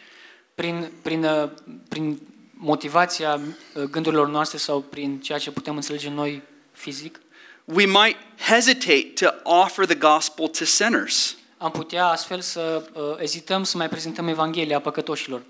prin, 0.55 0.91
prin, 1.03 1.25
uh, 1.25 1.51
prin 1.89 2.21
motivația 2.51 3.41
uh, 3.75 3.83
gândurilor 3.83 4.29
noastre 4.29 4.59
sau 4.59 4.81
prin 4.81 5.21
ceea 5.21 5.39
ce 5.39 5.51
putem 5.51 5.75
înțelege 5.75 6.11
noi 6.11 6.43
fizic, 6.73 7.21
we 7.67 7.87
might 7.87 8.17
hesitate 8.37 9.17
to 9.17 9.35
offer 9.45 9.87
the 9.87 9.95
gospel 9.95 10.49
to 10.49 10.65
sinners. 10.65 11.37
am 11.59 11.71
putea 11.71 12.07
astfel 12.07 12.41
să 12.41 12.91
uh, 12.93 13.03
ezităm 13.19 13.65
să 13.65 13.77
mai 13.77 13.89
prezentăm 13.89 14.29
Evanghelia 14.29 14.81
păcătoșilor. 14.81 15.43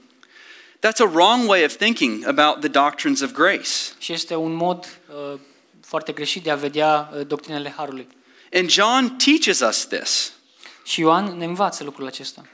That's 0.79 0.99
a 0.99 1.11
wrong 1.13 1.49
way 1.49 1.65
of 1.65 1.77
thinking 1.77 2.27
about 2.27 2.61
the 2.61 2.69
doctrines 2.69 3.21
of 3.21 3.33
grace. 3.33 3.71
Și 3.99 4.13
este 4.13 4.35
un 4.35 4.53
mod 4.53 4.99
uh, 5.09 5.39
foarte 5.81 6.13
greșit 6.13 6.43
de 6.43 6.51
a 6.51 6.57
vedea 6.57 7.11
uh, 7.13 7.27
doctrinele 7.27 7.75
Harului. 7.77 8.09
And 8.53 8.71
John 8.71 9.17
teaches 9.17 9.61
us 9.61 9.87
this. 9.87 10.33
Și 10.85 11.01
Ioan 11.01 11.37
ne 11.37 11.45
învață 11.45 11.85
lucrul 11.85 12.07
acesta. 12.07 12.47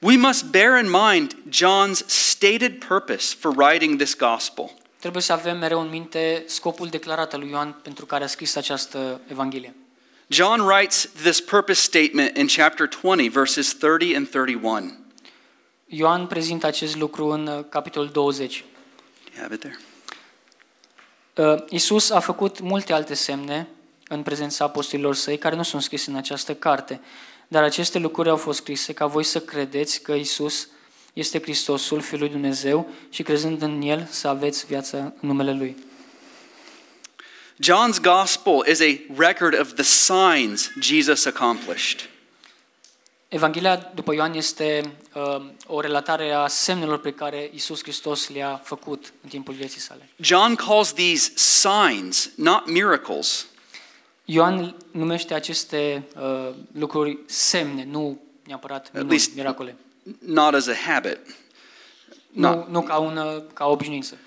We 0.00 0.16
must 0.16 0.44
bear 0.44 0.78
in 0.84 0.90
mind 0.90 1.36
John's 1.48 2.06
stated 2.06 2.84
purpose 2.84 3.34
for 3.38 3.54
writing 3.56 3.96
this 3.98 4.16
gospel. 4.16 4.70
Trebuie 5.06 5.26
să 5.26 5.32
avem 5.32 5.58
mereu 5.58 5.80
în 5.80 5.88
minte 5.88 6.44
scopul 6.46 6.88
declarat 6.88 7.32
al 7.32 7.40
lui 7.40 7.50
Ioan 7.50 7.80
pentru 7.82 8.06
care 8.06 8.24
a 8.24 8.26
scris 8.26 8.56
această 8.56 9.20
Evanghelie. 9.30 9.74
John 10.26 10.60
writes 10.60 11.08
this 11.22 11.40
purpose 11.40 11.80
statement 11.80 12.36
in 12.36 12.46
chapter 12.46 12.88
20, 13.02 13.30
verses 13.30 13.74
30 13.74 14.14
and 14.14 14.28
31. 14.28 14.92
Ioan 15.86 16.26
prezintă 16.26 16.66
acest 16.66 16.96
lucru 16.96 17.26
în 17.26 17.46
uh, 17.46 17.64
capitolul 17.68 18.08
20. 18.08 18.64
You 19.34 19.42
have 19.42 19.54
it 19.54 19.60
there? 19.60 19.78
Uh, 21.34 21.64
Isus 21.68 22.10
a 22.10 22.20
făcut 22.20 22.60
multe 22.60 22.92
alte 22.92 23.14
semne 23.14 23.68
în 24.08 24.22
prezența 24.22 24.64
apostolilor 24.64 25.14
săi 25.14 25.38
care 25.38 25.56
nu 25.56 25.62
sunt 25.62 25.82
scrise 25.82 26.10
în 26.10 26.16
această 26.16 26.54
carte, 26.54 27.00
dar 27.48 27.62
aceste 27.62 27.98
lucruri 27.98 28.28
au 28.28 28.36
fost 28.36 28.58
scrise 28.58 28.92
ca 28.92 29.06
voi 29.06 29.24
să 29.24 29.40
credeți 29.40 30.02
că 30.02 30.12
Isus 30.12 30.68
este 31.16 31.40
Hristosul, 31.40 32.00
Fiul 32.00 32.20
lui 32.20 32.28
Dumnezeu 32.28 32.88
și 33.10 33.22
crezând 33.22 33.62
în 33.62 33.82
El 33.82 34.08
să 34.10 34.28
aveți 34.28 34.66
viața 34.66 34.98
în 34.98 35.12
numele 35.20 35.52
Lui. 35.52 35.76
John's 37.62 38.00
gospel 38.02 38.62
is 38.70 38.80
a 38.80 39.14
record 39.16 39.60
of 39.60 39.72
the 39.72 39.82
signs 39.82 40.70
Jesus 40.80 41.24
accomplished. 41.24 42.08
Evanghelia 43.28 43.90
după 43.94 44.14
Ioan 44.14 44.34
este 44.34 44.92
uh, 45.14 45.44
o 45.66 45.80
relatare 45.80 46.32
a 46.32 46.46
semnelor 46.46 46.98
pe 46.98 47.12
care 47.12 47.50
Isus 47.54 47.82
Hristos 47.82 48.28
le-a 48.28 48.60
făcut 48.64 49.12
în 49.22 49.28
timpul 49.28 49.54
vieții 49.54 49.80
sale. 49.80 50.08
John 50.16 50.54
calls 50.54 50.92
these 50.92 51.32
signs, 51.36 52.30
not 52.34 52.70
miracles. 52.70 53.46
Ioan 54.24 54.76
numește 54.90 55.34
aceste 55.34 56.06
uh, 56.16 56.54
lucruri 56.72 57.18
semne, 57.26 57.84
nu 57.84 58.20
neapărat 58.46 58.92
minuni, 58.92 59.18
least- 59.18 59.34
miracole. 59.34 59.76
Not 60.18 60.54
as 60.54 60.66
a 60.66 60.74
habit. 60.74 61.18
Nu, 62.32 62.66
nu 62.70 62.82
ca, 62.82 62.96
una, 62.96 63.42
ca 63.52 63.64
o 63.66 63.70
obișnuință. 63.70 64.18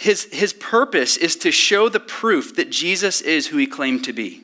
His, 0.00 0.28
his 0.32 0.52
purpose 0.52 1.24
is 1.24 1.36
to 1.36 1.50
show 1.50 1.88
the 1.88 1.98
proof 2.20 2.52
that 2.52 2.66
Jesus 2.72 3.20
is 3.20 3.48
who 3.50 3.58
he 3.58 3.66
claimed 3.66 4.04
to 4.06 4.12
be. 4.12 4.40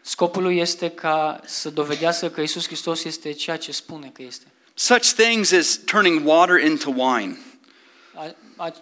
Scopul 0.00 0.42
lui 0.42 0.58
este 0.58 0.90
ca 0.90 1.40
să 1.44 1.70
dovedească 1.70 2.28
că 2.28 2.40
Isus 2.40 2.66
Hristos 2.66 3.04
este 3.04 3.32
ceea 3.32 3.56
ce 3.56 3.72
spune 3.72 4.10
că 4.14 4.22
este. 4.22 4.46
Such 4.74 5.06
things 5.16 5.52
as 5.52 5.80
turning 5.84 6.26
water 6.26 6.64
into 6.64 6.90
wine, 6.96 7.38
A- 8.14 8.34
a- 8.56 8.72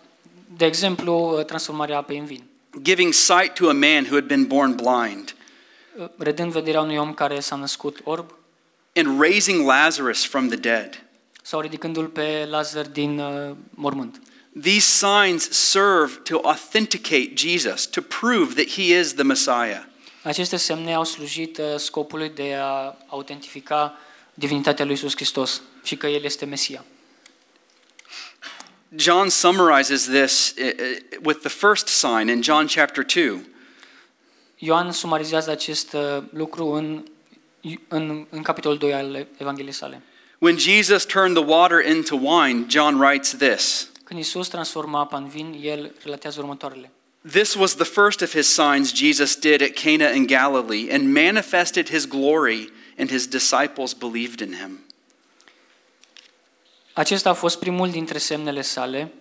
De 0.56 0.64
exemplu, 0.64 1.36
uh, 1.38 1.44
transformarea 1.44 1.96
apei 1.96 2.18
în 2.18 2.24
vin. 2.24 2.44
giving 2.82 3.12
sight 3.12 3.54
to 3.54 3.68
a 3.68 3.72
man 3.72 4.04
who 4.04 4.14
had 4.14 4.24
been 4.26 4.44
born 4.46 4.74
blind, 4.74 5.34
Uh, 5.98 6.06
Redând 6.18 6.52
vederea 6.52 6.80
unui 6.80 6.96
om 6.96 7.14
care 7.14 7.40
s-a 7.40 7.56
născut 7.56 8.00
orb 8.04 8.34
and 8.96 9.20
raising 9.20 9.66
Lazarus 9.66 10.24
from 10.24 10.48
the 10.48 10.56
dead. 10.56 11.04
sau 11.42 11.60
ridicându-l 11.60 12.06
pe 12.06 12.46
Lazar 12.50 12.86
din 12.86 13.18
uh, 13.18 13.56
mormânt. 13.70 14.20
These 14.62 15.06
signs 15.06 15.48
serve 15.50 16.20
to 16.22 16.40
authenticate 16.42 17.32
Jesus, 17.34 17.86
to 17.86 18.00
prove 18.00 18.54
that 18.54 18.68
he 18.68 18.98
is 18.98 19.14
the 19.14 19.22
Messiah. 19.22 19.82
Aceste 20.22 20.56
semne 20.56 20.94
au 20.94 21.04
slujit 21.04 21.58
uh, 21.58 21.64
scopului 21.76 22.28
de 22.28 22.54
a 22.54 22.96
autentifica 23.06 23.98
divinitatea 24.34 24.84
lui 24.84 24.94
Isus 24.94 25.14
Hristos 25.14 25.62
și 25.82 25.96
că 25.96 26.06
El 26.06 26.24
este 26.24 26.44
Mesia. 26.44 26.84
John 28.96 29.28
summarizes 29.28 30.04
this 30.04 30.54
uh, 30.58 30.64
uh, 30.64 31.18
with 31.24 31.40
the 31.40 31.48
first 31.48 31.86
sign 31.86 32.28
in 32.28 32.42
John 32.42 32.66
chapter 32.66 33.04
2. 33.04 33.40
Ioan 34.56 34.92
sumarizează 34.92 35.50
acest 35.50 35.92
uh, 35.92 36.22
lucru 36.30 36.66
în, 36.66 37.04
în, 37.88 38.26
în 38.30 38.42
capitolul 38.42 38.78
2 38.78 38.94
al 38.94 39.26
Evangheliei 39.38 39.74
sale. 39.74 40.02
When 40.38 40.58
Jesus 40.58 41.04
turned 41.04 41.36
the 41.36 41.44
water 41.44 41.86
into 41.86 42.16
wine, 42.16 42.64
John 42.68 43.00
writes 43.00 43.36
this 43.36 43.88
Când 44.04 44.20
Isus 44.20 44.48
transforma 44.48 45.00
apa 45.00 45.16
în 45.16 45.28
vin, 45.28 45.60
el 45.62 45.94
relatează 46.02 46.40
următoarele. 46.40 46.90
This 47.30 47.54
was 47.54 47.74
the 47.74 47.84
first 47.84 48.20
of 48.20 48.32
his 48.32 48.46
signs 48.46 48.92
Jesus 48.94 49.36
did 49.36 49.62
at 49.62 49.72
Cana 49.72 50.10
in 50.10 50.26
Galilee 50.26 50.92
and 50.92 51.14
manifested 51.14 51.88
his 51.88 52.06
glory, 52.06 52.72
and 52.98 53.10
his 53.10 53.26
disciples 53.26 53.92
believed 53.92 54.40
in 54.40 54.54
him. 54.54 54.78
Acesta 56.92 57.30
a 57.30 57.32
fost 57.32 57.58
primul 57.58 57.90
dintre 57.90 58.18
semnele 58.18 58.62
sale 58.62 59.12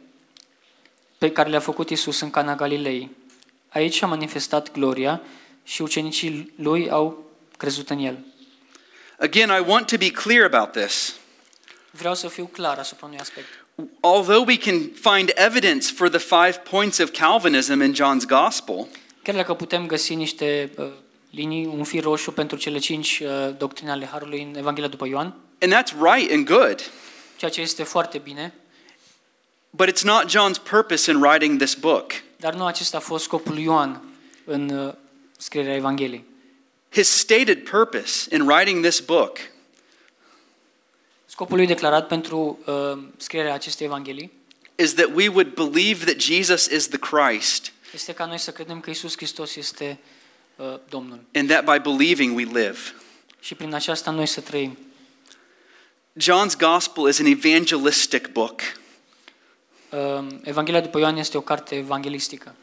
pe 1.18 1.32
care 1.32 1.50
le-a 1.50 1.60
făcut 1.60 1.90
Isus 1.90 2.20
în 2.20 2.30
Cana 2.30 2.56
Galilei. 2.56 3.10
Aici 3.70 4.02
a 4.02 4.06
manifestat 4.06 4.72
gloria 4.72 5.22
și 5.64 5.82
ucenicii 5.82 6.54
lui 6.56 6.90
au 6.90 7.32
crezut 7.58 7.90
în 7.90 8.00
el. 8.00 8.26
Again, 9.24 9.50
I 9.50 9.62
want 9.62 9.88
to 9.88 9.98
be 9.98 10.10
clear 10.10 10.46
about 10.54 10.72
this. 10.72 11.16
Vreau 11.92 12.16
să 12.16 12.28
fiu 12.28 12.46
clar 12.46 12.78
asupra 12.78 13.06
unui 13.06 13.20
aspect. 13.20 13.48
Although 14.02 14.48
we 14.48 14.58
can 14.58 14.92
find 15.02 15.32
evidence 15.36 15.92
for 15.92 16.10
the 16.10 16.18
five 16.18 16.58
points 16.70 16.98
of 16.98 17.12
Calvinism 17.12 17.82
in 17.82 17.94
John's 17.94 18.26
gospel, 18.28 18.88
Chiar 19.22 19.36
dacă 19.36 19.54
putem 19.54 19.86
găsi 19.86 20.16
niște 20.16 20.72
uh, 20.78 20.86
linii, 21.30 21.66
un 21.66 21.84
fir 21.84 22.04
roșu 22.04 22.32
pentru 22.32 22.58
cele 22.58 22.78
cinci 22.78 23.22
uh, 23.24 23.56
doctrine 23.58 23.92
ale 23.92 24.06
Harului 24.06 24.42
în 24.42 24.56
Evanghelia 24.58 24.90
după 24.90 25.08
Ioan, 25.08 25.36
and 25.60 25.74
that's 25.74 25.94
right 26.02 26.32
and 26.32 26.46
good, 26.46 26.92
ceea 27.38 27.52
ce 27.52 27.62
este 27.62 27.84
foarte 27.84 28.18
bine, 28.18 28.54
but 29.70 29.90
it's 29.90 30.04
not 30.04 30.30
John's 30.30 30.70
purpose 30.70 31.12
in 31.12 31.22
writing 31.22 31.58
this 31.60 31.74
book. 31.74 32.12
dar 32.38 32.54
nu 32.54 32.66
acesta 32.66 32.98
a 32.98 33.00
fost 33.00 33.24
scopul 33.24 33.54
lui 33.54 33.64
Ioan 33.64 34.02
în 34.46 34.70
uh, 34.70 34.94
scrierea 35.38 35.76
Evangheliei. 35.76 36.24
His 36.94 37.08
stated 37.10 37.70
purpose 37.70 38.36
in 38.36 38.48
writing 38.50 38.84
this 38.84 39.00
book 39.00 39.38
Scopul 41.26 41.58
lui 41.58 41.66
declarat 41.68 42.08
pentru 42.08 42.60
uh, 42.66 43.04
scrierea 43.18 43.54
acestei 43.54 43.86
Evanghelii 43.86 44.32
is 44.76 44.94
that 44.94 45.10
we 45.14 45.28
would 45.28 45.54
believe 45.54 46.06
that 46.06 46.22
Jesus 46.22 46.66
is 46.66 46.88
the 46.88 46.98
Christ, 46.98 47.72
este 47.94 48.14
ca 48.14 48.26
noi 48.26 48.38
să 48.38 48.52
credem 48.52 48.80
că 48.80 48.90
Isus 48.90 49.16
Hristos 49.16 49.56
este 49.56 50.00
uh, 50.56 50.76
Domnul. 50.90 51.20
and 51.34 51.50
that 51.50 51.64
by 51.66 51.92
believing 51.92 52.36
we 52.36 52.44
live. 52.44 52.78
Și 53.40 53.56
prin 53.56 53.74
aceasta 53.74 54.12
noi 54.12 54.26
să 54.26 54.42
trăim. 54.42 54.78
John's 56.20 56.58
gospel 56.58 57.08
is 57.08 57.20
an 57.20 57.26
evangelistic 57.26 58.28
book. 58.28 58.62
Uh, 59.90 60.28
Evanghelia 60.44 60.82
după 60.82 61.00
Ioan 61.00 61.18
este 61.18 61.38
o 61.38 61.42
carte 61.42 61.76
evanghelistică. 61.76 62.56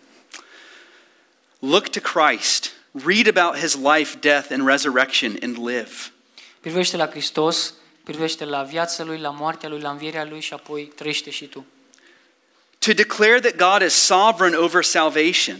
Look 1.58 1.88
to 1.88 2.00
Christ, 2.00 2.72
read 2.92 3.36
about 3.36 3.56
his 3.56 3.74
life, 3.74 4.18
death, 4.20 4.52
and 4.52 4.66
resurrection, 4.66 5.36
and 5.42 5.56
live. 5.56 6.12
Privește 6.60 6.96
la 6.96 7.08
Hristos, 7.08 7.74
privește 8.04 8.44
la 8.44 8.62
viața 8.62 9.04
Lui, 9.04 9.18
la 9.18 9.30
moartea 9.30 9.68
Lui, 9.68 9.80
la 9.80 9.90
învierea 9.90 10.24
Lui 10.24 10.40
și 10.40 10.52
apoi 10.52 10.92
trăiește 10.96 11.30
și 11.30 11.46
tu. 11.46 11.66
To 12.78 12.92
declare 12.92 13.40
that 13.40 13.56
God 13.56 13.86
is 13.86 13.94
sovereign 13.94 14.62
over 14.62 14.84
salvation, 14.84 15.56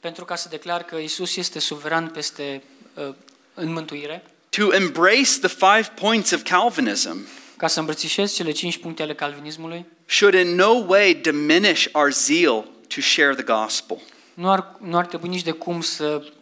Pentru 0.00 0.24
ca 0.24 0.36
să 0.36 0.48
declar 0.48 0.82
că 0.82 0.96
Isus 0.96 1.36
este 1.36 1.58
suveran 1.58 2.08
peste 2.08 2.62
uh, 2.94 3.14
în 3.54 3.72
mântuire, 3.72 4.22
to 4.48 4.74
embrace 4.74 5.38
the 5.40 5.48
five 5.48 5.92
points 5.94 6.30
of 6.30 6.42
Calvinism, 6.42 7.26
ca 7.56 7.66
să 7.66 7.78
îmbrățișez 7.78 8.34
cele 8.34 8.50
cinci 8.50 8.78
puncte 8.78 9.02
ale 9.02 9.14
calvinismului, 9.14 9.86
should 10.06 10.34
in 10.34 10.54
no 10.54 10.84
way 10.86 11.14
diminish 11.14 11.86
our 11.92 12.12
zeal 12.12 12.68
to 12.94 13.00
share 13.00 13.34
the 13.34 13.42
gospel. 13.42 14.00
nu 14.34 14.50
ar, 14.50 14.76
nu 14.80 14.96
ar 14.96 15.06
trebui 15.06 15.28
nici 15.28 15.42
de 15.42 15.50
cum 15.50 15.80
să 15.80 16.32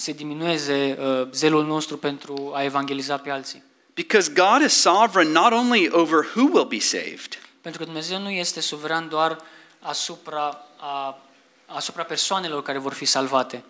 se 0.00 0.12
diminueze 0.12 0.98
uh, 1.00 1.28
zelul 1.32 1.66
nostru 1.66 1.96
pentru 1.98 2.52
a 2.54 2.62
evangeliza 2.62 3.16
pe 3.16 3.30
alții. 3.30 3.62
Because 3.94 4.32
God 4.32 4.62
is 4.64 4.72
sovereign 4.72 5.32
not 5.32 5.52
only 5.52 5.88
over 5.90 6.26
who 6.34 6.48
will 6.52 6.64
be 6.64 6.78
saved, 6.78 7.38
Pentru 7.60 7.80
că 7.80 7.86
Dumnezeu 7.86 8.18
nu 8.18 8.30
este 8.30 8.60
suveran 8.60 9.08
doar 9.08 9.38
asupra, 9.80 10.66
a, 10.76 11.22
asupra 11.66 12.02
persoanelor 12.02 12.62
care 12.62 12.78
vor 12.78 12.92
fi 12.92 13.04
salvate, 13.04 13.64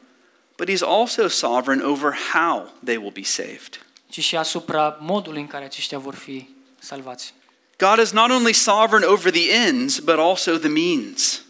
but 0.57 0.71
he's 0.71 0.83
also 0.87 1.29
sovereign 1.29 1.85
over 1.85 2.19
how 2.33 2.73
they 2.85 2.97
will 2.97 3.13
be 3.13 3.23
saved. 3.23 3.87
ci 4.09 4.21
și 4.21 4.37
asupra 4.37 4.97
modului 5.01 5.41
în 5.41 5.47
care 5.47 5.65
aceștia 5.65 5.99
vor 5.99 6.15
fi 6.15 6.49
salvați. 6.79 7.35
God 7.79 7.99
is 7.99 8.11
not 8.11 8.31
only 8.31 8.53
sovereign 8.53 9.13
over 9.13 9.33
the 9.33 9.51
ends, 9.51 9.99
but 9.99 10.19
also 10.19 10.57
the 10.57 10.69
means. 10.69 11.43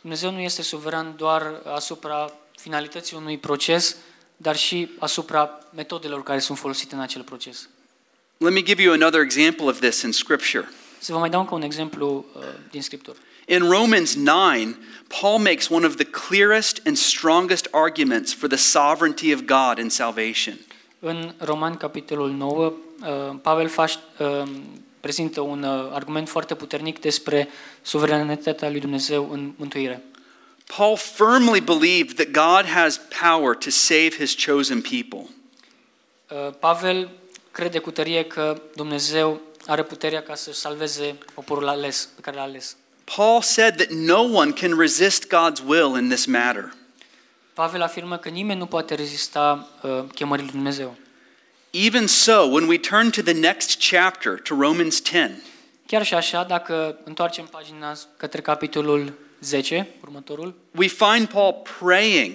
Dumnezeu 0.00 0.30
nu 0.30 0.40
este 0.40 0.62
suveran 0.62 1.14
doar 1.16 1.60
asupra 1.74 2.32
finalității 2.56 3.16
unui 3.16 3.38
proces, 3.38 3.96
dar 4.40 4.56
și 4.56 4.88
asupra 4.98 5.50
metodelor 5.74 6.22
care 6.22 6.38
sunt 6.38 6.58
folosite 6.58 6.94
în 6.94 7.00
acel 7.00 7.22
proces. 7.22 7.68
Let 8.36 8.52
me 8.52 8.62
give 8.62 8.82
you 8.82 8.92
another 8.92 9.20
example 9.20 9.64
of 9.64 9.80
this 9.80 10.02
in 10.02 10.12
Scripture. 10.12 10.68
Să 10.98 11.12
vă 11.12 11.18
mai 11.18 11.30
dau 11.30 11.40
încă 11.40 11.54
un 11.54 11.62
exemplu 11.62 12.24
uh, 12.36 12.42
din 12.70 12.82
Scriptură. 12.82 13.16
In 13.46 13.68
Romans 13.68 14.14
9, 14.14 14.74
Paul 15.20 15.38
makes 15.38 15.68
one 15.68 15.86
of 15.86 15.94
the 15.94 16.04
clearest 16.04 16.80
and 16.86 16.96
strongest 16.96 17.68
arguments 17.70 18.34
for 18.34 18.48
the 18.48 18.56
sovereignty 18.56 19.32
of 19.32 19.40
God 19.40 19.78
in 19.78 19.88
salvation. 19.88 20.58
În 20.98 21.34
Roman, 21.38 21.76
capitolul 21.76 22.30
9, 22.30 22.64
uh, 22.64 23.36
Pavel 23.42 23.68
faș, 23.68 23.94
uh, 24.18 24.42
prezintă 25.00 25.40
un 25.40 25.62
uh, 25.62 25.90
argument 25.92 26.28
foarte 26.28 26.54
puternic 26.54 27.00
despre 27.00 27.48
suveranitatea 27.82 28.70
lui 28.70 28.80
Dumnezeu 28.80 29.28
în 29.32 29.52
mântuire. 29.56 30.02
Paul 30.76 30.96
firmly 30.96 31.60
believed 31.60 32.16
that 32.16 32.32
God 32.32 32.64
has 32.66 33.00
power 33.20 33.54
to 33.54 33.70
save 33.70 34.16
his 34.16 34.34
chosen 34.34 34.82
people. 34.82 35.28
Uh, 36.30 36.52
Pavel 36.58 37.08
crede 37.50 37.78
cu 37.78 37.90
tărie 37.90 38.24
că 38.24 38.62
Dumnezeu 38.74 39.40
are 39.66 39.82
puterea 39.82 40.22
ca 40.22 40.34
să 40.34 40.52
salveze 40.52 41.18
poporul 41.34 41.68
ales, 41.68 42.08
pe 42.14 42.20
care 42.20 42.36
l-a 42.36 42.42
ales. 42.42 42.76
Paul 43.16 43.42
said 43.42 43.76
that 43.76 43.90
no 43.90 44.22
one 44.22 44.52
can 44.52 44.78
resist 44.78 45.26
God's 45.26 45.62
will 45.66 45.96
in 45.96 46.08
this 46.08 46.26
matter. 46.26 46.74
Pavel 47.52 47.82
afirmă 47.82 48.16
că 48.16 48.28
nimeni 48.28 48.58
nu 48.58 48.66
poate 48.66 48.94
rezista 48.94 49.68
uh, 49.82 50.04
chemării 50.14 50.44
lui 50.44 50.52
Dumnezeu. 50.52 50.96
Even 51.70 52.06
so, 52.06 52.32
when 52.32 52.66
we 52.66 52.78
turn 52.78 53.10
to 53.10 53.22
the 53.22 53.32
next 53.32 53.88
chapter, 53.90 54.40
to 54.40 54.54
Romans 54.60 55.02
10, 55.02 55.42
Chiar 55.86 56.04
și 56.04 56.14
așa, 56.14 56.44
dacă 56.44 56.98
întoarcem 57.04 57.46
pagina 57.46 57.96
către 58.16 58.40
capitolul 58.40 59.12
10, 59.40 59.86
următorul, 60.02 60.54
we 60.74 60.86
find 60.86 61.28
Paul 61.28 61.62
praying 61.78 62.34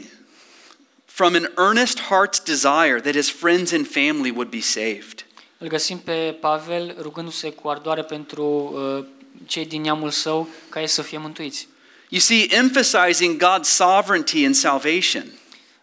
from 1.05 1.33
an 1.33 1.51
earnest 1.57 1.99
heart's 1.99 2.43
desire 2.43 2.99
that 2.99 3.15
his 3.15 3.29
friends 3.29 3.71
and 3.71 3.87
family 3.87 4.31
would 4.31 4.49
be 4.49 4.61
saved. 4.61 5.25
îl 5.57 5.67
găsim 5.67 5.97
pe 5.97 6.37
Pavel 6.39 6.95
rugându-se 7.01 7.49
cu 7.49 7.67
ardoare 7.67 8.03
pentru 8.03 8.43
uh, 8.45 9.05
cei 9.45 9.65
din 9.65 9.81
neamul 9.81 10.09
său 10.09 10.47
ca 10.69 10.81
ei 10.81 10.87
să 10.87 11.01
fie 11.01 11.17
mântuiți. 11.17 11.67
You 12.09 12.21
see, 12.21 12.47
emphasizing 12.49 13.43
God's 13.43 13.69
sovereignty 13.69 14.41
in 14.43 14.53
salvation, 14.53 15.23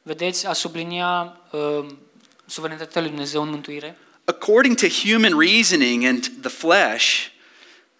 Vedeți, 0.03 0.47
a 0.47 0.53
sublinia 0.53 1.41
uh, 1.51 1.87
suveranitatea 2.47 3.01
lui 3.01 3.11
Dumnezeu 3.11 3.43
în 3.43 3.49
mântuire, 3.49 3.99
according 4.25 4.77
to 4.77 4.87
human 4.87 5.39
reasoning 5.39 6.05
and 6.05 6.33
the 6.41 6.51
flesh, 6.51 7.27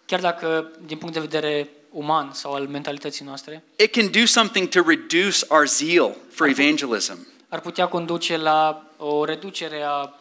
chiar 0.05 0.19
dacă 0.19 0.71
din 0.85 0.97
punct 0.97 1.13
de 1.13 1.19
vedere 1.19 1.69
uman 1.91 2.31
sau 2.33 2.53
al 2.53 2.67
mentalității 2.67 3.25
noastre, 3.25 3.63
it 3.75 3.91
can 3.91 4.11
do 4.11 4.25
something 4.25 4.67
to 4.67 4.81
reduce 4.85 5.45
our 5.47 5.67
zeal 5.67 6.15
for 6.31 6.47
evangelism. 6.47 7.27
ar 7.49 7.59
putea 7.59 7.87
conduce 7.87 8.37
la 8.37 8.85
o 8.97 9.25
reducere 9.25 9.81
a 9.81 10.13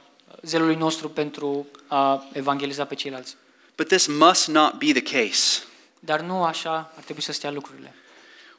zelului 0.42 0.76
nostru 0.76 1.08
pentru 1.08 1.66
a 1.86 2.24
evangeliza 2.32 2.84
pe 2.84 2.94
ceilalți. 2.94 3.36
But 3.76 3.88
this 3.88 4.06
must 4.06 4.48
not 4.48 4.74
be 4.74 5.00
the 5.00 5.02
case. 5.02 5.62
Dar 5.98 6.20
nu 6.20 6.44
așa 6.44 6.92
ar 6.96 7.02
trebui 7.02 7.22
să 7.22 7.32
stea 7.32 7.50
lucrurile. 7.50 7.94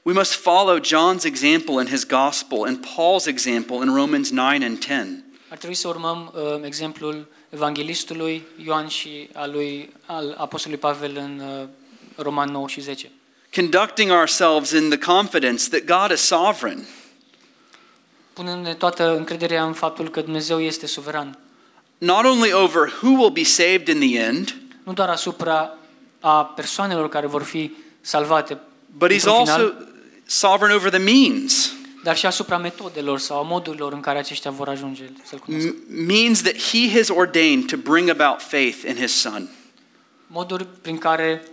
We 0.01 0.13
must 0.13 0.33
follow 0.33 0.79
John's 0.79 1.23
example 1.23 1.81
in 1.81 1.87
his 1.87 2.05
gospel 2.07 2.63
and 2.65 2.85
Paul's 2.85 3.25
example 3.25 3.75
in 3.75 3.93
Romans 3.95 4.29
9 4.29 4.47
and 4.47 4.81
10. 4.81 5.23
Ar 5.49 5.57
trebui 5.57 5.75
să 5.75 5.87
urmăm 5.87 6.33
uh, 6.35 6.65
exemplul 6.65 7.27
evanghelistului 7.49 8.43
Ioan 8.65 8.87
și 8.87 9.29
al 9.33 9.51
lui 9.51 9.89
al 10.05 10.35
apostolului 10.37 10.83
Pavel 10.83 11.17
în 11.17 11.39
uh, 11.39 11.67
Roman 12.15 12.51
9 12.51 12.67
și 12.67 12.81
10. 12.81 13.11
Conducting 13.55 14.11
ourselves 14.11 14.71
in 14.71 14.89
the 14.89 14.97
confidence 14.97 15.69
that 15.69 15.99
God 15.99 16.17
is 16.17 16.21
sovereign. 16.21 16.85
Punându-ne 18.33 18.73
toată 18.73 19.15
încrederea 19.15 19.63
în 19.63 19.73
faptul 19.73 20.09
că 20.09 20.21
Dumnezeu 20.21 20.61
este 20.61 20.87
suveran, 20.87 21.39
not 21.97 22.25
only 22.25 22.51
over 22.53 22.93
who 23.01 23.09
will 23.09 23.29
be 23.29 23.43
saved 23.43 23.87
in 23.87 23.99
the 23.99 24.19
end, 24.19 24.55
nu 24.83 24.93
doar 24.93 25.09
asupra 25.09 25.77
a 26.19 26.45
persoanelor 26.45 27.09
care 27.09 27.27
vor 27.27 27.43
fi 27.43 27.71
salvate, 28.01 28.59
but 28.97 29.11
he's 29.11 29.13
într-un 29.13 29.45
final, 29.45 29.61
also 29.61 29.73
sovereign 30.25 30.75
over 30.75 30.89
the 30.89 31.13
means. 31.13 31.73
dar 32.03 32.17
și 32.17 32.25
asupra 32.25 32.57
metodelor 32.57 33.19
sau 33.19 33.37
a 33.37 33.41
modurilor 33.41 33.93
în 33.93 33.99
care 33.99 34.19
aceștia 34.19 34.51
vor 34.51 34.67
ajunge 34.67 35.03
să-L 35.23 35.37
cunoască. 35.37 35.69
M- 35.69 36.05
means 36.07 36.41
that 36.41 36.55
he 36.57 36.89
has 36.97 37.09
ordained 37.09 37.65
to 37.65 37.77
bring 37.77 38.09
about 38.09 38.41
faith 38.41 38.77
in 38.87 38.95
his 38.95 39.11
son. 39.13 39.49
Moduri 40.27 40.67
prin 40.81 40.97
care 40.97 41.43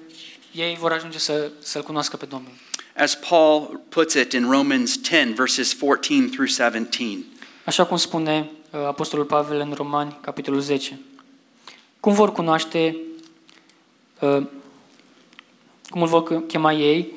ei 0.59 0.77
vor 0.77 0.93
ajunge 0.93 1.19
să, 1.19 1.51
să-L 1.59 1.83
cunoască 1.83 2.17
pe 2.17 2.27
Domnul. 2.27 2.53
As 2.97 3.15
Paul 3.15 3.81
puts 3.89 4.15
it 4.15 4.33
in 4.33 4.51
Romans 4.51 5.01
10, 5.01 5.33
verses 5.37 5.75
14 5.75 6.29
through 6.31 6.51
17. 6.51 7.25
Așa 7.65 7.87
cum 7.87 7.97
spune 7.97 8.51
uh, 8.71 8.81
Apostolul 8.81 9.25
Pavel 9.25 9.61
în 9.61 9.73
Romani, 9.73 10.19
capitolul 10.21 10.61
10. 10.61 10.99
Cum 12.01 12.13
vor 12.13 12.33
cunoaște, 12.33 12.97
uh, 14.21 14.47
cum 15.89 16.03
îl 16.03 16.09
vor 16.09 16.47
chema 16.47 16.73
ei 16.73 17.13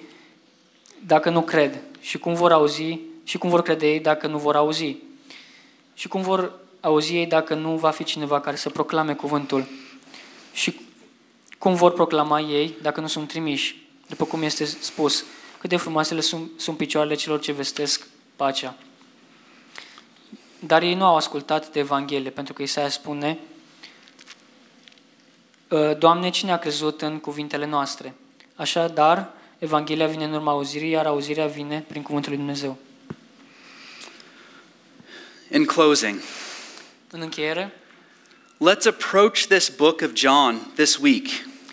dacă 1.05 1.29
nu 1.29 1.41
cred? 1.41 1.81
Și 1.99 2.17
cum 2.17 2.33
vor 2.33 2.51
auzi 2.51 2.99
și 3.23 3.37
cum 3.37 3.49
vor 3.49 3.61
crede 3.61 3.87
ei 3.87 3.99
dacă 3.99 4.27
nu 4.27 4.37
vor 4.37 4.55
auzi? 4.55 4.95
Și 5.93 6.07
cum 6.07 6.21
vor 6.21 6.59
auzi 6.79 7.15
ei 7.15 7.25
dacă 7.25 7.53
nu 7.53 7.75
va 7.75 7.89
fi 7.89 8.03
cineva 8.03 8.39
care 8.39 8.55
să 8.55 8.69
proclame 8.69 9.13
cuvântul? 9.13 9.67
Și 10.53 10.79
cum 11.61 11.75
vor 11.75 11.93
proclama 11.93 12.39
ei 12.39 12.75
dacă 12.81 13.01
nu 13.01 13.07
sunt 13.07 13.27
trimiși? 13.27 13.87
După 14.07 14.25
cum 14.25 14.41
este 14.41 14.65
spus, 14.65 15.23
cât 15.59 15.69
de 15.69 15.77
frumoasele 15.77 16.21
sunt, 16.21 16.51
sunt 16.57 16.77
picioarele 16.77 17.15
celor 17.15 17.39
ce 17.39 17.51
vestesc 17.51 18.07
pacea. 18.35 18.75
Dar 20.59 20.81
ei 20.81 20.93
nu 20.93 21.05
au 21.05 21.15
ascultat 21.15 21.71
de 21.71 21.79
Evanghelie, 21.79 22.29
pentru 22.29 22.53
că 22.53 22.61
Isaia 22.61 22.89
spune, 22.89 23.39
"Ă, 25.71 25.93
Doamne, 25.93 26.29
cine 26.29 26.51
a 26.51 26.57
crezut 26.57 27.01
în 27.01 27.19
cuvintele 27.19 27.65
noastre? 27.65 28.13
Așadar, 28.55 29.33
Evanghelia 29.57 30.07
vine 30.07 30.23
în 30.23 30.33
urma 30.33 30.51
auzirii, 30.51 30.89
iar 30.89 31.05
auzirea 31.05 31.47
vine 31.47 31.85
prin 31.87 32.01
cuvântul 32.01 32.29
lui 32.29 32.39
Dumnezeu. 32.39 32.77
In 35.51 35.65
closing, 35.65 36.19
În 37.09 37.21
încheiere, 37.21 37.80
let's 38.69 38.85
approach 38.85 39.47
this 39.47 39.69
book 39.69 40.01
of 40.01 40.13
John 40.13 40.71
this 40.75 40.97
week 40.97 41.27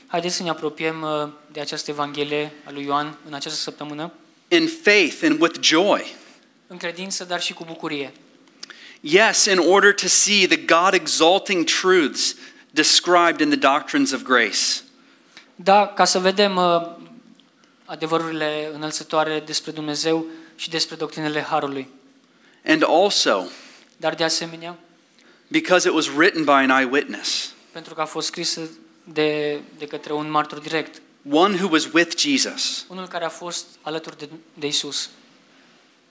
haideți 0.06 0.34
să 0.34 0.42
ne 0.42 0.48
apropiem 0.48 1.02
ă, 1.02 1.32
de 1.52 1.60
această 1.60 1.90
Evanghelie 1.90 2.52
a 2.64 2.70
lui 2.70 2.84
Ioan 2.84 3.18
în 3.26 3.34
această 3.34 3.58
săptămână, 3.58 4.12
in 4.48 4.68
faith 4.82 5.16
and 5.22 5.40
with 5.40 5.58
joy. 5.60 6.14
în 6.66 6.76
credință, 6.76 7.24
dar 7.24 7.40
și 7.40 7.52
cu 7.52 7.64
bucurie. 7.64 8.12
Yes, 9.00 9.44
in 9.44 9.58
order 9.58 9.94
to 9.94 10.06
see 10.06 10.46
the 10.46 10.56
God 10.56 10.92
exalting 10.92 11.64
truths 11.64 12.34
described 12.70 13.40
in 13.40 13.48
the 13.48 13.58
doctrines 13.58 14.12
of 14.12 14.22
grace. 14.22 14.80
Da, 15.54 15.86
ca 15.86 16.04
să 16.04 16.18
vedem 16.18 16.56
uh, 16.56 16.86
adevărurile 17.84 18.70
înălțătoare 18.74 19.42
despre 19.46 19.70
Dumnezeu 19.70 20.26
și 20.56 20.70
despre 20.70 20.96
doctrinele 20.96 21.40
Harului. 21.40 21.88
And 22.66 22.84
also, 22.86 23.46
Dar 23.96 24.14
de 24.14 24.24
asemenea, 24.24 24.78
because 25.48 25.88
it 25.88 25.94
was 25.94 26.06
written 26.08 26.44
by 26.44 26.50
an 26.50 26.70
eyewitness, 26.70 27.52
pentru 27.72 27.94
că 27.94 28.00
a 28.00 28.04
fost 28.04 28.26
scris 28.26 28.58
de, 29.04 29.60
de 29.78 29.86
către 29.86 30.12
un 30.12 30.30
martor 30.30 30.58
direct, 30.58 31.00
one 31.30 31.54
who 31.54 31.68
was 31.70 31.88
with 31.92 32.16
Jesus. 32.18 32.84
unul 32.88 33.06
care 33.06 33.24
a 33.24 33.28
fost 33.28 33.66
alături 33.82 34.18
de, 34.18 34.28
de 34.54 34.66
Isus. 34.66 35.10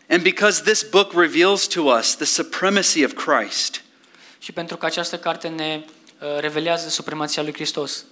And 0.10 0.22
because 0.22 0.62
this 0.62 0.84
book 0.90 1.14
reveals 1.14 1.68
to 1.68 1.82
us 1.82 2.16
the 2.16 2.26
supremacy 2.26 3.04
of 3.04 3.14
Christ, 3.14 3.82
Și 4.40 4.52
pentru 4.52 4.78
că 4.78 4.86
această 4.86 5.18
carte 5.18 5.48
ne 5.48 5.86
uh, 6.22 6.40
revelează 6.40 6.90
supremația 6.90 7.44
lui 7.44 7.54
Hristos. 7.54 8.06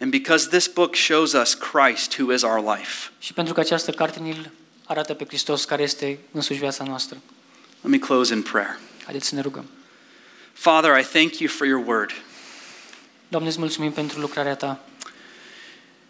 and 0.00 0.10
because 0.10 0.48
this 0.48 0.66
book 0.66 0.94
shows 0.96 1.32
us 1.32 1.54
Christ 1.54 2.18
who 2.18 2.32
is 2.32 2.42
our 2.42 2.76
life. 2.76 3.10
Și 3.18 3.32
pentru 3.32 3.54
că 3.54 3.60
această 3.60 3.90
carte 3.90 4.18
ne 4.18 4.50
arată 4.84 5.14
pe 5.14 5.24
Hristos 5.24 5.64
care 5.64 5.82
este 5.82 6.18
însuși 6.32 6.58
viața 6.58 6.84
noastră. 6.84 7.16
Let 7.82 7.90
me 7.92 7.98
close 7.98 8.34
in 8.34 8.42
prayer. 8.42 8.78
Haideți 9.04 9.28
să 9.28 9.34
ne 9.34 9.40
rugăm. 9.40 9.64
Father, 10.58 10.98
I 10.98 11.04
thank 11.04 11.38
you 11.38 11.48
for 11.48 11.66
your 11.66 11.86
word. 11.86 12.10
Doamne, 13.28 13.48
îți 13.48 13.58
mulțumim 13.58 13.92
pentru 13.92 14.20
lucrarea 14.20 14.54
Ta. 14.54 14.80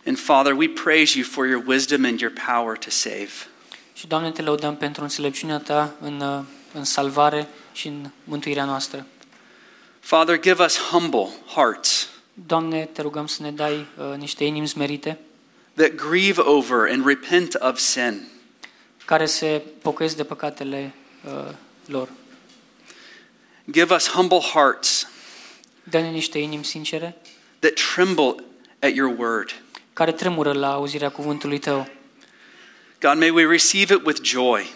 And 0.06 0.18
Father, 0.18 0.52
we 0.52 0.68
praise 0.68 1.18
you 1.18 1.26
for 1.30 1.46
your 1.46 1.62
wisdom 1.66 2.04
and 2.04 2.20
your 2.20 2.32
power 2.46 2.76
to 2.76 2.90
save. 2.90 3.30
Și, 3.94 4.06
Doamne, 4.06 4.30
te 4.30 4.42
lăudăm 4.42 4.76
pentru 4.76 5.02
înțelepciunea 5.02 5.58
Ta 5.58 5.94
în, 6.00 6.20
uh, 6.20 6.44
în 6.72 6.84
salvare 6.84 7.48
și 7.72 7.86
în 7.86 8.10
mântuirea 8.24 8.64
noastră. 8.64 9.06
Father, 10.00 10.40
give 10.40 10.62
us 10.62 10.78
humble 10.78 11.28
hearts 11.46 12.08
Doamne, 12.46 12.88
te 12.92 13.02
rugăm 13.02 13.26
să 13.26 13.42
ne 13.42 13.50
dai 13.50 13.86
uh, 13.96 14.16
niște 14.16 14.44
inimi 14.44 14.68
smerite 14.68 15.18
that 15.74 15.94
grieve 15.94 16.40
over 16.40 16.90
and 16.90 17.06
repent 17.06 17.54
of 17.54 17.78
sin. 17.78 18.28
care 19.04 19.26
se 19.26 19.62
pocăiesc 19.82 20.16
de 20.16 20.24
păcatele 20.24 20.94
uh, 21.24 21.52
lor. 21.86 22.08
Give 23.70 23.94
us 23.94 24.08
humble 24.08 24.40
hearts 24.40 25.06
Dă-ne 25.82 26.08
niște 26.10 26.38
inimi 26.38 26.64
sincere 26.64 27.16
that 27.58 27.72
tremble 27.94 28.34
at 28.80 28.94
your 28.94 29.14
word. 29.18 29.54
care 29.92 30.12
tremură 30.12 30.52
la 30.52 30.72
auzirea 30.72 31.10
cuvântului 31.10 31.58
Tău. 31.58 31.88
God, 33.00 33.18
may 33.18 33.30
we 33.30 33.46
receive 33.46 33.94
it 33.94 34.04
with 34.04 34.20
joy, 34.22 34.66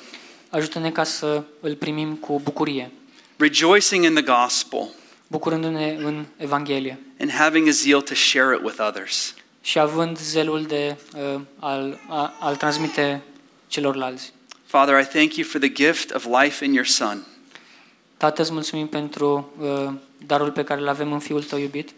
Ajută-ne 0.51 0.91
ca 0.91 1.05
să 1.05 1.43
îl 1.61 1.75
primim 1.75 2.15
cu 2.15 2.41
bucurie, 2.45 2.91
rejoicing 3.37 4.05
in 4.05 4.15
the 4.15 4.23
gospel 4.23 4.89
bucurându-ne 5.27 5.91
în 5.99 6.25
Evanghelie 6.37 6.99
and 7.21 7.31
having 7.31 7.69
a 7.69 7.71
zeal 7.71 8.01
to 8.01 8.15
share 8.15 8.55
it 8.57 8.63
with 8.65 8.77
others. 8.89 9.35
și 9.63 9.79
având 9.79 10.19
zelul 10.19 10.63
de 10.65 10.97
uh, 11.17 11.41
al, 11.59 12.01
a, 12.09 12.35
al 12.41 12.57
transmite 12.57 13.23
celorlalți. 13.69 14.33
Father, 14.67 15.01
I 15.01 15.05
thank 15.05 15.37
you 15.37 15.47
for 15.49 15.61
the 15.61 15.73
gift 15.73 16.15
of 16.15 16.27
life 16.43 16.65
in 16.65 16.73
your 16.73 16.87
Son. 16.87 17.27
Tată, 18.23 18.43
îți 18.43 18.53
mulțumim 18.53 18.87
pentru 18.87 19.53
uh, 19.61 19.93
darul 20.27 20.51
pe 20.51 20.65
care 20.65 20.81
îl 20.81 20.89
avem 20.89 21.13
în 21.13 21.19
Fiul 21.19 21.43
Tău 21.43 21.59
iubit. 21.59 21.91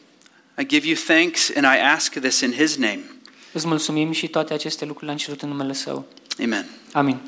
I 0.58 0.66
give 0.66 0.86
you 0.86 0.96
thanks 1.06 1.52
and 1.56 1.64
I 1.64 1.80
ask 1.94 2.12
this 2.12 2.40
in 2.40 2.52
his 2.52 2.76
name. 2.76 3.00
Îți 3.52 3.66
mulțumim 3.66 4.12
și 4.12 4.28
toate 4.28 4.52
aceste 4.52 4.84
lucruri 4.84 5.06
le-am 5.06 5.16
cerut 5.16 5.42
în 5.42 5.48
numele 5.48 5.72
Său. 5.72 6.04
Amen. 6.42 6.66
Amin. 6.92 7.20